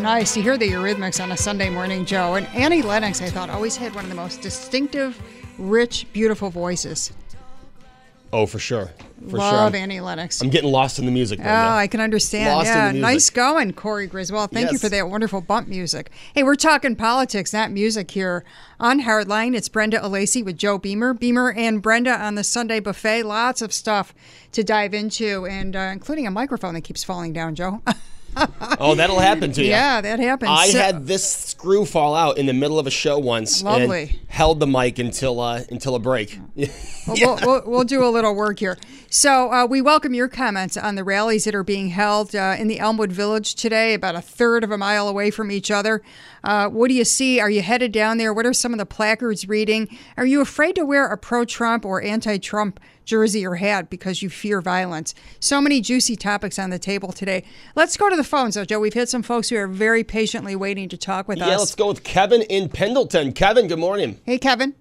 [0.00, 2.34] Nice to hear the Eurythmics on a Sunday morning, Joe.
[2.36, 5.20] And Annie Lennox, I thought, always had one of the most distinctive,
[5.58, 7.12] rich, beautiful voices.
[8.32, 8.90] Oh, for sure.
[9.28, 9.80] For Love sure.
[9.80, 10.40] Annie Lennox.
[10.40, 11.38] I'm getting lost in the music.
[11.42, 11.44] Oh.
[11.44, 12.48] I can understand.
[12.48, 13.02] Lost in yeah, the music.
[13.02, 14.52] nice going, Corey Griswold.
[14.52, 16.10] Thank you for that wonderful bump music.
[16.34, 18.42] Hey, we're talking politics, not music here
[18.78, 19.54] on Hardline.
[19.54, 21.12] It's Brenda Alessi with Joe Beamer.
[21.12, 23.24] Beamer and Brenda on the Sunday buffet.
[23.24, 24.14] Lots of stuff
[24.52, 27.82] to dive into, and uh, including a microphone that keeps falling down, Joe.
[28.82, 29.68] Oh, that'll happen to you.
[29.70, 30.50] Yeah, that happens.
[30.54, 33.62] I So- had this screw fall out in the middle of a show once.
[33.62, 34.02] Lovely.
[34.02, 36.38] And held the mic until uh, until a break.
[37.06, 38.76] Well, we'll, we'll, we'll do a little work here.
[39.08, 42.68] So uh, we welcome your comments on the rallies that are being held uh, in
[42.68, 46.02] the Elmwood Village today, about a third of a mile away from each other.
[46.44, 47.40] Uh, what do you see?
[47.40, 48.32] Are you headed down there?
[48.34, 49.88] What are some of the placards reading?
[50.18, 52.78] Are you afraid to wear a pro-Trump or anti-Trump
[53.10, 55.14] jersey or hat because you fear violence?
[55.40, 57.44] So many juicy topics on the table today.
[57.74, 58.80] Let's go to the phones, though, Joe.
[58.80, 61.50] We've had some folks who are very patiently waiting to talk with yeah, us.
[61.50, 63.32] Yeah, let's go with Kevin in Pendleton.
[63.32, 64.20] Kevin, good morning.
[64.24, 64.74] Hey, Kevin.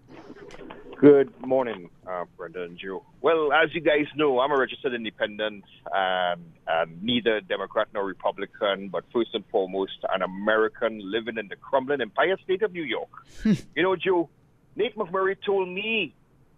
[1.00, 3.06] Good morning, uh, Brenda and Joe.
[3.22, 5.64] Well, as you guys know, I'm a registered independent
[5.94, 11.56] and, and neither Democrat nor Republican, but first and foremost, an American living in the
[11.56, 13.10] crumbling empire state of New York.
[13.46, 14.30] you know, Joe,
[14.76, 16.14] Nate McMurray told me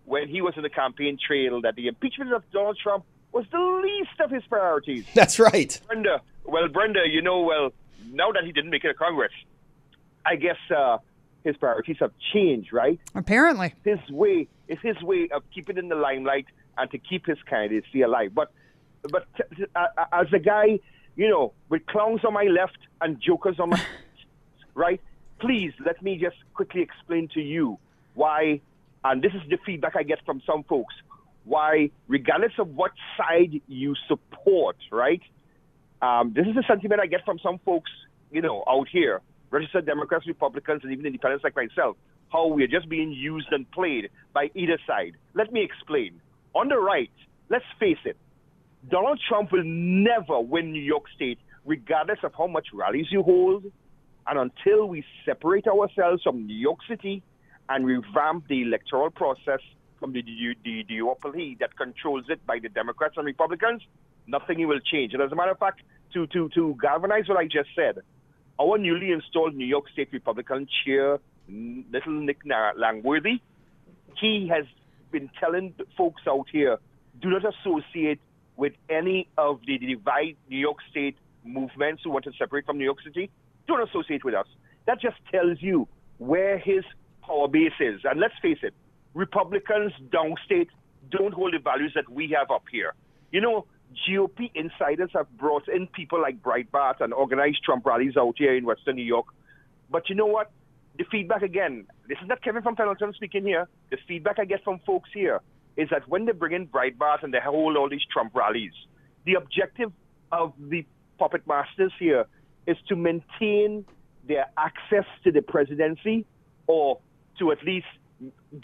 [0.06, 3.60] when he was in the campaign trail that the impeachment of Donald Trump was the
[3.84, 5.06] least of his priorities.
[5.14, 5.80] That's right.
[5.88, 7.72] Brenda, well, Brenda, you know, well,
[8.12, 9.32] now that he didn't make it to Congress,
[10.26, 10.98] I guess uh,
[11.44, 13.00] his priorities have changed, right?
[13.16, 13.74] Apparently.
[13.84, 16.46] His way is his way of keeping in the limelight
[16.78, 18.34] and to keep his candidacy alive.
[18.34, 18.52] But,
[19.04, 20.80] but t- uh, uh, as a guy,
[21.16, 23.82] you know, with clowns on my left and jokers on my
[24.74, 25.02] right,
[25.40, 27.78] please let me just quickly explain to you
[28.14, 28.62] why,
[29.04, 30.94] and this is the feedback I get from some folks,
[31.44, 35.22] why, regardless of what side you support, right?
[36.02, 37.92] Um, this is the sentiment I get from some folks,
[38.32, 41.98] you know, out here, registered Democrats, Republicans, and even independents like myself,
[42.32, 45.14] how we're just being used and played by either side.
[45.34, 46.22] Let me explain.
[46.54, 47.12] On the right,
[47.50, 48.18] let's face it,
[48.90, 53.66] Donald Trump will never win New York State, regardless of how much rallies you hold.
[54.28, 57.24] And until we separate ourselves from New York City
[57.70, 59.60] and revamp the electoral process
[60.00, 63.82] from the, du- the duopoly that controls it by the Democrats and Republicans,
[64.28, 65.14] nothing will change.
[65.14, 65.82] And as a matter of fact,
[66.14, 68.00] to, to, to galvanize what I just said,
[68.60, 73.42] our newly installed New York State Republican chair, little Nick Langworthy,
[74.20, 74.66] he has
[75.12, 76.78] been telling folks out here,
[77.22, 78.20] do not associate
[78.56, 82.84] with any of the divide New York State movements who want to separate from New
[82.84, 83.30] York City.
[83.68, 84.48] Don't associate with us.
[84.86, 85.88] That just tells you
[86.18, 86.84] where his
[87.22, 88.02] power base is.
[88.04, 88.74] And let's face it,
[89.14, 90.68] Republicans downstate
[91.10, 92.94] don't hold the values that we have up here.
[93.32, 93.66] You know,
[94.08, 98.66] GOP insiders have brought in people like Breitbart and organized Trump rallies out here in
[98.66, 99.28] Western New York.
[99.90, 100.52] But you know what?
[100.98, 103.68] The feedback again, this is not Kevin from Pendleton speaking here.
[103.90, 105.42] The feedback I get from folks here
[105.78, 108.74] is that when they bring in Breitbart and they hold all these Trump rallies,
[109.26, 109.92] the objective
[110.32, 110.86] of the
[111.18, 112.26] puppet masters here
[112.68, 113.86] is to maintain
[114.28, 116.26] their access to the presidency
[116.68, 117.00] or
[117.42, 117.88] to at least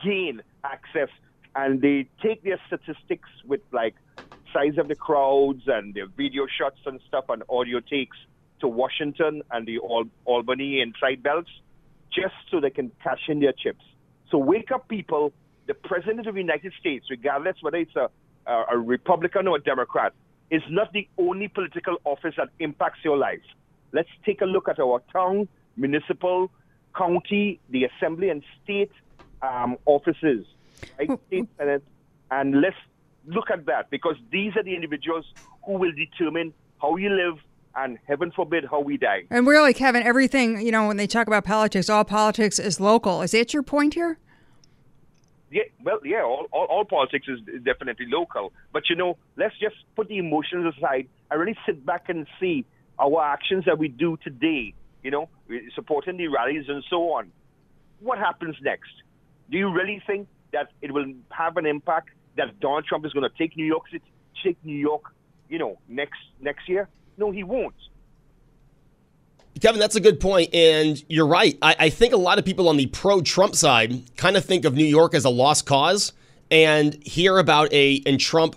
[0.04, 1.10] gain access.
[1.56, 3.96] And they take their statistics with like
[4.54, 8.16] size of the crowds and their video shots and stuff and audio takes
[8.62, 11.50] to Washington and the Al- Albany inside belts
[12.14, 13.84] just so they can cash in their chips.
[14.30, 15.34] So wake up, people.
[15.66, 18.10] The President of the United States, regardless whether it's a,
[18.46, 20.14] a, a Republican or a Democrat,
[20.50, 23.42] is not the only political office that impacts your life.
[23.92, 26.52] Let's take a look at our town, municipal,
[26.98, 28.92] county, the assembly, and state
[29.42, 30.46] um, offices,
[30.98, 31.10] right?
[31.28, 31.84] State Senate,
[32.32, 32.76] and let's
[33.26, 35.26] look at that because these are the individuals
[35.66, 37.38] who will determine how you live
[37.76, 39.24] and, heaven forbid, how we die.
[39.30, 43.22] And really, Kevin, everything, you know, when they talk about politics, all politics is local.
[43.22, 44.18] Is that your point here?
[45.52, 48.52] Yeah, well, yeah, all, all, all politics is definitely local.
[48.74, 52.66] But, you know, let's just put the emotions aside and really sit back and see
[53.00, 54.74] our actions that we do today,
[55.04, 55.30] you know,
[55.76, 57.32] supporting the rallies and so on.
[58.00, 58.92] What happens next?
[59.50, 63.30] Do you really think that it will have an impact that Donald Trump is going
[63.30, 64.12] to take New York City,
[64.44, 65.04] take New York,
[65.50, 66.88] you know, next next year?
[67.18, 67.74] No, he won't.
[69.60, 71.58] Kevin, that's a good point, and you're right.
[71.62, 74.76] I, I think a lot of people on the pro-Trump side kind of think of
[74.76, 76.14] New York as a lost cause,
[76.52, 78.56] and hear about a and Trump,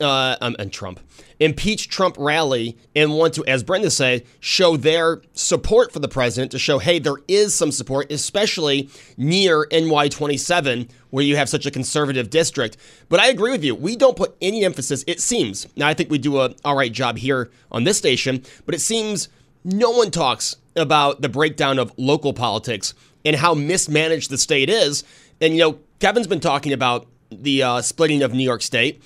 [0.00, 1.00] uh, um, and Trump
[1.42, 6.52] impeach Trump rally and want to, as Brenda said, show their support for the president
[6.52, 11.70] to show, hey, there is some support, especially near NY27, where you have such a
[11.70, 12.76] conservative district.
[13.08, 13.74] But I agree with you.
[13.74, 15.66] We don't put any emphasis, it seems.
[15.76, 18.80] Now, I think we do a all right job here on this station, but it
[18.80, 19.28] seems
[19.64, 22.94] no one talks about the breakdown of local politics
[23.24, 25.02] and how mismanaged the state is.
[25.40, 29.02] And, you know, Kevin's been talking about the uh, splitting of New York State.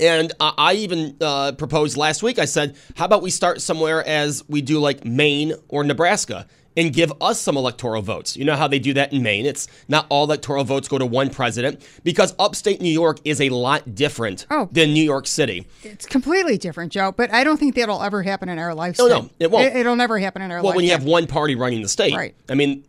[0.00, 4.06] And I I even uh, proposed last week, I said, how about we start somewhere
[4.06, 6.46] as we do like Maine or Nebraska?
[6.76, 8.36] and give us some electoral votes.
[8.36, 9.44] You know how they do that in Maine?
[9.44, 13.48] It's not all electoral votes go to one president because upstate New York is a
[13.48, 14.68] lot different Oh.
[14.70, 15.66] than New York City.
[15.82, 17.10] It's completely different, Joe.
[17.10, 19.08] But I don't think that'll ever happen in our lifetime.
[19.08, 19.74] no, no, it won't.
[19.74, 20.76] It, will never happen in our Well, lifetime.
[20.76, 22.36] when you have one party running the state, Right.
[22.48, 22.84] I mean,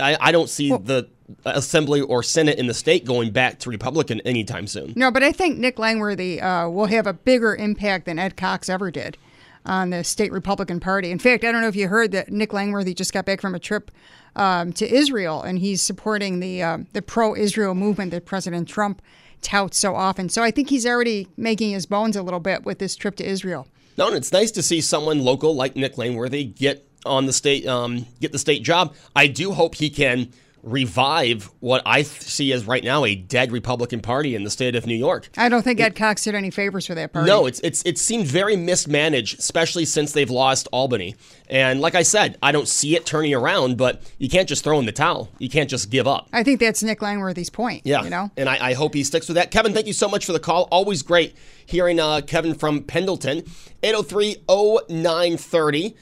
[0.00, 1.06] I, I don't see the
[1.44, 4.92] assembly or senate in the state going back to Republican anytime soon.
[4.96, 8.68] No, but I think Nick Langworthy uh, will have a bigger impact than Ed Cox
[8.68, 9.16] ever did
[9.64, 11.10] on the state Republican Party.
[11.10, 13.54] In fact, I don't know if you heard that Nick Langworthy just got back from
[13.54, 13.90] a trip
[14.36, 19.02] um, to Israel, and he's supporting the uh, the pro-Israel movement that President Trump
[19.42, 20.28] touts so often.
[20.28, 23.24] So I think he's already making his bones a little bit with this trip to
[23.24, 23.66] Israel.
[23.98, 27.66] No, and it's nice to see someone local like Nick Langworthy get on the state,
[27.66, 28.94] um, get the state job.
[29.14, 30.32] I do hope he can
[30.62, 34.86] revive what I see as right now a dead Republican Party in the state of
[34.86, 35.28] New York.
[35.36, 37.28] I don't think Ed Cox did any favors for that party.
[37.28, 41.14] No, it's it's it seemed very mismanaged, especially since they've lost Albany.
[41.48, 44.80] And like I said, I don't see it turning around, but you can't just throw
[44.80, 45.28] in the towel.
[45.38, 46.28] You can't just give up.
[46.32, 47.82] I think that's Nick Langworthy's point.
[47.84, 48.30] Yeah, you know.
[48.36, 49.52] and I, I hope he sticks with that.
[49.52, 50.66] Kevin, thank you so much for the call.
[50.72, 53.44] Always great hearing uh, Kevin from Pendleton.
[53.82, 55.94] 803-0930.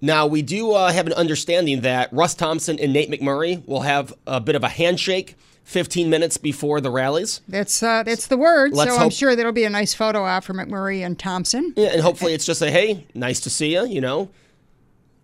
[0.00, 4.12] Now, we do uh, have an understanding that Russ Thompson and Nate McMurray will have
[4.26, 7.40] a bit of a handshake 15 minutes before the rallies.
[7.48, 8.72] That's uh, that's the word.
[8.72, 11.72] Let's so I'm sure there'll be a nice photo op for McMurray and Thompson.
[11.76, 13.84] Yeah, and hopefully it's just a hey, nice to see you.
[13.84, 14.30] You know,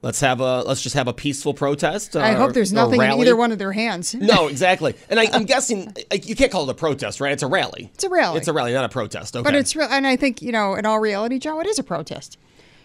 [0.02, 2.16] let's have a let's just have a peaceful protest.
[2.16, 4.14] I or- hope there's nothing in either one of their hands.
[4.22, 4.94] No, exactly.
[5.10, 7.32] And I, I'm guessing like, you can't call it a protest, right?
[7.32, 7.90] It's a rally.
[7.94, 8.38] It's a rally.
[8.38, 9.36] It's a rally, not a protest.
[9.36, 9.44] Okay.
[9.44, 11.84] But it's real, and I think you know, in all reality, Joe, it is a
[11.84, 12.36] protest.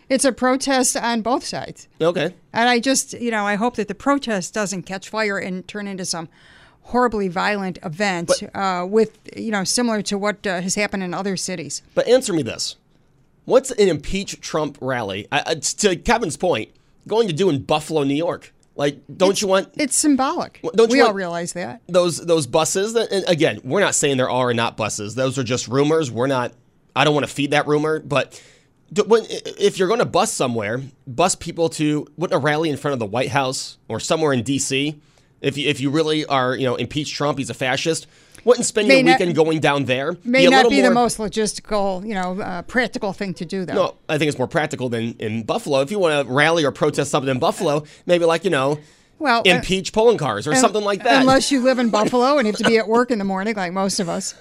[0.10, 2.34] It's a protest on both sides, okay.
[2.54, 5.88] and I just, you know, I hope that the protest doesn't catch fire and turn
[5.88, 6.30] into some
[6.84, 11.36] horribly violent event uh, with, you know, similar to what uh, has happened in other
[11.36, 11.82] cities.
[11.94, 12.78] But answer me this:
[13.46, 15.28] What's an impeach Trump rally?
[15.32, 16.70] I, I, to Kevin's point,
[17.08, 18.54] going to do in Buffalo, New York?
[18.78, 19.70] Like, don't you want?
[19.76, 20.62] It's symbolic.
[20.76, 21.82] Don't we all realize that.
[21.88, 25.40] those those buses that, and again we're not saying there are or not buses those
[25.40, 26.54] are just rumors we're not
[26.96, 28.40] i don't want to feed that rumor but
[28.96, 33.00] if you're going to bus somewhere bus people to wouldn't a rally in front of
[33.00, 34.98] the white house or somewhere in dc
[35.42, 38.08] if you, if you really are you know impeach trump he's a fascist
[38.46, 41.18] wouldn't spend May your not- weekend going down there May a not be the most
[41.18, 43.74] logistical, you know, uh, practical thing to do, though.
[43.74, 45.82] no, I think it's more practical than in Buffalo.
[45.82, 48.80] If you want to rally or protest something in Buffalo, maybe like you know,
[49.20, 51.20] Well, uh, impeach Poloncarz or Un- something like that.
[51.22, 53.54] Unless you live in Buffalo and you have to be at work in the morning,
[53.56, 54.34] like most of us.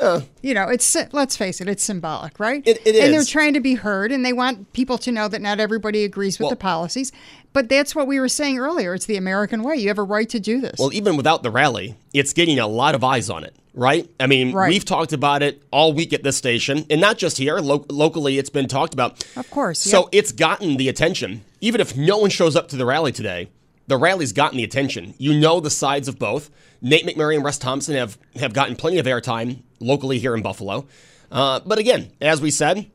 [0.00, 0.20] Uh.
[0.42, 2.62] you know, it's let's face it, it's symbolic, right?
[2.66, 5.40] It- it And they're trying to be heard, and they want people to know that
[5.42, 7.12] not everybody agrees with Well- the policies.
[7.52, 8.94] But that's what we were saying earlier.
[8.94, 9.74] It's the American way.
[9.76, 10.76] You have a right to do this.
[10.78, 14.08] Well, even without the rally, it's getting a lot of eyes on it, right?
[14.20, 14.68] I mean, Right.
[14.68, 17.58] we've talked about it all week at this station, and not just here.
[17.58, 19.24] Lo- locally, it's been talked about.
[19.36, 19.80] of course.
[19.80, 20.08] So yep.
[20.12, 21.42] it's gotten the attention.
[21.60, 23.48] Even if no one shows up to the rally today,
[23.90, 25.14] the rally's gotten the attention.
[25.18, 26.48] You know the sides of both.
[26.80, 30.86] Nate McMurray and Russ Thompson have, have gotten plenty of airtime locally here in Buffalo.
[31.28, 32.88] Uh, but again, as we said,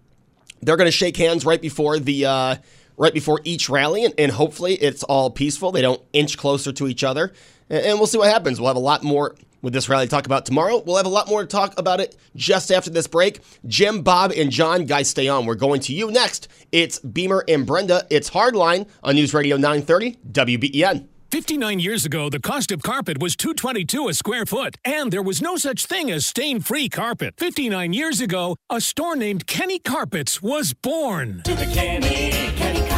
[0.61, 2.55] they're going to shake hands right before the uh,
[2.95, 5.73] right before each rally, and, and hopefully it's all peaceful.
[5.73, 7.33] They don't inch closer to each other,
[7.69, 8.61] and, and we'll see what happens.
[8.61, 9.35] We'll have a lot more
[9.65, 10.81] with this rally to talk about tomorrow.
[10.85, 13.41] We'll have a lot more to talk about it just after this break.
[13.65, 15.45] Jim, Bob, and John, guys, stay on.
[15.45, 16.47] We're going to you next.
[16.71, 18.05] It's Beamer and Brenda.
[18.11, 21.07] It's Hardline on News Radio 930 WBEN.
[21.31, 25.41] 59 years ago, the cost of carpet was 222 a square foot, and there was
[25.41, 27.33] no such thing as stain-free carpet.
[27.37, 31.41] 59 years ago, a store named Kenny Carpets was born.
[31.43, 32.94] To the Kenny, Kenny Carpets.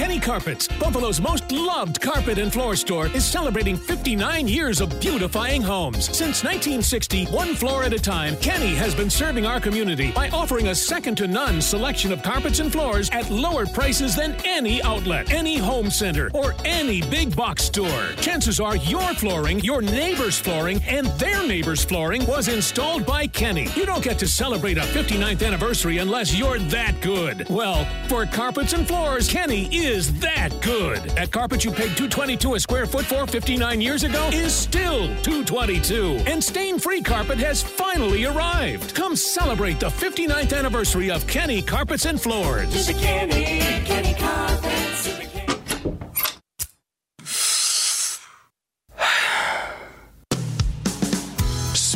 [0.00, 5.60] Kenny Carpets, Buffalo's most loved carpet and floor store, is celebrating 59 years of beautifying
[5.60, 6.06] homes.
[6.06, 10.68] Since 1960, one floor at a time, Kenny has been serving our community by offering
[10.68, 15.30] a second to none selection of carpets and floors at lower prices than any outlet,
[15.34, 18.06] any home center, or any big box store.
[18.22, 23.68] Chances are your flooring, your neighbor's flooring, and their neighbor's flooring was installed by Kenny.
[23.76, 27.46] You don't get to celebrate a 59th anniversary unless you're that good.
[27.50, 30.98] Well, for carpets and floors, Kenny is that good.
[31.18, 36.20] At carpet you paid 222 a square foot for 59 years ago is still 222.
[36.26, 38.94] And stain-free carpet has finally arrived.
[38.94, 42.86] Come celebrate the 59th anniversary of Kenny Carpets and Floors.
[42.86, 44.99] The Kenny, Kenny Carpets.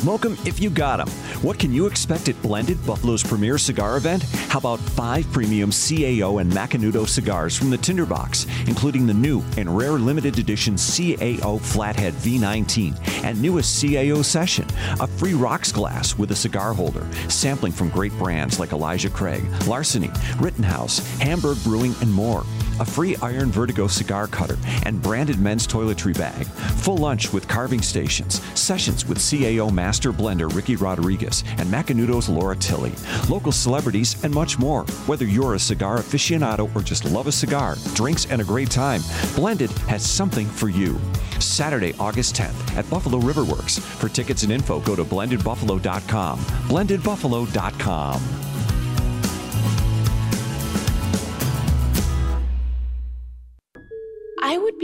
[0.04, 1.08] Smoke 'em if you got 'em.
[1.40, 4.22] What can you expect at Blended, Buffalo's premier cigar event?
[4.50, 9.74] How about five premium CAO and Macanudo cigars from the Tinderbox, including the new and
[9.74, 14.66] rare limited edition CAO Flathead V19 and newest CAO Session,
[15.00, 19.42] a free rocks glass with a cigar holder, sampling from great brands like Elijah Craig,
[19.66, 22.44] Larceny, Rittenhouse, Hamburg Brewing, and more.
[22.80, 26.46] A free Iron Vertigo cigar cutter, and branded men's toiletry bag.
[26.46, 32.56] Full lunch with carving stations, sessions with CAO master blender Ricky Rodriguez and Macanudo's Laura
[32.56, 32.92] Tilley,
[33.28, 34.84] local celebrities, and much more.
[35.06, 39.00] Whether you're a cigar aficionado or just love a cigar, drinks, and a great time,
[39.34, 40.98] Blended has something for you.
[41.38, 43.80] Saturday, August 10th at Buffalo Riverworks.
[43.80, 46.38] For tickets and info, go to blendedbuffalo.com.
[46.38, 48.53] Blendedbuffalo.com.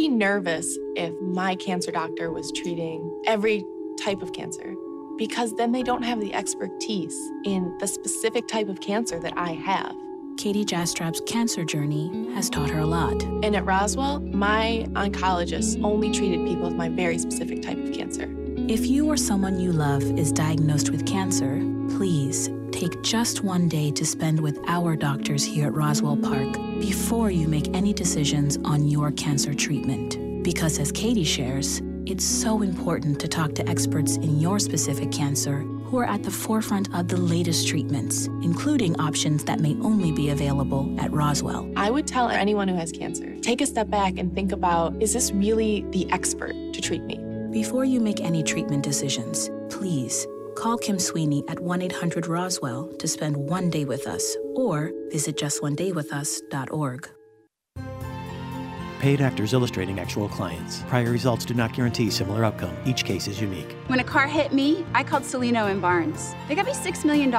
[0.00, 3.62] be nervous if my cancer doctor was treating every
[4.02, 4.74] type of cancer
[5.18, 7.14] because then they don't have the expertise
[7.44, 9.94] in the specific type of cancer that I have.
[10.38, 13.22] Katie Jastrap's cancer journey has taught her a lot.
[13.44, 18.34] And at Roswell, my oncologist only treated people with my very specific type of cancer.
[18.56, 21.56] If you or someone you love is diagnosed with cancer,
[21.90, 27.30] please take just one day to spend with our doctors here at Roswell Park before
[27.30, 30.42] you make any decisions on your cancer treatment.
[30.42, 35.58] Because as Katie shares, it's so important to talk to experts in your specific cancer
[35.84, 40.30] who are at the forefront of the latest treatments, including options that may only be
[40.30, 41.70] available at Roswell.
[41.76, 45.12] I would tell anyone who has cancer take a step back and think about is
[45.12, 47.18] this really the expert to treat me?
[47.50, 53.08] Before you make any treatment decisions, please call Kim Sweeney at 1 800 Roswell to
[53.08, 57.10] spend one day with us or visit justonedayWithUs.org.
[59.00, 60.82] Paid actors illustrating actual clients.
[60.82, 62.76] Prior results do not guarantee similar outcome.
[62.84, 63.74] Each case is unique.
[63.86, 66.34] When a car hit me, I called Cellino and Barnes.
[66.48, 67.32] They got me $6 million,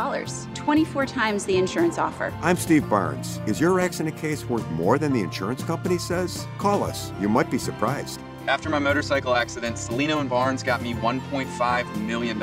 [0.55, 2.33] 24 times the insurance offer.
[2.41, 3.39] I'm Steve Barnes.
[3.45, 6.47] Is your accident case worth more than the insurance company says?
[6.57, 7.13] Call us.
[7.21, 8.19] You might be surprised.
[8.47, 12.39] After my motorcycle accident, Cellino and Barnes got me $1.5 million,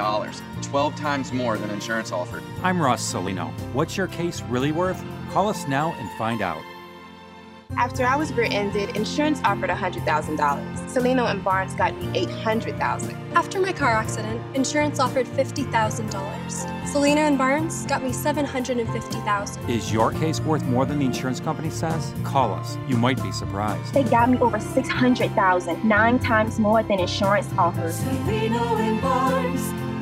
[0.62, 2.42] 12 times more than insurance offered.
[2.62, 3.50] I'm Ross Cellino.
[3.72, 5.02] What's your case really worth?
[5.32, 6.62] Call us now and find out.
[7.76, 10.02] After I was rear-ended, insurance offered $100,000.
[10.88, 13.14] Cellino and Barnes got me 800,000.
[13.34, 16.10] After my car accident, insurance offered $50,000.
[16.90, 19.68] Cellino and Barnes got me 750,000.
[19.68, 22.14] Is your case worth more than the insurance company says?
[22.24, 22.78] Call us.
[22.88, 23.92] You might be surprised.
[23.92, 28.00] They got me over $600,000, nine times more than insurance offers.
[28.00, 29.60] Cellino and Barnes,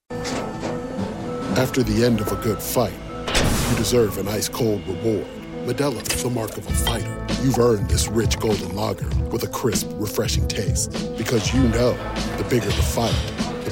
[1.57, 2.93] After the end of a good fight,
[3.69, 5.27] you deserve an ice cold reward.
[5.65, 7.27] Modelo is the mark of a fighter.
[7.43, 10.91] You've earned this rich golden lager with a crisp, refreshing taste.
[11.17, 11.93] Because you know
[12.37, 13.38] the bigger the fight, the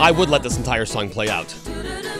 [0.00, 1.52] I would let this entire song play out.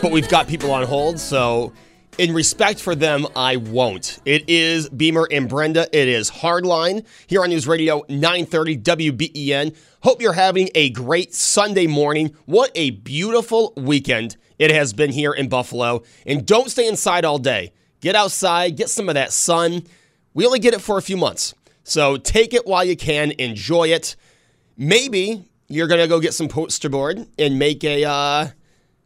[0.01, 1.71] But we've got people on hold, so
[2.17, 4.19] in respect for them, I won't.
[4.25, 5.87] It is Beamer and Brenda.
[5.97, 9.77] It is Hardline here on News Radio 930 WBEN.
[10.03, 12.35] Hope you're having a great Sunday morning.
[12.45, 16.03] What a beautiful weekend it has been here in Buffalo.
[16.25, 17.71] And don't stay inside all day.
[18.01, 19.83] Get outside, get some of that sun.
[20.33, 21.55] We only get it for a few months.
[21.85, 24.17] So take it while you can, enjoy it.
[24.75, 28.47] Maybe you're gonna go get some poster board and make a uh,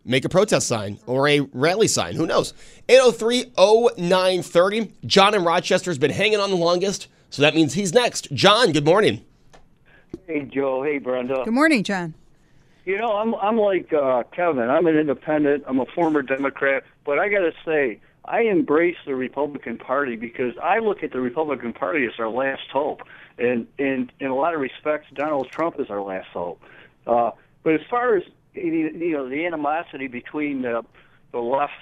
[0.05, 2.15] make a protest sign or a rally sign.
[2.15, 2.53] Who knows?
[2.87, 4.91] 803-0930.
[5.05, 8.31] John in Rochester has been hanging on the longest, so that means he's next.
[8.33, 9.25] John, good morning.
[10.25, 10.81] Hey, Joe.
[10.83, 11.41] Hey, Brenda.
[11.43, 12.13] Good morning, John.
[12.85, 14.69] You know, I'm I'm like uh, Kevin.
[14.69, 15.65] I'm an independent.
[15.67, 20.53] I'm a former Democrat, but I got to say, I embrace the Republican Party because
[20.61, 23.01] I look at the Republican Party as our last hope,
[23.37, 26.61] and and in a lot of respects, Donald Trump is our last hope.
[27.05, 27.31] Uh,
[27.63, 28.23] but as far as
[28.53, 30.83] you know, the animosity between the,
[31.31, 31.73] the left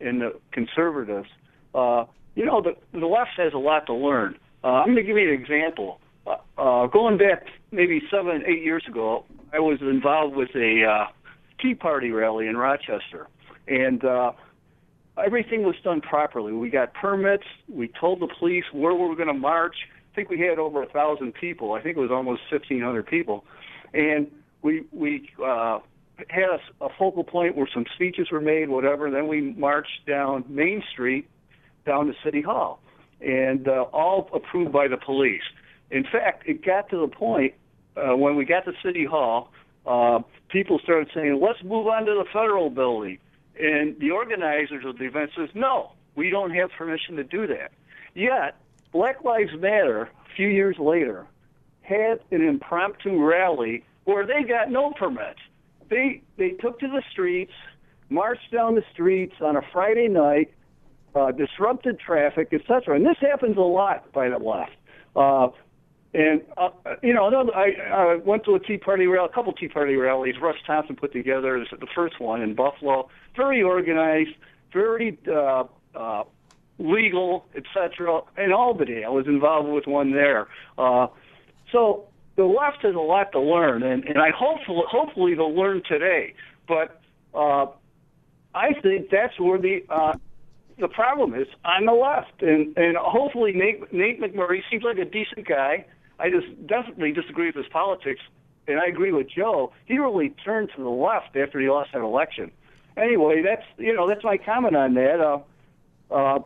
[0.00, 1.28] and the conservatives,
[1.74, 2.04] uh,
[2.34, 4.36] you know, the the left has a lot to learn.
[4.64, 6.00] Uh, I'm going to give you an example.
[6.26, 11.06] Uh, uh, going back maybe seven, eight years ago, I was involved with a uh,
[11.60, 13.28] Tea Party rally in Rochester,
[13.68, 14.32] and uh,
[15.24, 16.52] everything was done properly.
[16.52, 17.44] We got permits.
[17.68, 19.76] We told the police where we were going to march.
[20.12, 21.72] I think we had over a thousand people.
[21.72, 23.44] I think it was almost fifteen hundred people,
[23.92, 24.30] and
[24.62, 25.80] we we uh,
[26.28, 29.10] had a, a focal point where some speeches were made, whatever.
[29.10, 31.28] Then we marched down Main Street,
[31.84, 32.80] down to City Hall,
[33.20, 35.42] and uh, all approved by the police.
[35.90, 37.54] In fact, it got to the point
[37.96, 39.52] uh, when we got to City Hall,
[39.86, 43.18] uh, people started saying, "Let's move on to the federal building,"
[43.58, 47.72] and the organizers of the event says, "No, we don't have permission to do that."
[48.14, 48.56] Yet,
[48.92, 51.26] Black Lives Matter, a few years later,
[51.82, 55.40] had an impromptu rally where they got no permits.
[55.88, 57.52] They they took to the streets,
[58.08, 60.52] marched down the streets on a Friday night,
[61.14, 62.96] uh, disrupted traffic, etc.
[62.96, 64.76] And this happens a lot by the left.
[65.14, 65.48] Uh,
[66.14, 66.70] and uh,
[67.02, 69.96] you know, another- I, I went to a Tea Party rally, a couple Tea Party
[69.96, 70.34] rallies.
[70.40, 73.08] Russ Thompson put together the first one in Buffalo.
[73.36, 74.30] Very organized,
[74.72, 75.64] very uh,
[75.94, 76.24] uh,
[76.78, 78.20] legal, etc.
[78.38, 80.48] In Albany, I was involved with one there.
[80.78, 81.08] Uh,
[81.72, 82.06] so
[82.36, 86.34] the left has a lot to learn, and, and I hopefully hopefully they'll learn today.
[86.68, 87.00] But
[87.34, 87.66] uh,
[88.54, 90.14] I think that's where the uh,
[90.78, 95.04] the problem is on the left, and and hopefully Nate Nate McMurray seems like a
[95.04, 95.86] decent guy.
[96.18, 98.20] I just definitely disagree with his politics,
[98.66, 99.72] and I agree with Joe.
[99.84, 102.50] He really turned to the left after he lost that election.
[102.96, 105.20] Anyway, that's you know that's my comment on that.
[105.20, 106.38] Uh, uh,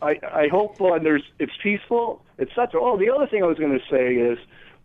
[0.00, 2.80] I I hope uh, there's it's peaceful, etc.
[2.80, 4.38] Oh, the other thing I was going to say is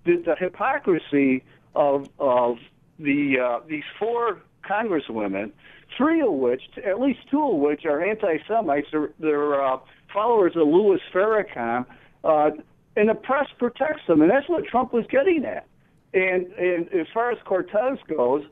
[0.06, 1.44] the, the hypocrisy
[1.76, 2.58] of of
[3.00, 5.52] the uh, these four congresswomen,
[5.98, 8.88] three of which, at least two of which, are anti-Semites.
[8.92, 9.78] They're, they're uh,
[10.14, 11.86] followers of Louis Farrakhan,
[12.24, 12.52] uh,
[12.96, 15.66] and the press protects them, and that's what Trump was getting at.
[16.14, 18.44] And and as far as Cortez goes,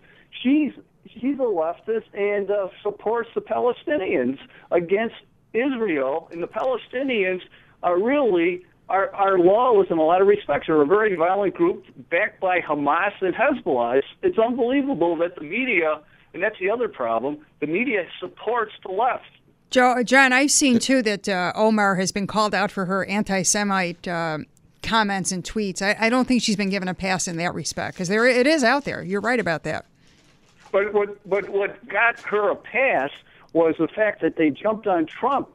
[0.42, 0.72] she's
[1.06, 4.38] she's a leftist and uh, supports the Palestinians
[4.72, 5.16] against
[5.54, 7.42] Israel, and the Palestinians
[7.84, 10.68] are really are, are lawless in a lot of respects.
[10.68, 14.00] They're a very violent group backed by Hamas and Hezbollah.
[14.00, 16.02] It's, it's unbelievable that the media,
[16.34, 19.26] and that's the other problem, the media supports the left.
[19.70, 24.08] Joe, John, I've seen too that uh, Omar has been called out for her anti-Semite
[24.08, 24.40] uh,
[24.82, 25.82] comments and tweets.
[25.82, 28.48] I, I don't think she's been given a pass in that respect because there it
[28.48, 29.04] is out there.
[29.04, 29.86] You're right about that.
[30.72, 33.12] But what but what got her a pass
[33.54, 35.50] was the fact that they jumped on Trump,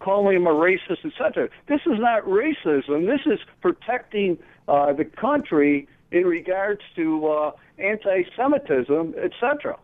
[0.00, 1.48] calling him a racist, etc.
[1.66, 3.06] This is not racism.
[3.06, 4.38] This is protecting
[4.68, 9.78] uh, the country in regards to uh, anti-Semitism, etc.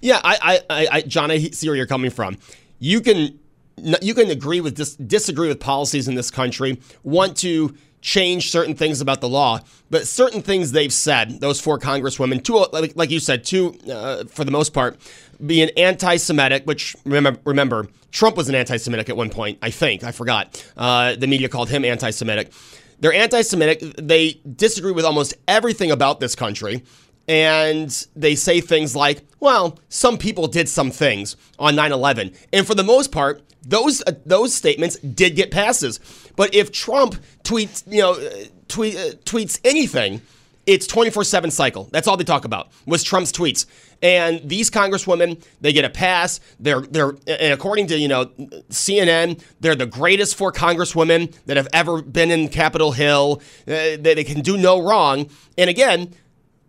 [0.00, 2.36] Yeah, I, I, I, I, John, I see where you're coming from.
[2.78, 3.38] You can,
[3.76, 8.74] you can agree with dis, disagree with policies in this country, want to change certain
[8.76, 9.60] things about the law,
[9.90, 14.24] but certain things they've said, those four congresswomen, two, like, like you said, two uh,
[14.24, 14.96] for the most part,
[15.44, 16.64] being anti-Semitic.
[16.64, 19.58] Which remember, remember, Trump was an anti-Semitic at one point.
[19.62, 20.64] I think I forgot.
[20.76, 22.52] Uh, the media called him anti-Semitic.
[23.00, 23.96] They're anti-Semitic.
[23.96, 26.84] They disagree with almost everything about this country
[27.28, 32.34] and they say things like, well, some people did some things on 9/11.
[32.52, 36.00] And for the most part, those uh, those statements did get passes.
[36.36, 38.30] But if Trump tweets, you know, uh,
[38.68, 40.22] tweet, uh, tweets anything,
[40.66, 41.88] it's 24/7 cycle.
[41.92, 42.70] That's all they talk about.
[42.86, 43.66] Was Trump's tweets.
[44.00, 46.40] And these congresswomen, they get a pass.
[46.60, 48.26] They're they're and according to, you know,
[48.70, 53.42] CNN, they're the greatest four congresswomen that have ever been in Capitol Hill.
[53.66, 55.28] Uh, they, they can do no wrong.
[55.56, 56.14] And again,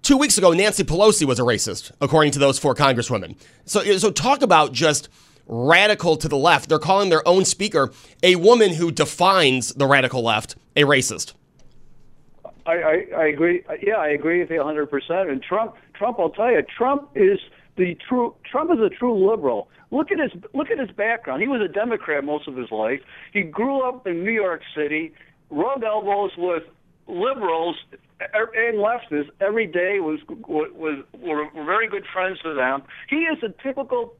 [0.01, 3.35] Two weeks ago, Nancy Pelosi was a racist, according to those four congresswomen.
[3.65, 5.09] So, so talk about just
[5.45, 6.69] radical to the left.
[6.69, 7.91] They're calling their own speaker
[8.23, 11.33] a woman who defines the radical left a racist.
[12.65, 13.63] I, I, I agree.
[13.81, 14.87] Yeah, I agree with you 100.
[14.89, 17.39] percent And Trump, Trump, I'll tell you, Trump is
[17.77, 18.35] the true.
[18.49, 19.69] Trump is a true liberal.
[19.91, 21.41] Look at his look at his background.
[21.41, 23.01] He was a Democrat most of his life.
[23.33, 25.13] He grew up in New York City,
[25.49, 26.63] rubbed elbows with
[27.09, 27.75] liberals
[28.19, 29.99] and leftists every day.
[29.99, 32.83] Was was were very good friends with them.
[33.09, 34.13] He is a typical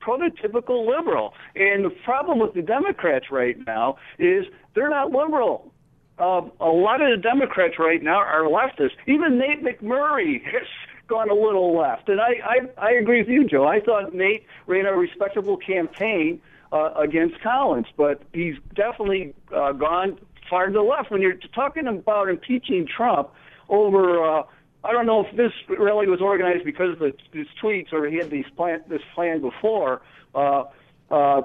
[0.00, 1.34] prototypical liberal.
[1.54, 5.72] And the problem with the Democrats right now is they're not liberal.
[6.18, 8.92] Uh, a lot of the Democrats right now are leftists.
[9.06, 10.66] Even Nate McMurray has
[11.08, 12.08] gone a little left.
[12.08, 13.66] And I, I, I agree with you, Joe.
[13.66, 16.40] I thought Nate ran a respectable campaign
[16.72, 20.18] uh, against Collins, but he's definitely uh, gone
[20.48, 21.10] far to the left.
[21.10, 23.30] When you're talking about impeaching Trump
[23.68, 24.42] over, uh,
[24.84, 28.30] I don't know if this really was organized because of his tweets or he had
[28.30, 30.02] these plan, this plan before.
[30.34, 30.64] Uh,
[31.10, 31.42] uh,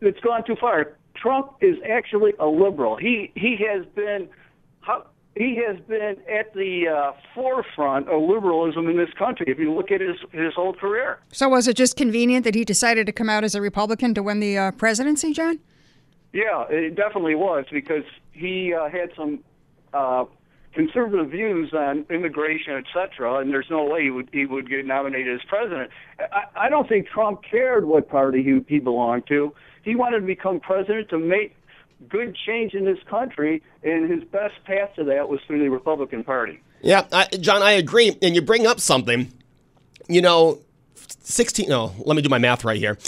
[0.00, 0.96] it's gone too far.
[1.14, 2.96] Trump is actually a liberal.
[2.96, 4.28] He he has been
[4.80, 5.06] how,
[5.36, 9.46] he has been at the uh, forefront of liberalism in this country.
[9.48, 11.18] If you look at his his whole career.
[11.32, 14.22] So was it just convenient that he decided to come out as a Republican to
[14.22, 15.60] win the uh, presidency, John?
[16.34, 18.02] Yeah, it definitely was because
[18.32, 19.38] he uh, had some
[19.92, 20.24] uh,
[20.72, 24.84] conservative views on immigration, et cetera, and there's no way he would he would get
[24.84, 25.90] nominated as president.
[26.18, 29.54] I, I don't think Trump cared what party he, he belonged to.
[29.84, 31.54] He wanted to become president to make
[32.08, 36.24] good change in this country, and his best path to that was through the Republican
[36.24, 36.58] Party.
[36.82, 38.18] Yeah, I, John, I agree.
[38.20, 39.32] And you bring up something.
[40.08, 40.58] You know,
[40.96, 42.98] 16, no, let me do my math right here.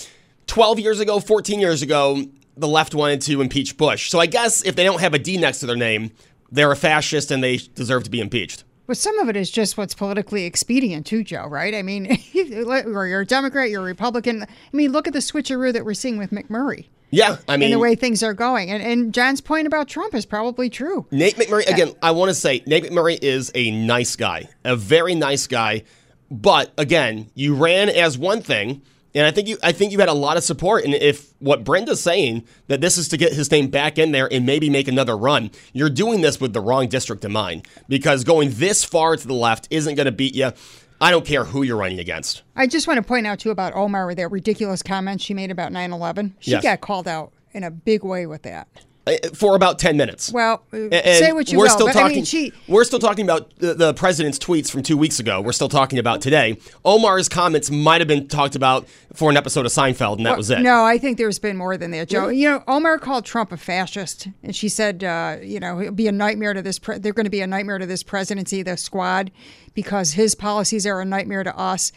[0.46, 2.22] 12 years ago, 14 years ago,
[2.56, 4.10] the left wanted to impeach Bush.
[4.10, 6.10] So I guess if they don't have a D next to their name,
[6.50, 8.64] they're a fascist and they deserve to be impeached.
[8.86, 11.74] But some of it is just what's politically expedient too, Joe, right?
[11.74, 12.06] I mean,
[12.36, 14.42] or you're a Democrat, you're a Republican.
[14.42, 16.86] I mean, look at the switcheroo that we're seeing with McMurray.
[17.10, 18.70] Yeah, I mean, and the way things are going.
[18.70, 21.06] And, and John's point about Trump is probably true.
[21.12, 25.14] Nate McMurray, again, I want to say Nate McMurray is a nice guy, a very
[25.14, 25.84] nice guy.
[26.30, 28.82] But again, you ran as one thing,
[29.16, 30.84] and I think you I think you had a lot of support.
[30.84, 34.32] And if what Brenda's saying that this is to get his name back in there
[34.32, 37.66] and maybe make another run, you're doing this with the wrong district in mind.
[37.88, 40.52] Because going this far to the left isn't going to beat you.
[41.00, 42.42] I don't care who you're running against.
[42.54, 45.50] I just want to point out too about Omar with that ridiculous comment she made
[45.50, 46.32] about 9/11.
[46.38, 46.62] She Yes.
[46.62, 48.68] got called out in a big way with that.
[49.06, 50.32] Uh, For about 10 minutes.
[50.32, 52.98] Well, uh, And say what you we're will, still talking, I mean, she we're still
[52.98, 55.40] talking about the, the president's tweets from two weeks ago.
[55.40, 56.58] We're still talking about today.
[56.84, 60.50] Omar's comments might have been talked about for an episode of Seinfeld, and that was
[60.50, 60.58] it.
[60.60, 62.28] No, I think there's been more than that, Joe.
[62.28, 66.08] You know, Omar called Trump a fascist, and she said, uh, you know, it'll be
[66.08, 66.80] a nightmare to this.
[66.80, 69.30] Pre- they're going to be a nightmare to this presidency, the squad,
[69.74, 71.92] because his policies are a nightmare to us.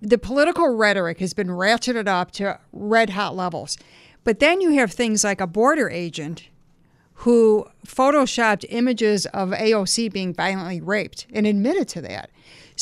[0.00, 3.78] The political rhetoric has been ratcheted up to red hot levels,
[4.24, 6.48] but then you have things like a border agent
[7.14, 12.30] who photoshopped images of AOC being violently raped and admitted to that.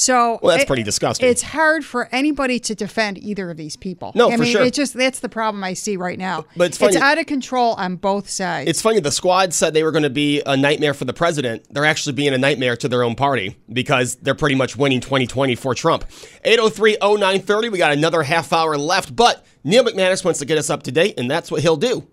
[0.01, 1.29] So Well, that's it- pretty disgusting.
[1.29, 4.13] It's hard for anybody to defend either of these people.
[4.15, 4.63] No, I for mean, sure.
[4.63, 6.47] It's just that's the problem I see right now.
[6.57, 8.71] But it's funny, it's out of control on both sides.
[8.71, 11.67] It's funny, the squad said they were going to be a nightmare for the president.
[11.71, 15.55] They're actually being a nightmare to their own party because they're pretty much winning 2020
[15.55, 16.07] for Trump.
[16.45, 20.71] 803 0930, we got another half hour left, but Neil McManus wants to get us
[20.71, 22.07] up to date, and that's what he'll do.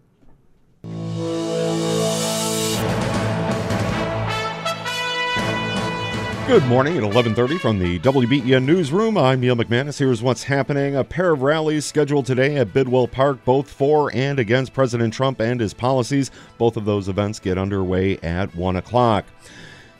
[6.47, 9.17] Good morning at 11:30 from the WBEN newsroom.
[9.17, 9.99] I'm Neil McManus.
[9.99, 10.95] Here's what's happening.
[10.95, 15.41] A pair of rallies scheduled today at Bidwell Park, both for and against President Trump
[15.41, 16.31] and his policies.
[16.57, 19.25] Both of those events get underway at one o'clock.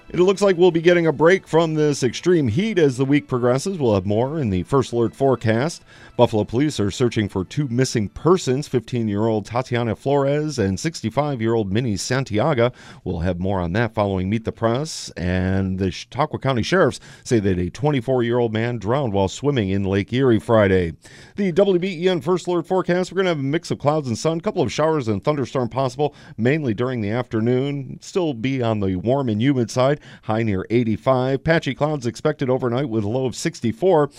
[0.10, 3.28] It looks like we'll be getting a break from this extreme heat as the week
[3.28, 3.78] progresses.
[3.78, 5.84] We'll have more in the first alert forecast.
[6.18, 11.40] Buffalo police are searching for two missing persons 15 year old Tatiana Flores and 65
[11.40, 12.72] year old Minnie Santiago.
[13.04, 15.12] We'll have more on that following Meet the Press.
[15.16, 19.70] And the Chautauqua County Sheriffs say that a 24 year old man drowned while swimming
[19.70, 20.94] in Lake Erie Friday.
[21.36, 24.40] The WBEN first alert forecast we're going to have a mix of clouds and sun,
[24.40, 28.00] a couple of showers and thunderstorm possible, mainly during the afternoon.
[28.02, 31.44] Still be on the warm and humid side, high near 85.
[31.44, 34.10] Patchy clouds expected overnight with a low of 64.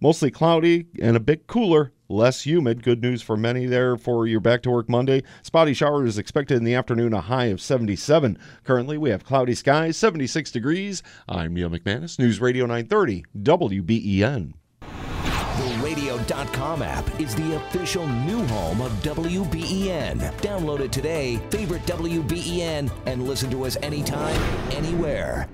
[0.00, 2.82] Mostly cloudy and a bit cooler, less humid.
[2.82, 5.22] Good news for many there for your back to work Monday.
[5.42, 8.38] Spotty showers expected in the afternoon, a high of 77.
[8.64, 11.02] Currently, we have cloudy skies, 76 degrees.
[11.28, 14.52] I'm Neil McManus, News Radio 930, WBEN.
[14.80, 20.20] The radio.com app is the official new home of WBEN.
[20.40, 24.38] Download it today, favorite WBEN, and listen to us anytime,
[24.70, 25.48] anywhere.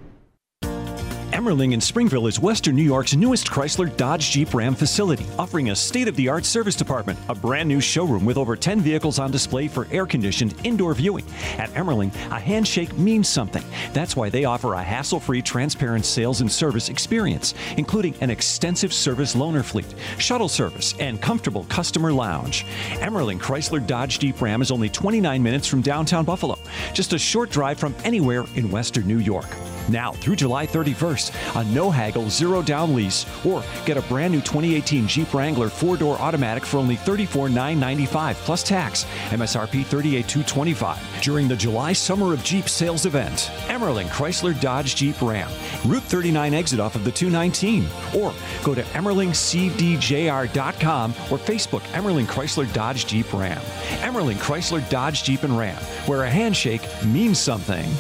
[1.32, 5.74] Emerling in Springville is Western New York's newest Chrysler Dodge Jeep Ram facility, offering a
[5.76, 9.30] state of the art service department, a brand new showroom with over 10 vehicles on
[9.30, 11.24] display for air conditioned indoor viewing.
[11.56, 13.64] At Emerling, a handshake means something.
[13.94, 18.92] That's why they offer a hassle free, transparent sales and service experience, including an extensive
[18.92, 22.66] service loaner fleet, shuttle service, and comfortable customer lounge.
[22.96, 26.58] Emerling Chrysler Dodge Jeep Ram is only 29 minutes from downtown Buffalo,
[26.92, 29.48] just a short drive from anywhere in Western New York.
[29.88, 34.40] Now through July 31st, a no haggle, zero down lease, or get a brand new
[34.40, 39.04] 2018 Jeep Wrangler four door automatic for only $34,995 plus tax.
[39.30, 43.50] MSRP $38,225 during the July Summer of Jeep sales event.
[43.66, 45.50] Emerling Chrysler Dodge Jeep Ram,
[45.84, 47.86] Route 39 exit off of the 219,
[48.16, 48.32] or
[48.62, 53.60] go to EmerlingCDJR.com or Facebook Emerling Chrysler Dodge Jeep Ram.
[54.00, 55.76] Emerling Chrysler Dodge Jeep and Ram,
[56.06, 57.90] where a handshake means something.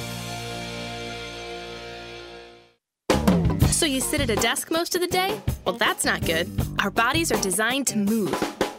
[3.92, 5.38] You sit at a desk most of the day?
[5.66, 6.48] Well, that's not good.
[6.78, 8.34] Our bodies are designed to move.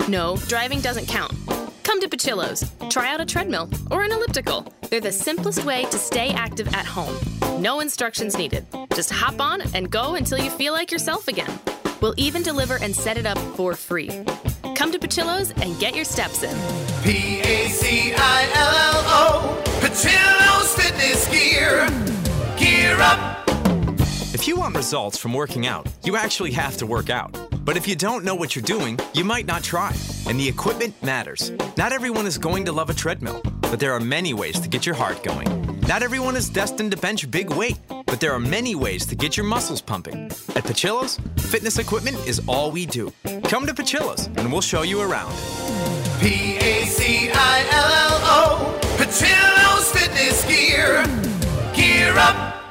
[0.09, 1.31] No, driving doesn't count.
[1.83, 2.63] Come to Pacillo's.
[2.89, 4.65] Try out a treadmill or an elliptical.
[4.89, 7.15] They're the simplest way to stay active at home.
[7.61, 8.65] No instructions needed.
[8.95, 11.59] Just hop on and go until you feel like yourself again.
[12.01, 14.09] We'll even deliver and set it up for free.
[14.73, 16.57] Come to Pacillo's and get your steps in.
[17.03, 19.61] P A C I L L O.
[19.79, 21.87] Pacillo's Fitness Gear.
[22.57, 23.42] Gear up.
[24.43, 27.31] If you want results from working out, you actually have to work out.
[27.63, 29.95] But if you don't know what you're doing, you might not try.
[30.27, 31.53] And the equipment matters.
[31.77, 34.85] Not everyone is going to love a treadmill, but there are many ways to get
[34.85, 35.47] your heart going.
[35.87, 39.37] Not everyone is destined to bench big weight, but there are many ways to get
[39.37, 40.25] your muscles pumping.
[40.57, 43.13] At Pacillo's, fitness equipment is all we do.
[43.45, 45.31] Come to Pacillo's and we'll show you around.
[46.19, 48.79] P A C I L L O.
[48.97, 51.01] Pacillo's Fitness Gear.
[51.73, 52.62] Gear up.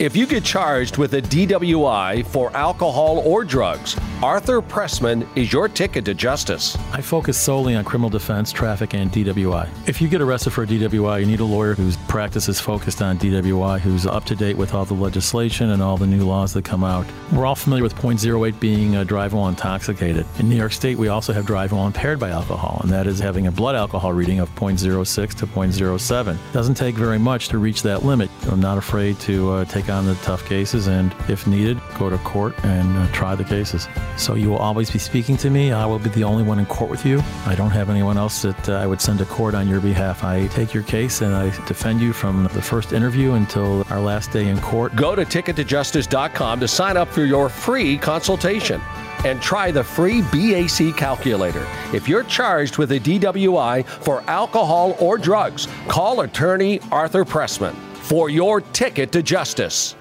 [0.00, 5.68] If you get charged with a DWI for alcohol or drugs, Arthur Pressman is your
[5.68, 6.74] ticket to justice.
[6.92, 9.68] I focus solely on criminal defense, traffic, and DWI.
[9.86, 13.02] If you get arrested for a DWI, you need a lawyer whose practice is focused
[13.02, 16.54] on DWI, who's up to date with all the legislation and all the new laws
[16.54, 17.04] that come out.
[17.30, 20.24] We're all familiar with .08 being a drive while intoxicated.
[20.38, 23.18] In New York State, we also have drive while impaired by alcohol, and that is
[23.18, 26.38] having a blood alcohol reading of .06 to .07.
[26.54, 28.30] Doesn't take very much to reach that limit.
[28.50, 32.18] I'm not afraid to uh, take on the tough cases, and if needed, go to
[32.18, 33.88] court and uh, try the cases.
[34.16, 35.72] So you will always be speaking to me.
[35.72, 37.22] I will be the only one in court with you.
[37.46, 40.24] I don't have anyone else that uh, I would send to court on your behalf.
[40.24, 44.30] I take your case and I defend you from the first interview until our last
[44.30, 44.94] day in court.
[44.96, 48.80] Go to tickettojustice.com to sign up for your free consultation
[49.24, 51.66] and try the free BAC calculator.
[51.92, 57.74] If you're charged with a DWI for alcohol or drugs, call attorney Arthur Pressman
[58.10, 59.94] for your ticket to justice.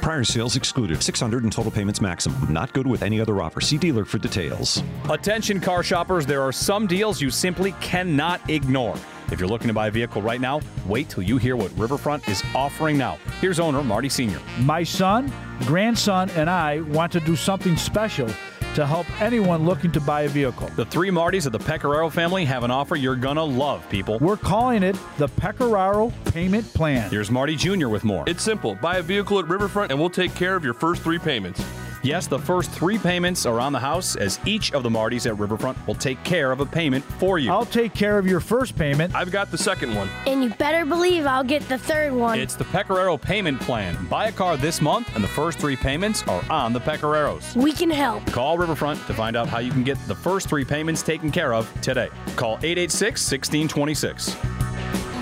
[0.00, 1.02] Prior sales excluded.
[1.02, 2.50] 600 in total payments maximum.
[2.50, 3.60] Not good with any other offer.
[3.60, 4.82] See dealer for details.
[5.10, 8.96] Attention car shoppers, there are some deals you simply cannot ignore.
[9.30, 12.26] If you're looking to buy a vehicle right now, wait till you hear what Riverfront
[12.26, 13.18] is offering now.
[13.42, 14.40] Here's owner Marty Sr.
[14.60, 15.30] My son,
[15.66, 18.28] grandson, and I want to do something special
[18.74, 20.68] to help anyone looking to buy a vehicle.
[20.76, 24.18] The three Martys of the Pecoraro family have an offer you're gonna love, people.
[24.20, 27.10] We're calling it the Pecoraro Payment Plan.
[27.10, 27.88] Here's Marty Jr.
[27.88, 28.24] with more.
[28.26, 28.74] It's simple.
[28.76, 31.62] Buy a vehicle at Riverfront and we'll take care of your first three payments.
[32.02, 35.38] Yes, the first three payments are on the house as each of the Martys at
[35.38, 37.52] Riverfront will take care of a payment for you.
[37.52, 39.14] I'll take care of your first payment.
[39.14, 40.08] I've got the second one.
[40.26, 42.40] And you better believe I'll get the third one.
[42.40, 43.96] It's the Pecoraro payment plan.
[44.06, 47.54] Buy a car this month, and the first three payments are on the Pecoraros.
[47.54, 48.26] We can help.
[48.26, 51.54] Call Riverfront to find out how you can get the first three payments taken care
[51.54, 52.08] of today.
[52.34, 54.34] Call 886 1626.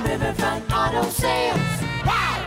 [0.08, 1.58] Riverfront Auto Sales.
[2.06, 2.39] Wow!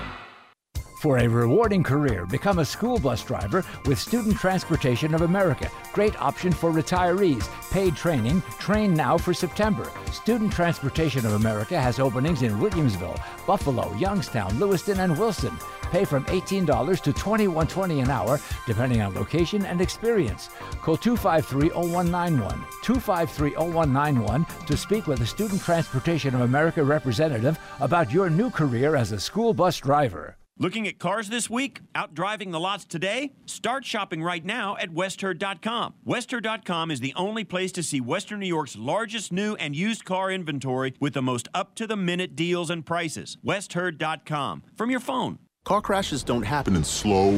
[1.03, 5.69] For a rewarding career, become a school bus driver with Student Transportation of America.
[5.91, 7.45] Great option for retirees.
[7.71, 8.41] Paid training.
[8.57, 9.91] Train now for September.
[10.13, 15.51] Student Transportation of America has openings in Williamsville, Buffalo, Youngstown, Lewiston, and Wilson.
[15.91, 20.51] Pay from $18 to $21.20 an hour, depending on location and experience.
[20.81, 28.49] Call 253-0191, 253-0191 to speak with a Student Transportation of America representative about your new
[28.49, 30.37] career as a school bus driver.
[30.59, 31.81] Looking at cars this week?
[31.95, 33.33] Out driving the lots today?
[33.47, 35.95] Start shopping right now at westherr.com.
[36.05, 40.31] Westherr.com is the only place to see Western New York's largest new and used car
[40.31, 43.37] inventory with the most up to the minute deals and prices.
[43.43, 44.61] Westherr.com.
[44.75, 45.39] From your phone.
[45.65, 47.31] Car crashes don't happen in slow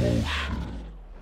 [0.00, 0.24] motion.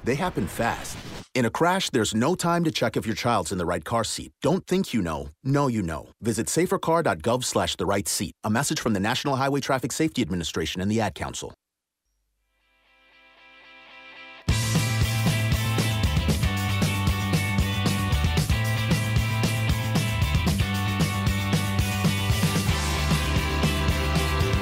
[0.04, 0.96] They happen fast.
[1.32, 4.02] In a crash, there's no time to check if your child's in the right car
[4.02, 4.32] seat.
[4.42, 5.28] Don't think you know.
[5.44, 6.08] Know you know.
[6.20, 8.34] Visit safercar.gov slash the right seat.
[8.42, 11.54] A message from the National Highway Traffic Safety Administration and the Ad Council.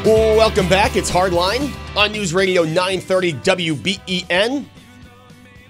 [0.04, 0.96] Welcome back.
[0.96, 4.66] It's Hardline on News Radio 930 WBEN.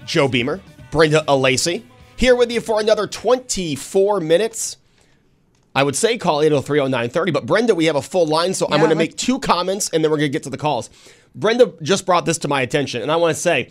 [0.05, 0.59] Joe Beamer,
[0.91, 1.83] Brenda Alessi,
[2.15, 4.77] here with you for another 24 minutes.
[5.75, 8.89] I would say call 8030930, but Brenda, we have a full line, so I'm going
[8.89, 10.89] to make two comments and then we're going to get to the calls.
[11.35, 13.69] Brenda just brought this to my attention, and I want to say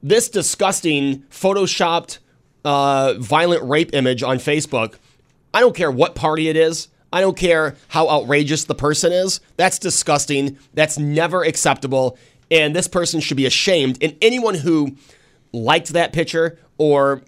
[0.00, 2.18] this disgusting photoshopped
[2.64, 4.94] uh, violent rape image on Facebook.
[5.52, 6.88] I don't care what party it is.
[7.12, 9.40] I don't care how outrageous the person is.
[9.56, 10.56] That's disgusting.
[10.74, 12.16] That's never acceptable.
[12.50, 13.98] And this person should be ashamed.
[14.00, 14.96] And anyone who
[15.52, 17.22] liked that picture or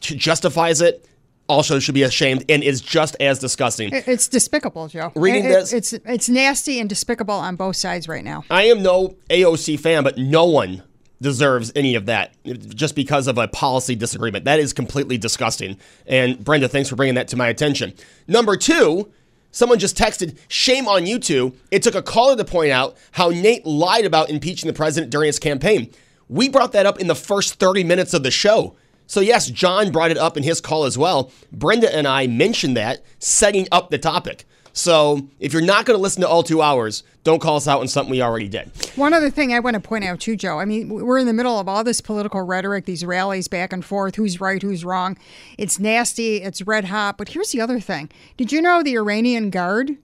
[0.00, 1.06] justifies it
[1.48, 3.90] also should be ashamed and is just as disgusting.
[3.92, 5.12] It's despicable, Joe.
[5.14, 8.44] Reading It- this- it's it's nasty and despicable on both sides right now.
[8.50, 10.82] I am no AOC fan, but no one
[11.22, 12.34] deserves any of that
[12.74, 14.44] just because of a policy disagreement.
[14.44, 15.76] That is completely disgusting.
[16.06, 17.94] And Brenda, thanks for bringing that to my attention.
[18.26, 19.10] Number two,
[19.50, 21.54] someone just texted, shame on you two.
[21.70, 25.28] It took a caller to point out how Nate lied about impeaching the president during
[25.28, 25.90] his campaign.
[26.28, 28.76] We brought that up in the first 30 minutes of the show.
[29.06, 31.30] So, yes, John brought it up in his call as well.
[31.52, 34.44] Brenda and I mentioned that, setting up the topic.
[34.72, 37.80] So, if you're not going to listen to all two hours, don't call us out
[37.80, 38.70] on something we already did.
[38.96, 40.58] One other thing I want to point out too, Joe.
[40.58, 43.82] I mean, we're in the middle of all this political rhetoric, these rallies back and
[43.84, 45.16] forth, who's right, who's wrong.
[45.56, 47.16] It's nasty, it's red hot.
[47.16, 49.96] But here's the other thing: Did you know the Iranian Guard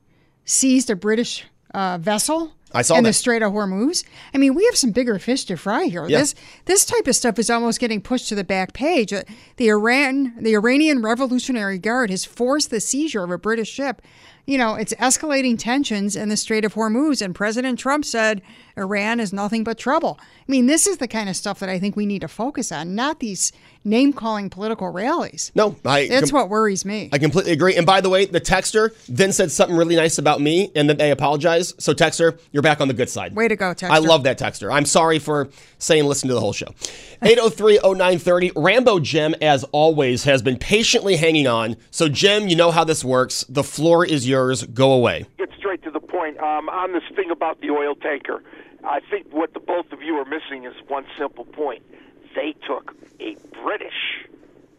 [0.47, 1.45] seized a British
[1.75, 2.55] uh, vessel?
[2.75, 3.11] I saw in that.
[3.11, 4.05] the Strait of Hormuz.
[4.35, 6.07] I mean, we have some bigger fish to fry here.
[6.09, 6.19] Yeah.
[6.19, 6.35] This
[6.65, 9.13] this type of stuff is almost getting pushed to the back page.
[9.13, 9.23] Uh,
[9.57, 14.03] The Iran, the Iranian Revolutionary Guard has forced the seizure of a British ship.
[14.45, 18.43] You know, it's escalating tensions in the Strait of Hormuz, and President Trump said
[18.77, 20.19] Iran is nothing but trouble.
[20.21, 22.73] I mean, this is the kind of stuff that I think we need to focus
[22.73, 23.53] on, not these
[23.85, 25.53] name calling political rallies.
[25.55, 26.09] No, I.
[26.09, 27.11] That's what worries me.
[27.13, 27.77] I completely agree.
[27.77, 30.97] And by the way, the texter then said something really nice about me, and then
[30.97, 31.81] they apologized.
[31.83, 33.35] So, texter, you're back on the good side.
[33.35, 33.91] Way to go, Texter.
[33.91, 34.73] I love that texter.
[34.73, 35.49] I'm sorry for
[35.79, 36.67] saying listen to the whole show.
[37.23, 38.53] 8030930.
[38.57, 41.77] Rambo Jim, as always, has been patiently hanging on.
[41.91, 43.45] So, Jim, you know how this works.
[43.49, 44.65] The floor is yours.
[44.65, 45.27] Go away.
[45.39, 46.39] get straight to the point.
[46.39, 48.43] Um, on this thing about the oil tanker,
[48.85, 51.83] I think what the both of you are missing is one simple point.
[52.35, 54.27] They took a British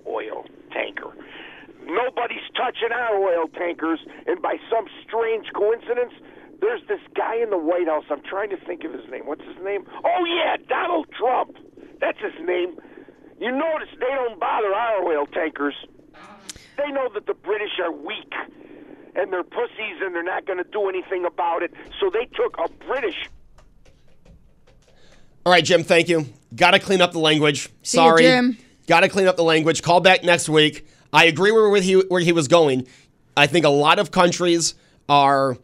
[0.08, 1.14] oil tanker.
[1.86, 6.14] Nobody's touching our oil tankers, and by some strange coincidence,
[6.62, 8.06] there's this guy in the White House.
[8.10, 9.26] I'm trying to think of his name.
[9.26, 9.86] What's his name?
[10.04, 11.58] Oh yeah, Donald Trump.
[12.00, 12.78] That's his name.
[13.40, 15.76] You notice they don't bother our oil tankers.
[16.78, 18.34] They know that the British are weak
[19.16, 21.72] and they're pussies and they're not going to do anything about it.
[22.00, 23.30] So they took a British.
[25.46, 26.26] All right, Jim, thank you.
[26.56, 27.70] Got to clean up the language.
[27.82, 28.24] See you, Sorry.
[28.24, 28.58] Jim.
[28.88, 29.82] Got to clean up the language.
[29.82, 30.88] Call back next week.
[31.12, 32.88] I agree with he, where he was going.
[33.36, 34.76] I think a lot of countries
[35.10, 35.58] are.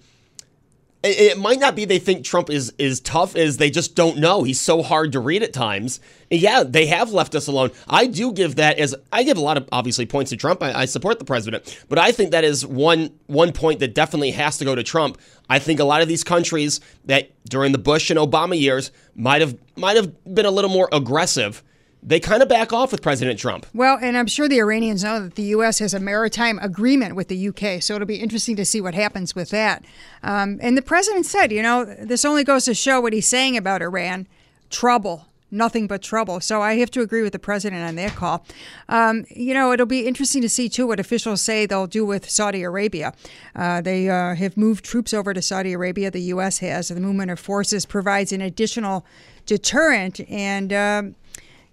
[1.01, 4.43] It, might not be they think Trump is is tough, is they just don't know.
[4.43, 6.01] He's so hard to read at times.
[6.29, 7.71] Yeah, they have left us alone.
[7.87, 10.61] I do give that as I give a lot of obviously points to Trump.
[10.61, 14.31] I, I support the president, but I think that is one one point that definitely
[14.31, 15.17] has to go to Trump.
[15.49, 19.39] I think a lot of these countries that during the Bush and Obama years might
[19.39, 21.63] have might have been a little more aggressive.
[22.01, 23.65] They kind of back off with President Trump.
[23.73, 25.79] Well, and I'm sure the Iranians know that the U.S.
[25.79, 29.35] has a maritime agreement with the U.K., so it'll be interesting to see what happens
[29.35, 29.83] with that.
[30.23, 33.57] Um, and the president said, you know, this only goes to show what he's saying
[33.57, 34.27] about Iran
[34.69, 35.25] trouble.
[35.51, 36.39] Nothing but trouble.
[36.41, 38.45] So I have to agree with the president on that call.
[38.87, 42.29] Um, you know, it'll be interesting to see, too, what officials say they'll do with
[42.29, 43.13] Saudi Arabia.
[43.55, 46.59] Uh, they uh, have moved troops over to Saudi Arabia, the U.S.
[46.59, 46.89] has.
[46.89, 49.07] The movement of forces provides an additional
[49.47, 50.21] deterrent.
[50.29, 51.15] And, um,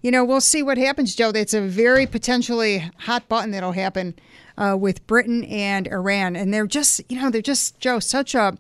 [0.07, 1.33] you know, we'll see what happens, Joe.
[1.35, 4.15] It's a very potentially hot button that'll happen
[4.57, 8.57] uh, with Britain and Iran, and they're just, you know, they're just Joe, such a,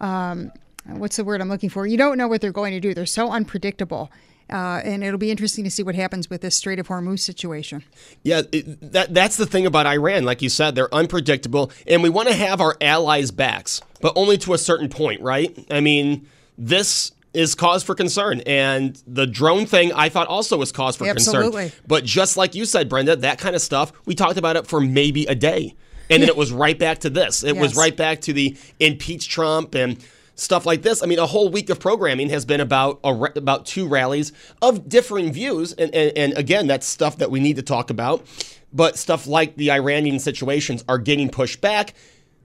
[0.00, 0.52] um,
[0.86, 1.84] what's the word I'm looking for?
[1.84, 2.94] You don't know what they're going to do.
[2.94, 4.12] They're so unpredictable.
[4.48, 7.82] Uh, and it'll be interesting to see what happens with this Strait of Hormuz situation.
[8.22, 10.22] Yeah, it, that that's the thing about Iran.
[10.22, 14.38] Like you said, they're unpredictable, and we want to have our allies' backs, but only
[14.38, 15.66] to a certain point, right?
[15.72, 20.72] I mean, this is cause for concern, and the drone thing I thought also was
[20.72, 21.62] cause for Absolutely.
[21.66, 21.84] concern.
[21.86, 24.80] But just like you said, Brenda, that kind of stuff we talked about it for
[24.80, 25.76] maybe a day,
[26.10, 27.44] and then it was right back to this.
[27.44, 30.04] It was right back to the impeach Trump and
[30.34, 31.00] stuff like this.
[31.00, 34.88] I mean, a whole week of programming has been about a, about two rallies of
[34.88, 38.26] differing views, and, and and again, that's stuff that we need to talk about.
[38.72, 41.94] But stuff like the Iranian situations are getting pushed back.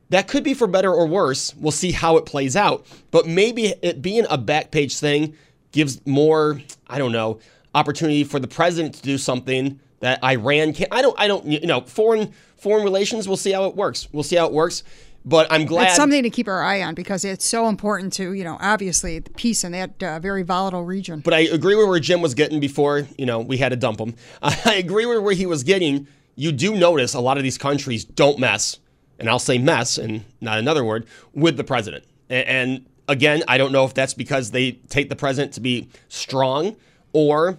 [0.10, 1.56] That could be for better or worse.
[1.56, 2.86] We'll see how it plays out.
[3.12, 5.36] But maybe it being a back page thing
[5.72, 7.40] gives more, I don't know,
[7.74, 10.94] opportunity for the president to do something that Iran can't.
[10.94, 11.20] I don't.
[11.20, 11.46] I don't.
[11.46, 13.28] You know, foreign foreign relations.
[13.28, 14.08] We'll see how it works.
[14.12, 14.84] We'll see how it works.
[15.26, 15.88] But I'm glad.
[15.88, 19.20] It's something to keep our eye on because it's so important to, you know, obviously
[19.20, 21.22] the peace in that uh, very volatile region.
[21.22, 24.00] But I agree with where Jim was getting before, you know, we had to dump
[24.00, 24.16] him.
[24.42, 26.08] I agree with where he was getting.
[26.36, 28.80] You do notice a lot of these countries don't mess
[29.24, 32.04] and I'll say mess and not another word, with the president.
[32.30, 36.76] And again, I don't know if that's because they take the president to be strong
[37.14, 37.58] or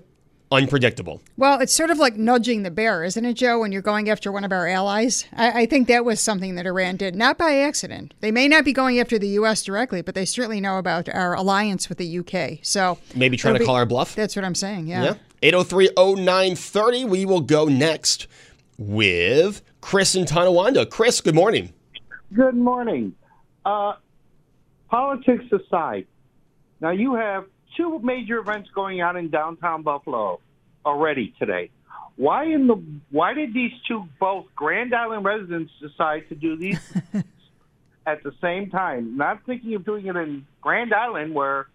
[0.53, 1.23] unpredictable.
[1.39, 4.31] Well, it's sort of like nudging the bear, isn't it, Joe, when you're going after
[4.31, 5.25] one of our allies?
[5.33, 8.13] I, I think that was something that Iran did, not by accident.
[8.21, 9.63] They may not be going after the U.S.
[9.63, 12.61] directly, but they certainly know about our alliance with the U.K.
[12.63, 14.15] So Maybe trying to be- call our bluff.
[14.15, 15.03] That's what I'm saying, yeah.
[15.03, 15.15] Yeah.
[15.43, 17.05] 803 0930.
[17.07, 18.27] We will go next
[18.77, 20.87] with Chris in Tonawanda.
[20.87, 21.71] Chris, good morning.
[22.33, 23.15] Good morning.
[23.67, 23.97] Uh,
[24.89, 26.07] politics aside,
[26.81, 27.45] now you have
[27.77, 30.41] two major events going on in downtown Buffalo
[30.87, 31.71] already today.
[32.17, 36.81] Why in the why did these two both Grand Island residents decide to do these
[38.07, 39.19] at the same time?
[39.19, 41.67] Not thinking of doing it in Grand Island where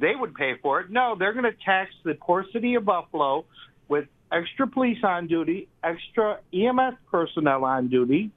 [0.00, 0.90] they would pay for it.
[0.90, 3.44] No, they're going to tax the poor city of Buffalo
[3.88, 8.30] with extra police on duty, extra EMS personnel on duty,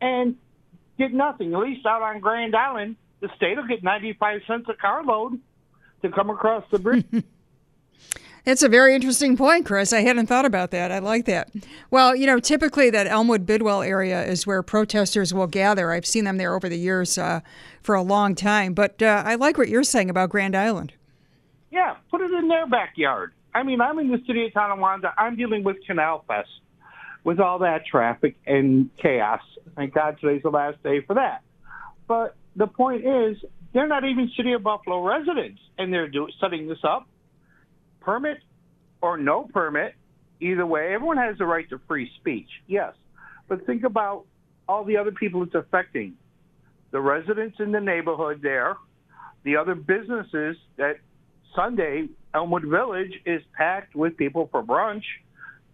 [0.00, 0.36] and
[0.98, 1.52] get nothing.
[1.54, 5.40] At least out on Grand Island, the state will get 95 cents a carload
[6.02, 7.06] to come across the bridge.
[8.46, 9.90] It's a very interesting point, Chris.
[9.94, 10.92] I hadn't thought about that.
[10.92, 11.50] I like that.
[11.90, 15.92] Well, you know, typically that Elmwood Bidwell area is where protesters will gather.
[15.92, 17.40] I've seen them there over the years uh,
[17.82, 18.74] for a long time.
[18.74, 20.92] But uh, I like what you're saying about Grand Island.
[21.70, 23.32] yeah, put it in their backyard.
[23.54, 25.14] I mean, I'm in the city of Tonawanda.
[25.16, 26.48] I'm dealing with Canal Fest
[27.22, 29.40] with all that traffic and chaos.
[29.76, 31.42] Thank God today's the last day for that.
[32.06, 33.36] But the point is,
[33.72, 37.08] they're not even city of Buffalo residents, and they're do- setting this up.
[38.00, 38.38] Permit
[39.00, 39.94] or no permit,
[40.40, 42.92] either way, everyone has the right to free speech, yes.
[43.48, 44.24] But think about
[44.68, 46.14] all the other people it's affecting.
[46.90, 48.76] The residents in the neighborhood there,
[49.42, 50.98] the other businesses that
[51.54, 55.04] Sunday, Elmwood Village is packed with people for brunch.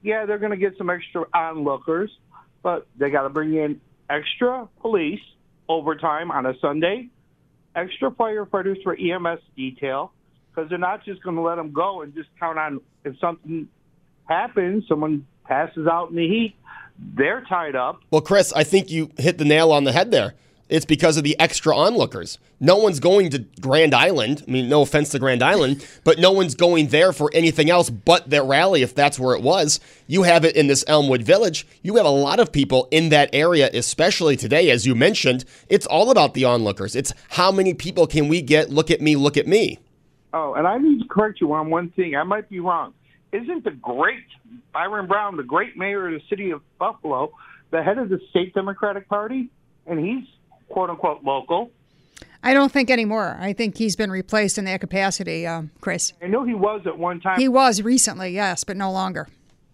[0.03, 2.11] Yeah, they're going to get some extra onlookers,
[2.63, 5.21] but they got to bring in extra police
[5.69, 7.09] overtime on a Sunday,
[7.75, 10.13] extra firefighters for EMS detail,
[10.51, 13.69] because they're not just going to let them go and just count on if something
[14.29, 16.55] happens, someone passes out in the heat,
[17.17, 18.01] they're tied up.
[18.11, 20.35] Well, Chris, I think you hit the nail on the head there.
[20.71, 22.39] It's because of the extra onlookers.
[22.61, 24.45] No one's going to Grand Island.
[24.47, 27.91] I mean, no offense to Grand Island, but no one's going there for anything else
[27.91, 29.81] but their rally if that's where it was.
[30.07, 31.67] You have it in this Elmwood Village.
[31.83, 35.45] You have a lot of people in that area, especially today, as you mentioned.
[35.69, 36.95] It's all about the onlookers.
[36.95, 38.71] It's how many people can we get?
[38.71, 39.81] Look at me, look at me.
[40.33, 42.15] Oh, and I need to correct you on one thing.
[42.15, 42.95] I might be wrong.
[43.33, 44.25] Isn't the great
[44.73, 47.33] Byron Brown, the great mayor of the city of Buffalo,
[47.71, 49.51] the head of the state Democratic Party?
[49.87, 50.29] And he's
[50.71, 51.71] quote unquote local.
[52.43, 53.37] I don't think anymore.
[53.39, 56.15] I think he's been replaced in that capacity, um, Chris.
[56.23, 57.39] I know he was at one time.
[57.39, 59.29] He was recently, yes, but no longer.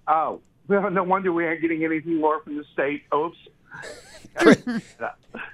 [0.09, 3.05] Oh, well, no wonder we aren't getting anything more from the state.
[3.15, 3.39] Oops.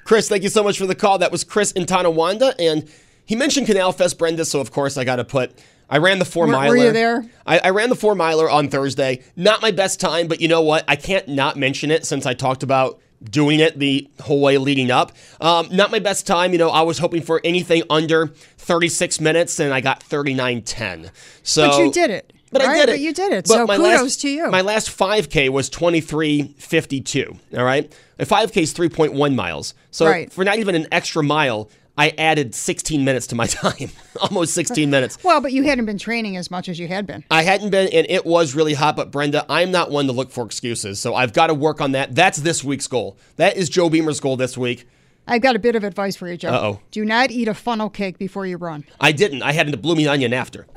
[0.05, 1.19] Chris, thank you so much for the call.
[1.19, 2.89] That was Chris in Tonawanda, and
[3.27, 4.45] he mentioned Canal Fest, Brenda.
[4.45, 5.53] So of course I got to put.
[5.91, 6.71] I ran the four Were- miler.
[6.77, 7.25] were you there?
[7.47, 9.23] I, I ran the four miler on Thursday.
[9.37, 10.85] Not my best time, but you know what?
[10.89, 14.91] I can't not mention it since I talked about doing it the whole way leading
[14.91, 15.13] up.
[15.41, 16.53] Um, not my best time.
[16.53, 18.29] You know, I was hoping for anything under
[18.59, 21.11] 36 minutes, and I got 39.10.
[21.43, 22.75] So, But you did it, But I right?
[22.81, 22.93] did it.
[22.93, 24.51] But you did it, But so my kudos last- to you.
[24.51, 27.39] My last 5K was 23.52.
[27.57, 29.75] All right, a 5K is 3.1 miles.
[29.91, 30.33] So Right.
[30.33, 33.91] for not even an extra mile, I added 16 minutes to my time,
[34.21, 35.19] almost 16 minutes.
[35.23, 37.25] Well, but you hadn't been training as much as you had been.
[37.31, 38.97] I hadn't been, and it was really hot.
[38.97, 41.93] But Brenda, I'm not one to look for excuses, so I've got to work on
[41.93, 42.15] that.
[42.15, 43.17] That's this week's goal.
[43.37, 44.87] That is Joe Beamer's goal this week.
[45.27, 46.49] I've got a bit of advice for you, Joe.
[46.49, 46.81] Uh-oh.
[46.91, 48.85] Do not eat a funnel cake before you run.
[49.01, 49.43] I didn't.
[49.43, 50.67] I had a blooming onion after.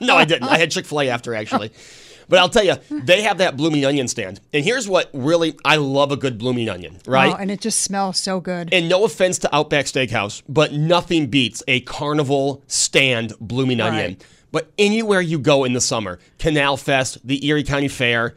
[0.00, 0.48] No, no, I didn't.
[0.48, 1.70] I had Chick Fil A after actually.
[2.28, 5.76] But I'll tell you, they have that blooming onion stand, and here's what really I
[5.76, 7.32] love a good blooming onion, right?
[7.32, 8.72] Oh, and it just smells so good.
[8.72, 14.16] And no offense to Outback Steakhouse, but nothing beats a carnival stand blooming onion.
[14.50, 18.34] But anywhere you go in the summer, Canal Fest, the Erie County Fair,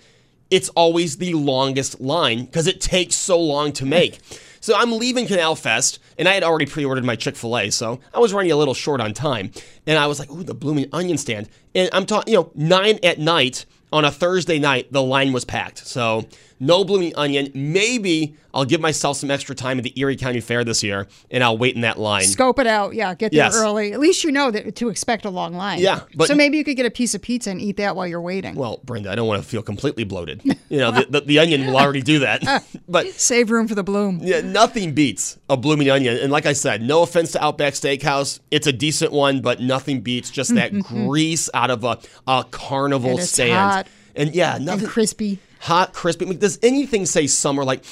[0.49, 4.19] it's always the longest line because it takes so long to make.
[4.59, 7.99] so I'm leaving Canal Fest, and I had already pre-ordered my Chick Fil A, so
[8.13, 9.51] I was running a little short on time.
[9.85, 12.99] And I was like, "Ooh, the blooming onion stand!" And I'm talking, you know, nine
[13.03, 15.87] at night on a Thursday night, the line was packed.
[15.87, 16.25] So
[16.59, 17.51] no blooming onion.
[17.53, 21.43] Maybe I'll give myself some extra time at the Erie County Fair this year, and
[21.43, 22.23] I'll wait in that line.
[22.23, 22.95] Scope it out.
[22.95, 23.55] Yeah, get there Yes.
[23.55, 23.93] early.
[23.93, 25.79] At least you know that to expect a long line.
[25.79, 28.07] Yeah, but- so maybe you could get a piece of pizza and eat that while
[28.07, 28.55] you're waiting.
[28.55, 30.41] Well, Brenda, I don't want to feel completely bloated.
[30.69, 32.43] You know, the, the, the onion will already do that.
[32.89, 34.19] but save room for the bloom.
[34.21, 36.17] Yeah, nothing beats a blooming onion.
[36.17, 40.01] And like I said, no offense to Outback Steakhouse, it's a decent one, but nothing
[40.01, 43.53] beats just that grease out of a, a carnival And it's stand.
[43.53, 43.87] hot.
[44.13, 45.39] And yeah, nothing and crispy.
[45.59, 46.25] Hot, crispy.
[46.25, 47.83] I mean, does anything say summer like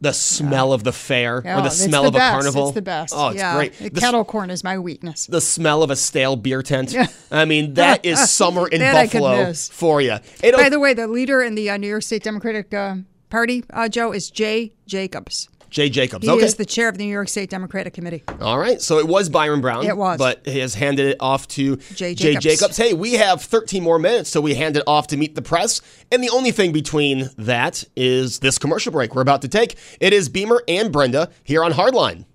[0.00, 2.68] the smell of the fair Oh, or the it's smell the of a carnival.
[2.68, 3.14] It's the best.
[3.16, 3.54] Oh, it's yeah.
[3.54, 3.72] great.
[3.78, 5.26] The The kettle corn is my weakness.
[5.26, 6.94] the smell of a stale beer tent.
[7.30, 10.16] I mean, that is summer in That I could Buffalo for you.
[10.42, 12.96] It, By the way, the leader in the uh, New York State Democratic uh,
[13.30, 15.48] Party, uh, Joe, is Jay Jacobs.
[15.72, 16.24] Jay Jacobs.
[16.24, 16.44] He okay.
[16.44, 18.22] is the chair of the New York State Democratic Committee.
[18.40, 18.80] All right.
[18.80, 19.86] So it was Byron Brown.
[19.86, 20.18] It was.
[20.18, 22.44] But he has handed it off to Jay Jay Jacobs.
[22.44, 22.76] Jacobs.
[22.76, 25.80] Hey, we have 13 more minutes, so we hand it off to meet the press.
[26.12, 29.76] And the only thing between that is this commercial break we're about to take.
[29.98, 32.26] It is Beamer and Brenda here on Hardline.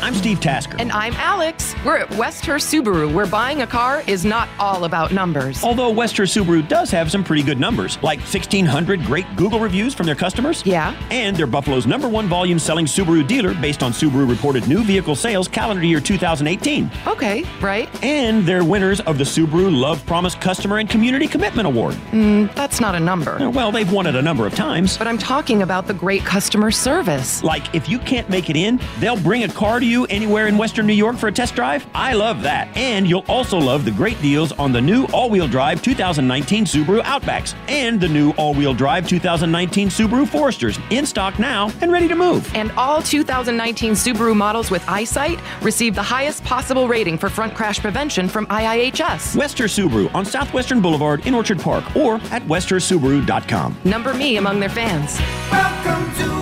[0.00, 0.76] I'm Steve Tasker.
[0.78, 1.74] And I'm Alex.
[1.84, 5.64] We're at West Herr Subaru, where buying a car is not all about numbers.
[5.64, 9.94] Although West Herr Subaru does have some pretty good numbers, like 1,600 great Google reviews
[9.94, 10.64] from their customers.
[10.64, 10.96] Yeah.
[11.10, 15.16] And they're Buffalo's number one volume selling Subaru dealer based on Subaru reported new vehicle
[15.16, 16.90] sales calendar year 2018.
[17.08, 17.88] Okay, right.
[18.04, 21.94] And they're winners of the Subaru Love Promise Customer and Community Commitment Award.
[22.12, 23.50] Mm, that's not a number.
[23.50, 24.96] Well, they've won it a number of times.
[24.96, 27.42] But I'm talking about the great customer service.
[27.42, 30.58] Like, if you can't make it in, they'll bring a car to you anywhere in
[30.58, 31.86] Western New York for a test drive.
[31.94, 32.68] I love that.
[32.76, 37.00] And you'll also love the great deals on the new all wheel drive 2019 Subaru
[37.02, 42.08] Outbacks and the new all wheel drive 2019 Subaru Foresters in stock now and ready
[42.08, 42.54] to move.
[42.54, 47.80] And all 2019 Subaru models with eyesight receive the highest possible rating for front crash
[47.80, 49.36] prevention from IIHS.
[49.36, 53.76] West Herr Subaru on Southwestern Boulevard in Orchard Park or at westherrsubaru.com.
[53.84, 55.18] Number me among their fans.
[55.50, 56.37] Welcome to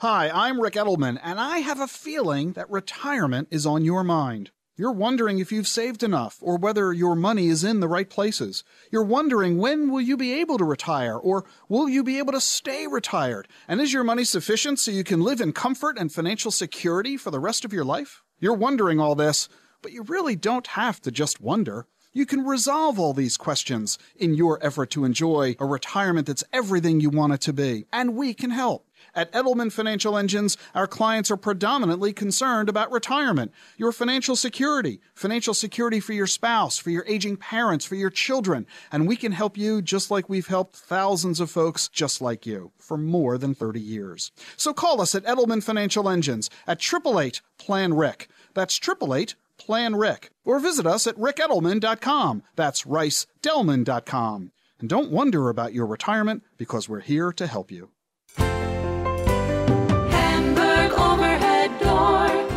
[0.00, 4.52] Hi, I'm Ric Edelman, and I have a feeling that retirement is on your mind.
[4.76, 8.62] You're wondering if you've saved enough or whether your money is in the right places.
[8.92, 12.40] You're wondering when will you be able to retire or will you be able to
[12.40, 13.48] stay retired?
[13.66, 17.32] And is your money sufficient so you can live in comfort and financial security for
[17.32, 18.22] the rest of your life?
[18.38, 19.48] You're wondering all this,
[19.82, 21.88] but you really don't have to just wonder.
[22.12, 27.00] You can resolve all these questions in your effort to enjoy a retirement that's everything
[27.00, 27.86] you want it to be.
[27.92, 28.87] And we can help.
[29.18, 35.54] At Edelman Financial Engines, our clients are predominantly concerned about retirement, your financial security, financial
[35.54, 39.58] security for your spouse, for your aging parents, for your children, and we can help
[39.58, 43.80] you just like we've helped thousands of folks just like you for more than 30
[43.80, 44.30] years.
[44.56, 48.28] So call us at Edelman Financial Engines at 888 Plan Rick.
[48.54, 50.30] That's 888 Plan Rick.
[50.44, 52.44] Or visit us at ricedelman.com.
[52.54, 54.52] That's ricedelman.com.
[54.78, 57.90] And don't wonder about your retirement because we're here to help you.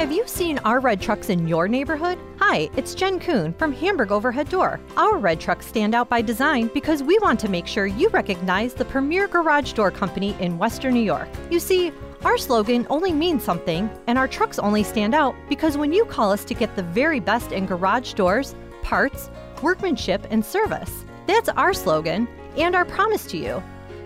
[0.01, 2.17] Have you seen our red trucks in your neighborhood?
[2.39, 4.79] Hi, it's Jen Kuhn from Hamburg Overhead Door.
[4.97, 8.73] Our red trucks stand out by design because we want to make sure you recognize
[8.73, 11.29] the premier garage door company in Western New York.
[11.51, 11.93] You see,
[12.25, 16.31] our slogan only means something, and our trucks only stand out because when you call
[16.31, 19.29] us to get the very best in garage doors, parts,
[19.61, 23.61] workmanship, and service, that's our slogan and our promise to you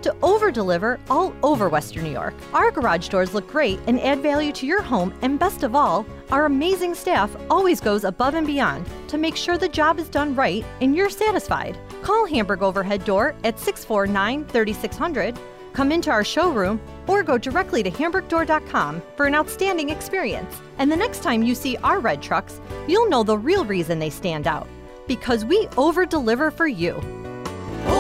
[0.06, 2.36] to over deliver all over Western New York.
[2.54, 6.06] Our garage doors look great and add value to your home, and best of all,
[6.30, 10.36] our amazing staff always goes above and beyond to make sure the job is done
[10.36, 11.76] right and you're satisfied.
[12.04, 15.40] Call Hamburg Overhead Door at 649 3600,
[15.74, 20.62] come into our showroom, or go directly to hamburgdoor.com for an outstanding experience.
[20.78, 24.12] And the next time you see our red trucks, you'll know the real reason they
[24.12, 24.68] stand out
[25.08, 27.25] because we over deliver for you.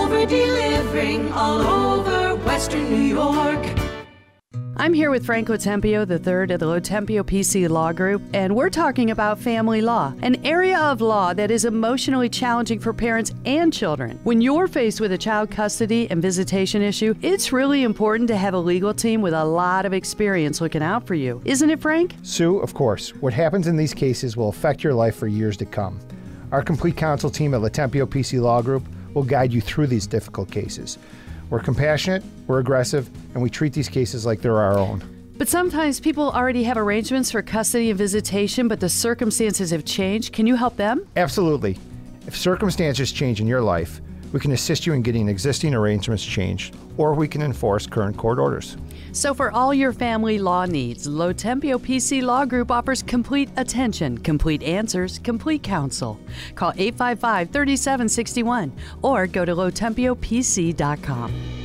[0.05, 3.65] Over delivering all over Western New York.
[4.77, 9.09] I'm here with Frank Lotempio III of the Lotempio PC Law Group, and we're talking
[9.09, 14.19] about family law, an area of law that is emotionally challenging for parents and children.
[14.25, 18.53] When you're faced with a child custody and visitation issue, it's really important to have
[18.53, 21.41] a legal team with a lot of experience looking out for you.
[21.45, 22.13] Isn't it, Frank?
[22.21, 23.09] Sue, of course.
[23.21, 25.99] What happens in these cases will affect your life for years to come.
[26.51, 28.83] Our complete counsel team at Lotempio PC Law Group
[29.15, 30.99] will guide you through these difficult cases.
[31.49, 35.03] We're compassionate, we're aggressive, and we treat these cases like they're our own.
[35.37, 40.31] But sometimes people already have arrangements for custody and visitation, but the circumstances have changed.
[40.33, 41.07] Can you help them?
[41.17, 41.77] Absolutely.
[42.27, 44.01] If circumstances change in your life,
[44.31, 48.39] we can assist you in getting existing arrangements changed, or we can enforce current court
[48.39, 48.77] orders.
[49.15, 54.61] So, for all your family law needs, Lotempio PC Law Group offers complete attention, complete
[54.61, 56.19] answers, complete counsel.
[56.55, 61.64] Call 855 3761 or go to lotempiopc.com.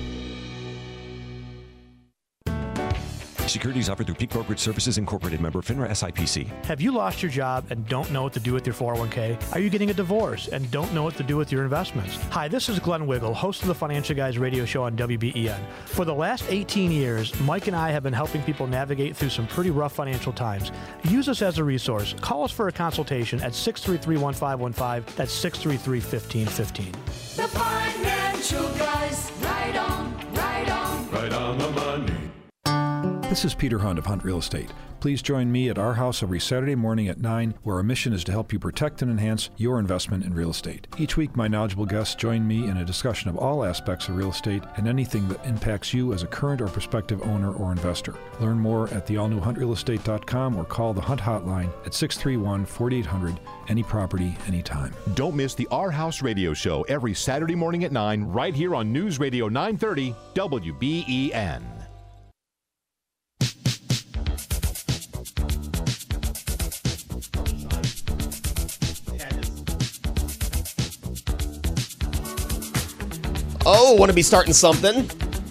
[3.51, 6.47] Securities offered through Peak Brokerage Services Incorporated member FINRA SIPC.
[6.66, 9.52] Have you lost your job and don't know what to do with your 401k?
[9.52, 12.16] Are you getting a divorce and don't know what to do with your investments?
[12.31, 15.59] Hi, this is Glenn Wiegel, host of the Financial Guys radio show on WBEN.
[15.85, 19.48] For the last 18 years, Mike and I have been helping people navigate through some
[19.48, 20.70] pretty rough financial times.
[21.02, 22.14] Use us as a resource.
[22.20, 25.16] Call us for a consultation at 633 1515.
[25.16, 26.93] That's 633 1515.
[27.36, 32.09] The financial guys, right on, right on.
[33.31, 34.73] This is Peter Hunt of Hunt Real Estate.
[34.98, 38.24] Please join me at our house every Saturday morning at 9, where our mission is
[38.24, 40.89] to help you protect and enhance your investment in real estate.
[40.98, 44.31] Each week, my knowledgeable guests join me in a discussion of all aspects of real
[44.31, 48.16] estate and anything that impacts you as a current or prospective owner or investor.
[48.40, 53.39] Learn more at theallnewhuntrealestate.com or call the Hunt Hotline at 631 4800,
[53.69, 54.93] any property, anytime.
[55.15, 58.93] Don't miss the Our House Radio Show every Saturday morning at 9 right here on
[58.93, 61.80] News Radio 930 WBEN.
[73.66, 75.08] Oh, want to be starting something?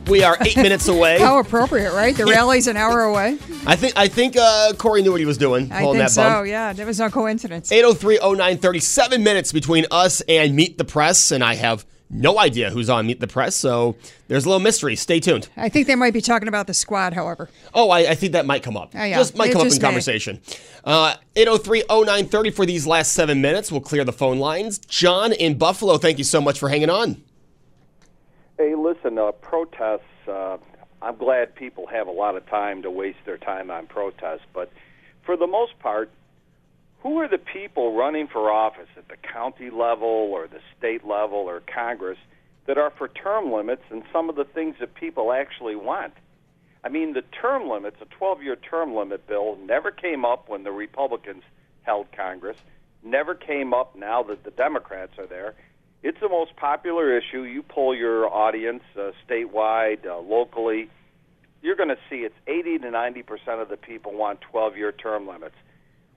[0.08, 1.20] We are eight minutes away.
[1.20, 2.16] How appropriate, right?
[2.16, 3.38] The rally's an hour away.
[3.68, 5.72] I think I think uh, Corey knew what he was doing.
[5.72, 6.24] I think so.
[6.24, 6.48] bump.
[6.48, 7.70] Yeah, that was no coincidence.
[7.72, 12.90] 803-0930, seven minutes between us and Meet the Press, and I have no idea who's
[12.90, 13.96] on Meet the Press, so
[14.28, 14.96] there's a little mystery.
[14.96, 15.48] Stay tuned.
[15.56, 17.52] I think they might be talking about the squad, however.
[17.76, 18.94] Oh, I, I think that might come up.
[18.96, 19.16] Oh, yeah.
[19.18, 19.80] Just might It come up in may.
[19.80, 20.42] conversation.
[20.84, 23.72] Uh, 803-0930 for these last seven minutes.
[23.72, 24.80] We'll clear the phone lines.
[24.80, 27.22] John in Buffalo, thank you so much for hanging on.
[28.60, 30.58] Hey, listen, uh, protests, uh,
[31.02, 34.70] I'm glad people have a lot of time to waste their time on protests, but
[35.26, 36.12] for the most part,
[37.02, 41.38] who are the people running for office at the county level or the state level
[41.38, 42.18] or Congress
[42.66, 46.12] that are for term limits and some of the things that people actually want?
[46.84, 50.64] I mean, the term limits, a 12 year term limit bill, never came up when
[50.64, 51.44] the Republicans
[51.84, 52.58] held Congress,
[53.06, 55.56] never came up now that the Democrats are there.
[56.02, 57.44] It's the most popular issue.
[57.44, 60.90] You poll your audience uh, statewide, uh, locally,
[61.62, 64.92] you're going to see it's 80 to 90 percent of the people want 12 year
[64.92, 65.56] term limits.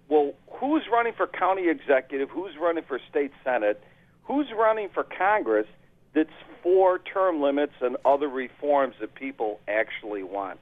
[0.08, 2.30] Well, who's running for county executive?
[2.30, 3.82] Who's running for state senate?
[4.24, 5.66] Who's running for Congress
[6.14, 6.30] that's
[6.62, 10.60] for term limits and other reforms that people actually want?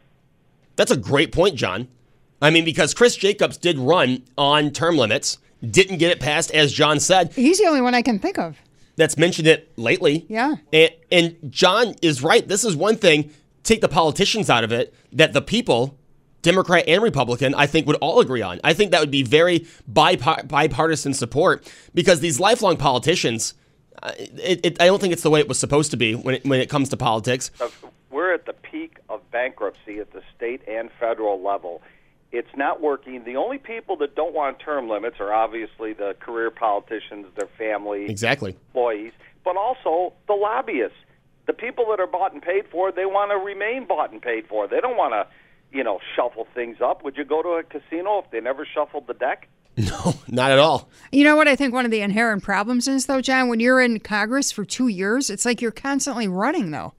[0.76, 1.88] That's a great point, John.
[2.40, 5.38] I mean, because Chris Jacobs did run on term limits,
[5.68, 7.32] didn't get it passed, as John said.
[7.34, 8.56] He's the only one I can think of.
[9.00, 10.26] That's mentioned it lately.
[10.28, 10.56] Yeah.
[10.74, 12.46] And, and John is right.
[12.46, 13.32] This is one thing,
[13.62, 15.98] take the politicians out of it, that the people,
[16.42, 18.60] Democrat and Republican, I think would all agree on.
[18.62, 23.54] I think that would be very bipar- bipartisan support because these lifelong politicians,
[24.02, 26.34] uh, it, it, I don't think it's the way it was supposed to be when
[26.34, 27.50] it, when it comes to politics.
[28.10, 31.80] We're at the peak of bankruptcy at the state and federal level.
[32.32, 33.24] It's not working.
[33.24, 38.06] The only people that don't want term limits are obviously the career politicians, their family,
[38.08, 38.56] Exactly.
[38.68, 39.12] employees,
[39.44, 40.96] but also the lobbyists.
[41.46, 44.46] The people that are bought and paid for, they want to remain bought and paid
[44.46, 44.68] for.
[44.68, 45.26] They don't want to,
[45.76, 47.02] you know, shuffle things up.
[47.02, 49.48] Would you go to a casino if they never shuffled the deck?
[49.76, 50.90] No, not at all.
[51.10, 53.48] You know what I think one of the inherent problems is, though, John?
[53.48, 56.92] When you're in Congress for two years, it's like you're constantly running, though.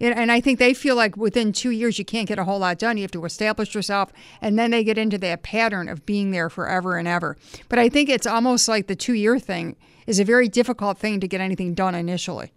[0.00, 2.58] And and I think they feel like within two years you can't get a whole
[2.60, 2.96] lot done.
[2.96, 6.48] You have to establish yourself, and then they get into that pattern of being there
[6.48, 7.36] forever and ever.
[7.68, 9.76] But I think it's almost like the two year thing
[10.06, 12.52] is a very difficult thing to get anything done initially.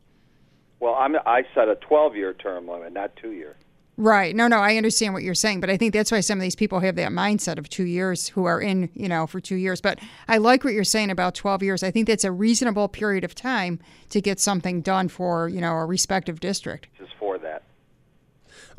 [0.79, 3.55] Well, I'm, I set a 12 year term limit, not two year.
[3.97, 4.35] Right.
[4.35, 6.55] No, no, I understand what you're saying, but I think that's why some of these
[6.55, 9.79] people have that mindset of two years who are in, you know, for two years.
[9.79, 11.83] But I like what you're saying about 12 years.
[11.83, 15.73] I think that's a reasonable period of time to get something done for, you know,
[15.73, 16.87] a respective district.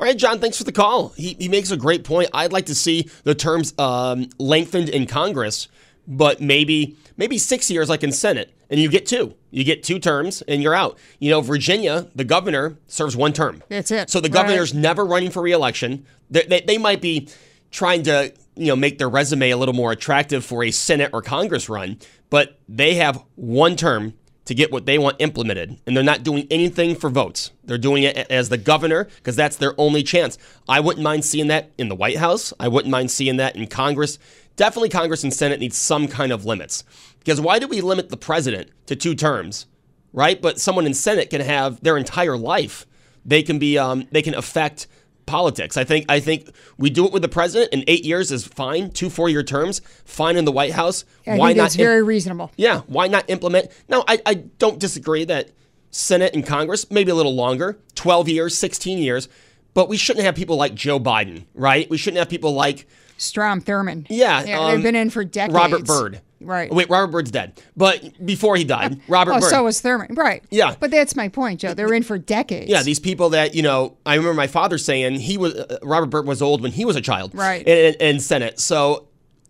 [0.03, 0.27] Just for that.
[0.27, 1.09] All right, John, thanks for the call.
[1.09, 2.29] He, he makes a great point.
[2.33, 5.67] I'd like to see the terms um, lengthened in Congress,
[6.07, 9.35] but maybe maybe six years like in Senate, and you get two.
[9.51, 10.97] You get two terms, and you're out.
[11.19, 13.63] You know, Virginia, the governor serves one term.
[13.69, 14.09] That's it.
[14.09, 14.33] So the Right.
[14.33, 16.05] governor's never running for reelection.
[16.31, 17.29] They, they, they might be
[17.71, 21.21] trying to you know make their resume a little more attractive for a Senate or
[21.21, 21.97] Congress run,
[22.29, 24.13] but they have one term
[24.45, 27.51] to get what they want implemented, and they're not doing anything for votes.
[27.63, 30.37] They're doing it as the governor because that's their only chance.
[30.67, 32.53] I wouldn't mind seeing that in the White House.
[32.59, 34.19] I wouldn't mind seeing that in Congress.
[34.55, 36.83] Definitely, Congress and Senate need some kind of limits.
[37.19, 39.65] Because why do we limit the president to two terms,
[40.11, 40.41] right?
[40.41, 42.85] But someone in Senate can have their entire life.
[43.25, 44.87] They can be, um, they can affect
[45.25, 45.77] politics.
[45.77, 48.91] I think, I think we do it with the president, and eight years is fine.
[48.91, 51.05] Two four-year terms, fine in the White House.
[51.25, 51.63] I why not?
[51.63, 52.51] that's very reasonable.
[52.55, 53.69] Yeah, why not implement?
[53.87, 55.49] No, I, I don't disagree that
[55.91, 59.29] Senate and Congress, maybe a little longer, 12 years, 16 years,
[59.73, 61.89] but we shouldn't have people like Joe Biden, right?
[61.89, 62.87] We shouldn't have people like
[63.17, 64.07] Strom Thurmond.
[64.09, 65.53] Yeah, yeah um, they've been in for decades.
[65.53, 66.21] Robert Byrd.
[66.45, 66.71] Right.
[66.71, 67.61] Wait, Robert Byrd's dead.
[67.75, 69.49] But before he died, Robert oh, Byrd.
[69.49, 70.17] so was Thurmond.
[70.17, 70.43] Right.
[70.49, 70.75] Yeah.
[70.79, 71.73] But that's my point, Joe.
[71.73, 72.69] They were in for decades.
[72.69, 76.07] yeah, these people that, you know, I remember my father saying he was, uh, Robert
[76.07, 77.33] Byrd was old when he was a child.
[77.33, 77.65] Right.
[77.67, 78.59] In, in Senate.
[78.59, 79.07] So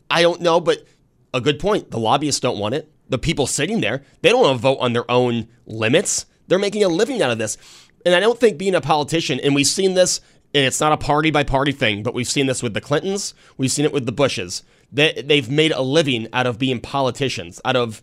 [0.10, 0.86] I don't know, but
[1.34, 1.92] a good point.
[1.92, 2.92] The lobbyists don't want it.
[3.10, 6.26] The people sitting there, they don't want to vote on their own limits.
[6.48, 7.58] They're making a living out of this.
[8.06, 10.20] And I don't think being a politician, and we've seen this
[10.54, 13.34] and it's not a party by party thing, but we've seen this with the Clintons,
[13.58, 14.64] we've seen it with the Bushes.
[14.94, 18.02] They, they've made a living out of being politicians, out of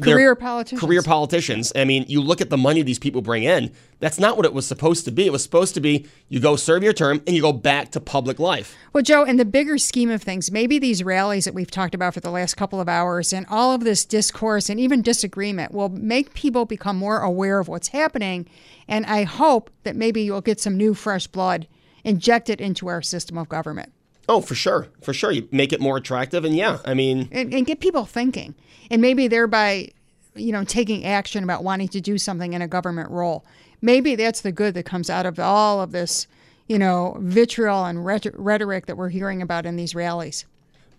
[0.00, 0.80] Career politicians.
[0.80, 1.72] Career politicians.
[1.74, 3.72] I mean, you look at the money these people bring in.
[3.98, 5.24] That's not what it was supposed to be.
[5.24, 8.00] It was supposed to be you go serve your term and you go back to
[8.00, 8.76] public life.
[8.92, 12.12] Well, Joe, in the bigger scheme of things, maybe these rallies that we've talked about
[12.12, 15.88] for the last couple of hours and all of this discourse and even disagreement will
[15.88, 18.46] make people become more aware of what's happening.
[18.86, 21.66] And I hope that maybe you'll get some new, fresh blood
[22.04, 23.92] injected into our system of government
[24.28, 25.30] Oh, for sure, for sure.
[25.30, 28.54] You make it more attractive, and yeah, I mean, and, and get people thinking
[28.90, 29.90] and maybe thereby,
[30.34, 33.44] you know, taking action about wanting to do something in a government role.
[33.82, 36.26] Maybe that's the good that comes out of all of this,
[36.66, 40.46] you know, vitriol and rhet- rhetoric that we're hearing about in these rallies.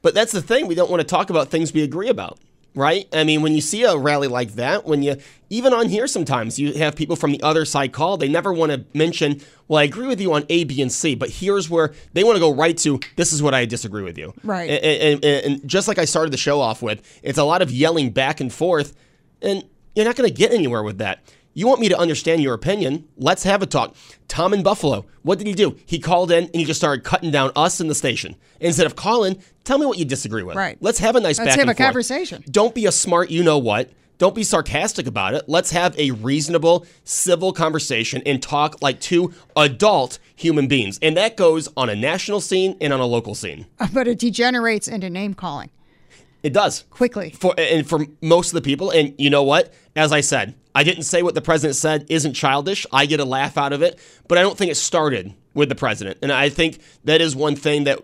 [0.01, 0.67] But that's the thing.
[0.67, 2.39] We don't want to talk about things we agree about,
[2.77, 3.07] right?
[3.11, 5.17] I mean, when you see a rally like that, when you,
[5.49, 8.71] even on here sometimes, you have people from the other side call, they never want
[8.71, 11.93] to mention, well, I agree with you on A, B, and C, but here's where
[12.13, 14.31] they want to go right to, this is what I disagree with you.
[14.43, 14.69] Right.
[14.69, 17.71] And, and, and just like I started the show off with, it's a lot of
[17.71, 18.95] yelling back and forth,
[19.41, 19.63] and
[19.95, 21.23] you're not going to get anywhere with that.
[21.57, 23.07] You want me to understand your opinion?
[23.17, 23.95] Let's have a talk.
[24.27, 25.75] Tom in Buffalo, what did he do?
[25.87, 28.35] He called in and he just started cutting down us in the station.
[28.59, 30.55] Instead of calling, tell me what you disagree with.
[30.55, 30.77] Right.
[30.81, 31.77] Let's have a nice Let's back have a forth.
[31.79, 32.43] conversation.
[32.51, 33.89] Don't be a smart you know what.
[34.19, 35.45] Don't be sarcastic about it.
[35.49, 40.99] Let's have a reasonable, civil conversation and talk like two adult human beings.
[41.01, 43.65] And that goes on a national scene and on a local scene.
[43.93, 45.71] But it degenerates into name calling.
[46.47, 46.85] It does.
[46.89, 47.31] Quickly.
[47.31, 49.73] For and for most of the people, and you know what?
[49.97, 52.85] As I said, I didn't say what the president said isn't childish.
[52.89, 53.99] I get a laugh out of it,
[54.29, 56.19] but I don't think it started with the president.
[56.21, 57.99] And I think that is one thing that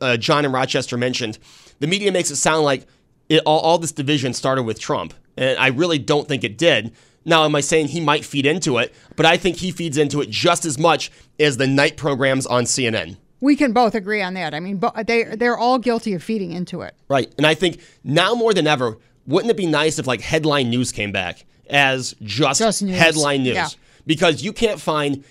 [0.00, 1.40] uh, John in Rochester mentioned.
[1.80, 2.86] The media makes it sound like
[3.28, 6.94] it, all, all this division started with Trump, and I really don't think it did.
[7.24, 8.94] Now, am I saying he might feed into it?
[9.16, 11.10] But I think he feeds into it just as much
[11.40, 13.16] as the night programs on CNN.
[13.44, 14.54] We can both agree on that.
[14.54, 16.94] I mean, they they're all guilty of feeding into it.
[17.08, 17.30] Right.
[17.36, 18.96] And I think now more than ever,
[19.26, 22.96] wouldn't it be nice if like headline news came back as just, news.
[22.96, 23.54] headline news?
[23.54, 23.68] Yeah.
[24.06, 25.24] Because you can't find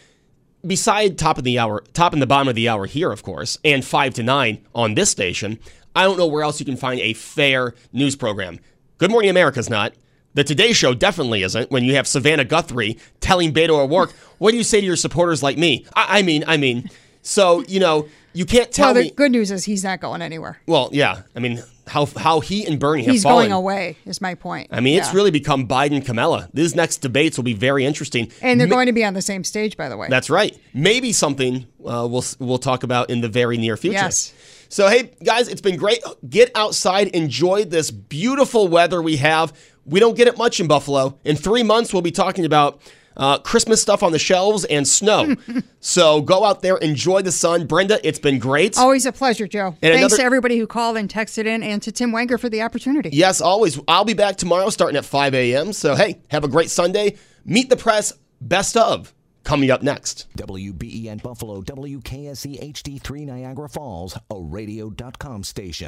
[0.64, 3.58] beside top of the hour, top and the bottom of the hour here, of course,
[3.66, 5.58] and five to nine on this station.
[5.96, 8.60] I don't know where else you can find a fair news program.
[9.00, 9.94] Good Morning America's not.
[10.36, 11.72] The Today Show definitely isn't.
[11.72, 15.42] When you have Savannah Guthrie telling Beto O'Rourke, "What do you say to your supporters
[15.42, 16.90] like me?" I, I mean, I mean,
[17.24, 19.12] so you know, you can't tell well, the me.
[19.12, 20.60] good news is he's not going anywhere.
[20.68, 23.46] Well, yeah, I mean, how how he and Bernie have He's fallen.
[23.46, 23.98] going away.
[24.06, 24.68] Is my point.
[24.72, 26.50] I mean, it's really become Biden Kamala.
[26.54, 28.32] These next debates will be very interesting.
[28.42, 30.08] and they're Ma- going to be on the same stage, by the way.
[30.10, 30.58] That's right.
[30.74, 33.96] Maybe something uh, we'll we'll talk about in the very near future.
[33.96, 34.34] Yes.
[34.70, 36.00] So hey guys, it's been great.
[36.30, 39.54] Get outside, enjoy this beautiful weather we have.
[39.86, 41.20] We don't get it much in Buffalo.
[41.26, 42.82] In three months, we'll be talking about.
[43.16, 45.36] Uh, Christmas stuff on the shelves and snow.
[45.80, 47.68] so go out there, enjoy the sun.
[47.68, 48.78] Brenda, it's been great.
[48.78, 49.68] Always a pleasure, Joe.
[49.82, 52.50] And Thanks another- to everybody who called and texted in, and to Tim Wenger for
[52.50, 53.10] the opportunity.
[53.14, 53.80] Yes, always.
[53.88, 55.74] I'll be back tomorrow starting at 5 a.m.
[55.74, 57.18] So, hey, have a great Sunday.
[57.46, 58.14] Meet the press.
[58.42, 59.14] Best of
[59.44, 60.28] coming up next.
[60.38, 65.88] WBEN Buffalo, WKSE HD3 Niagara Falls, a radio.com station.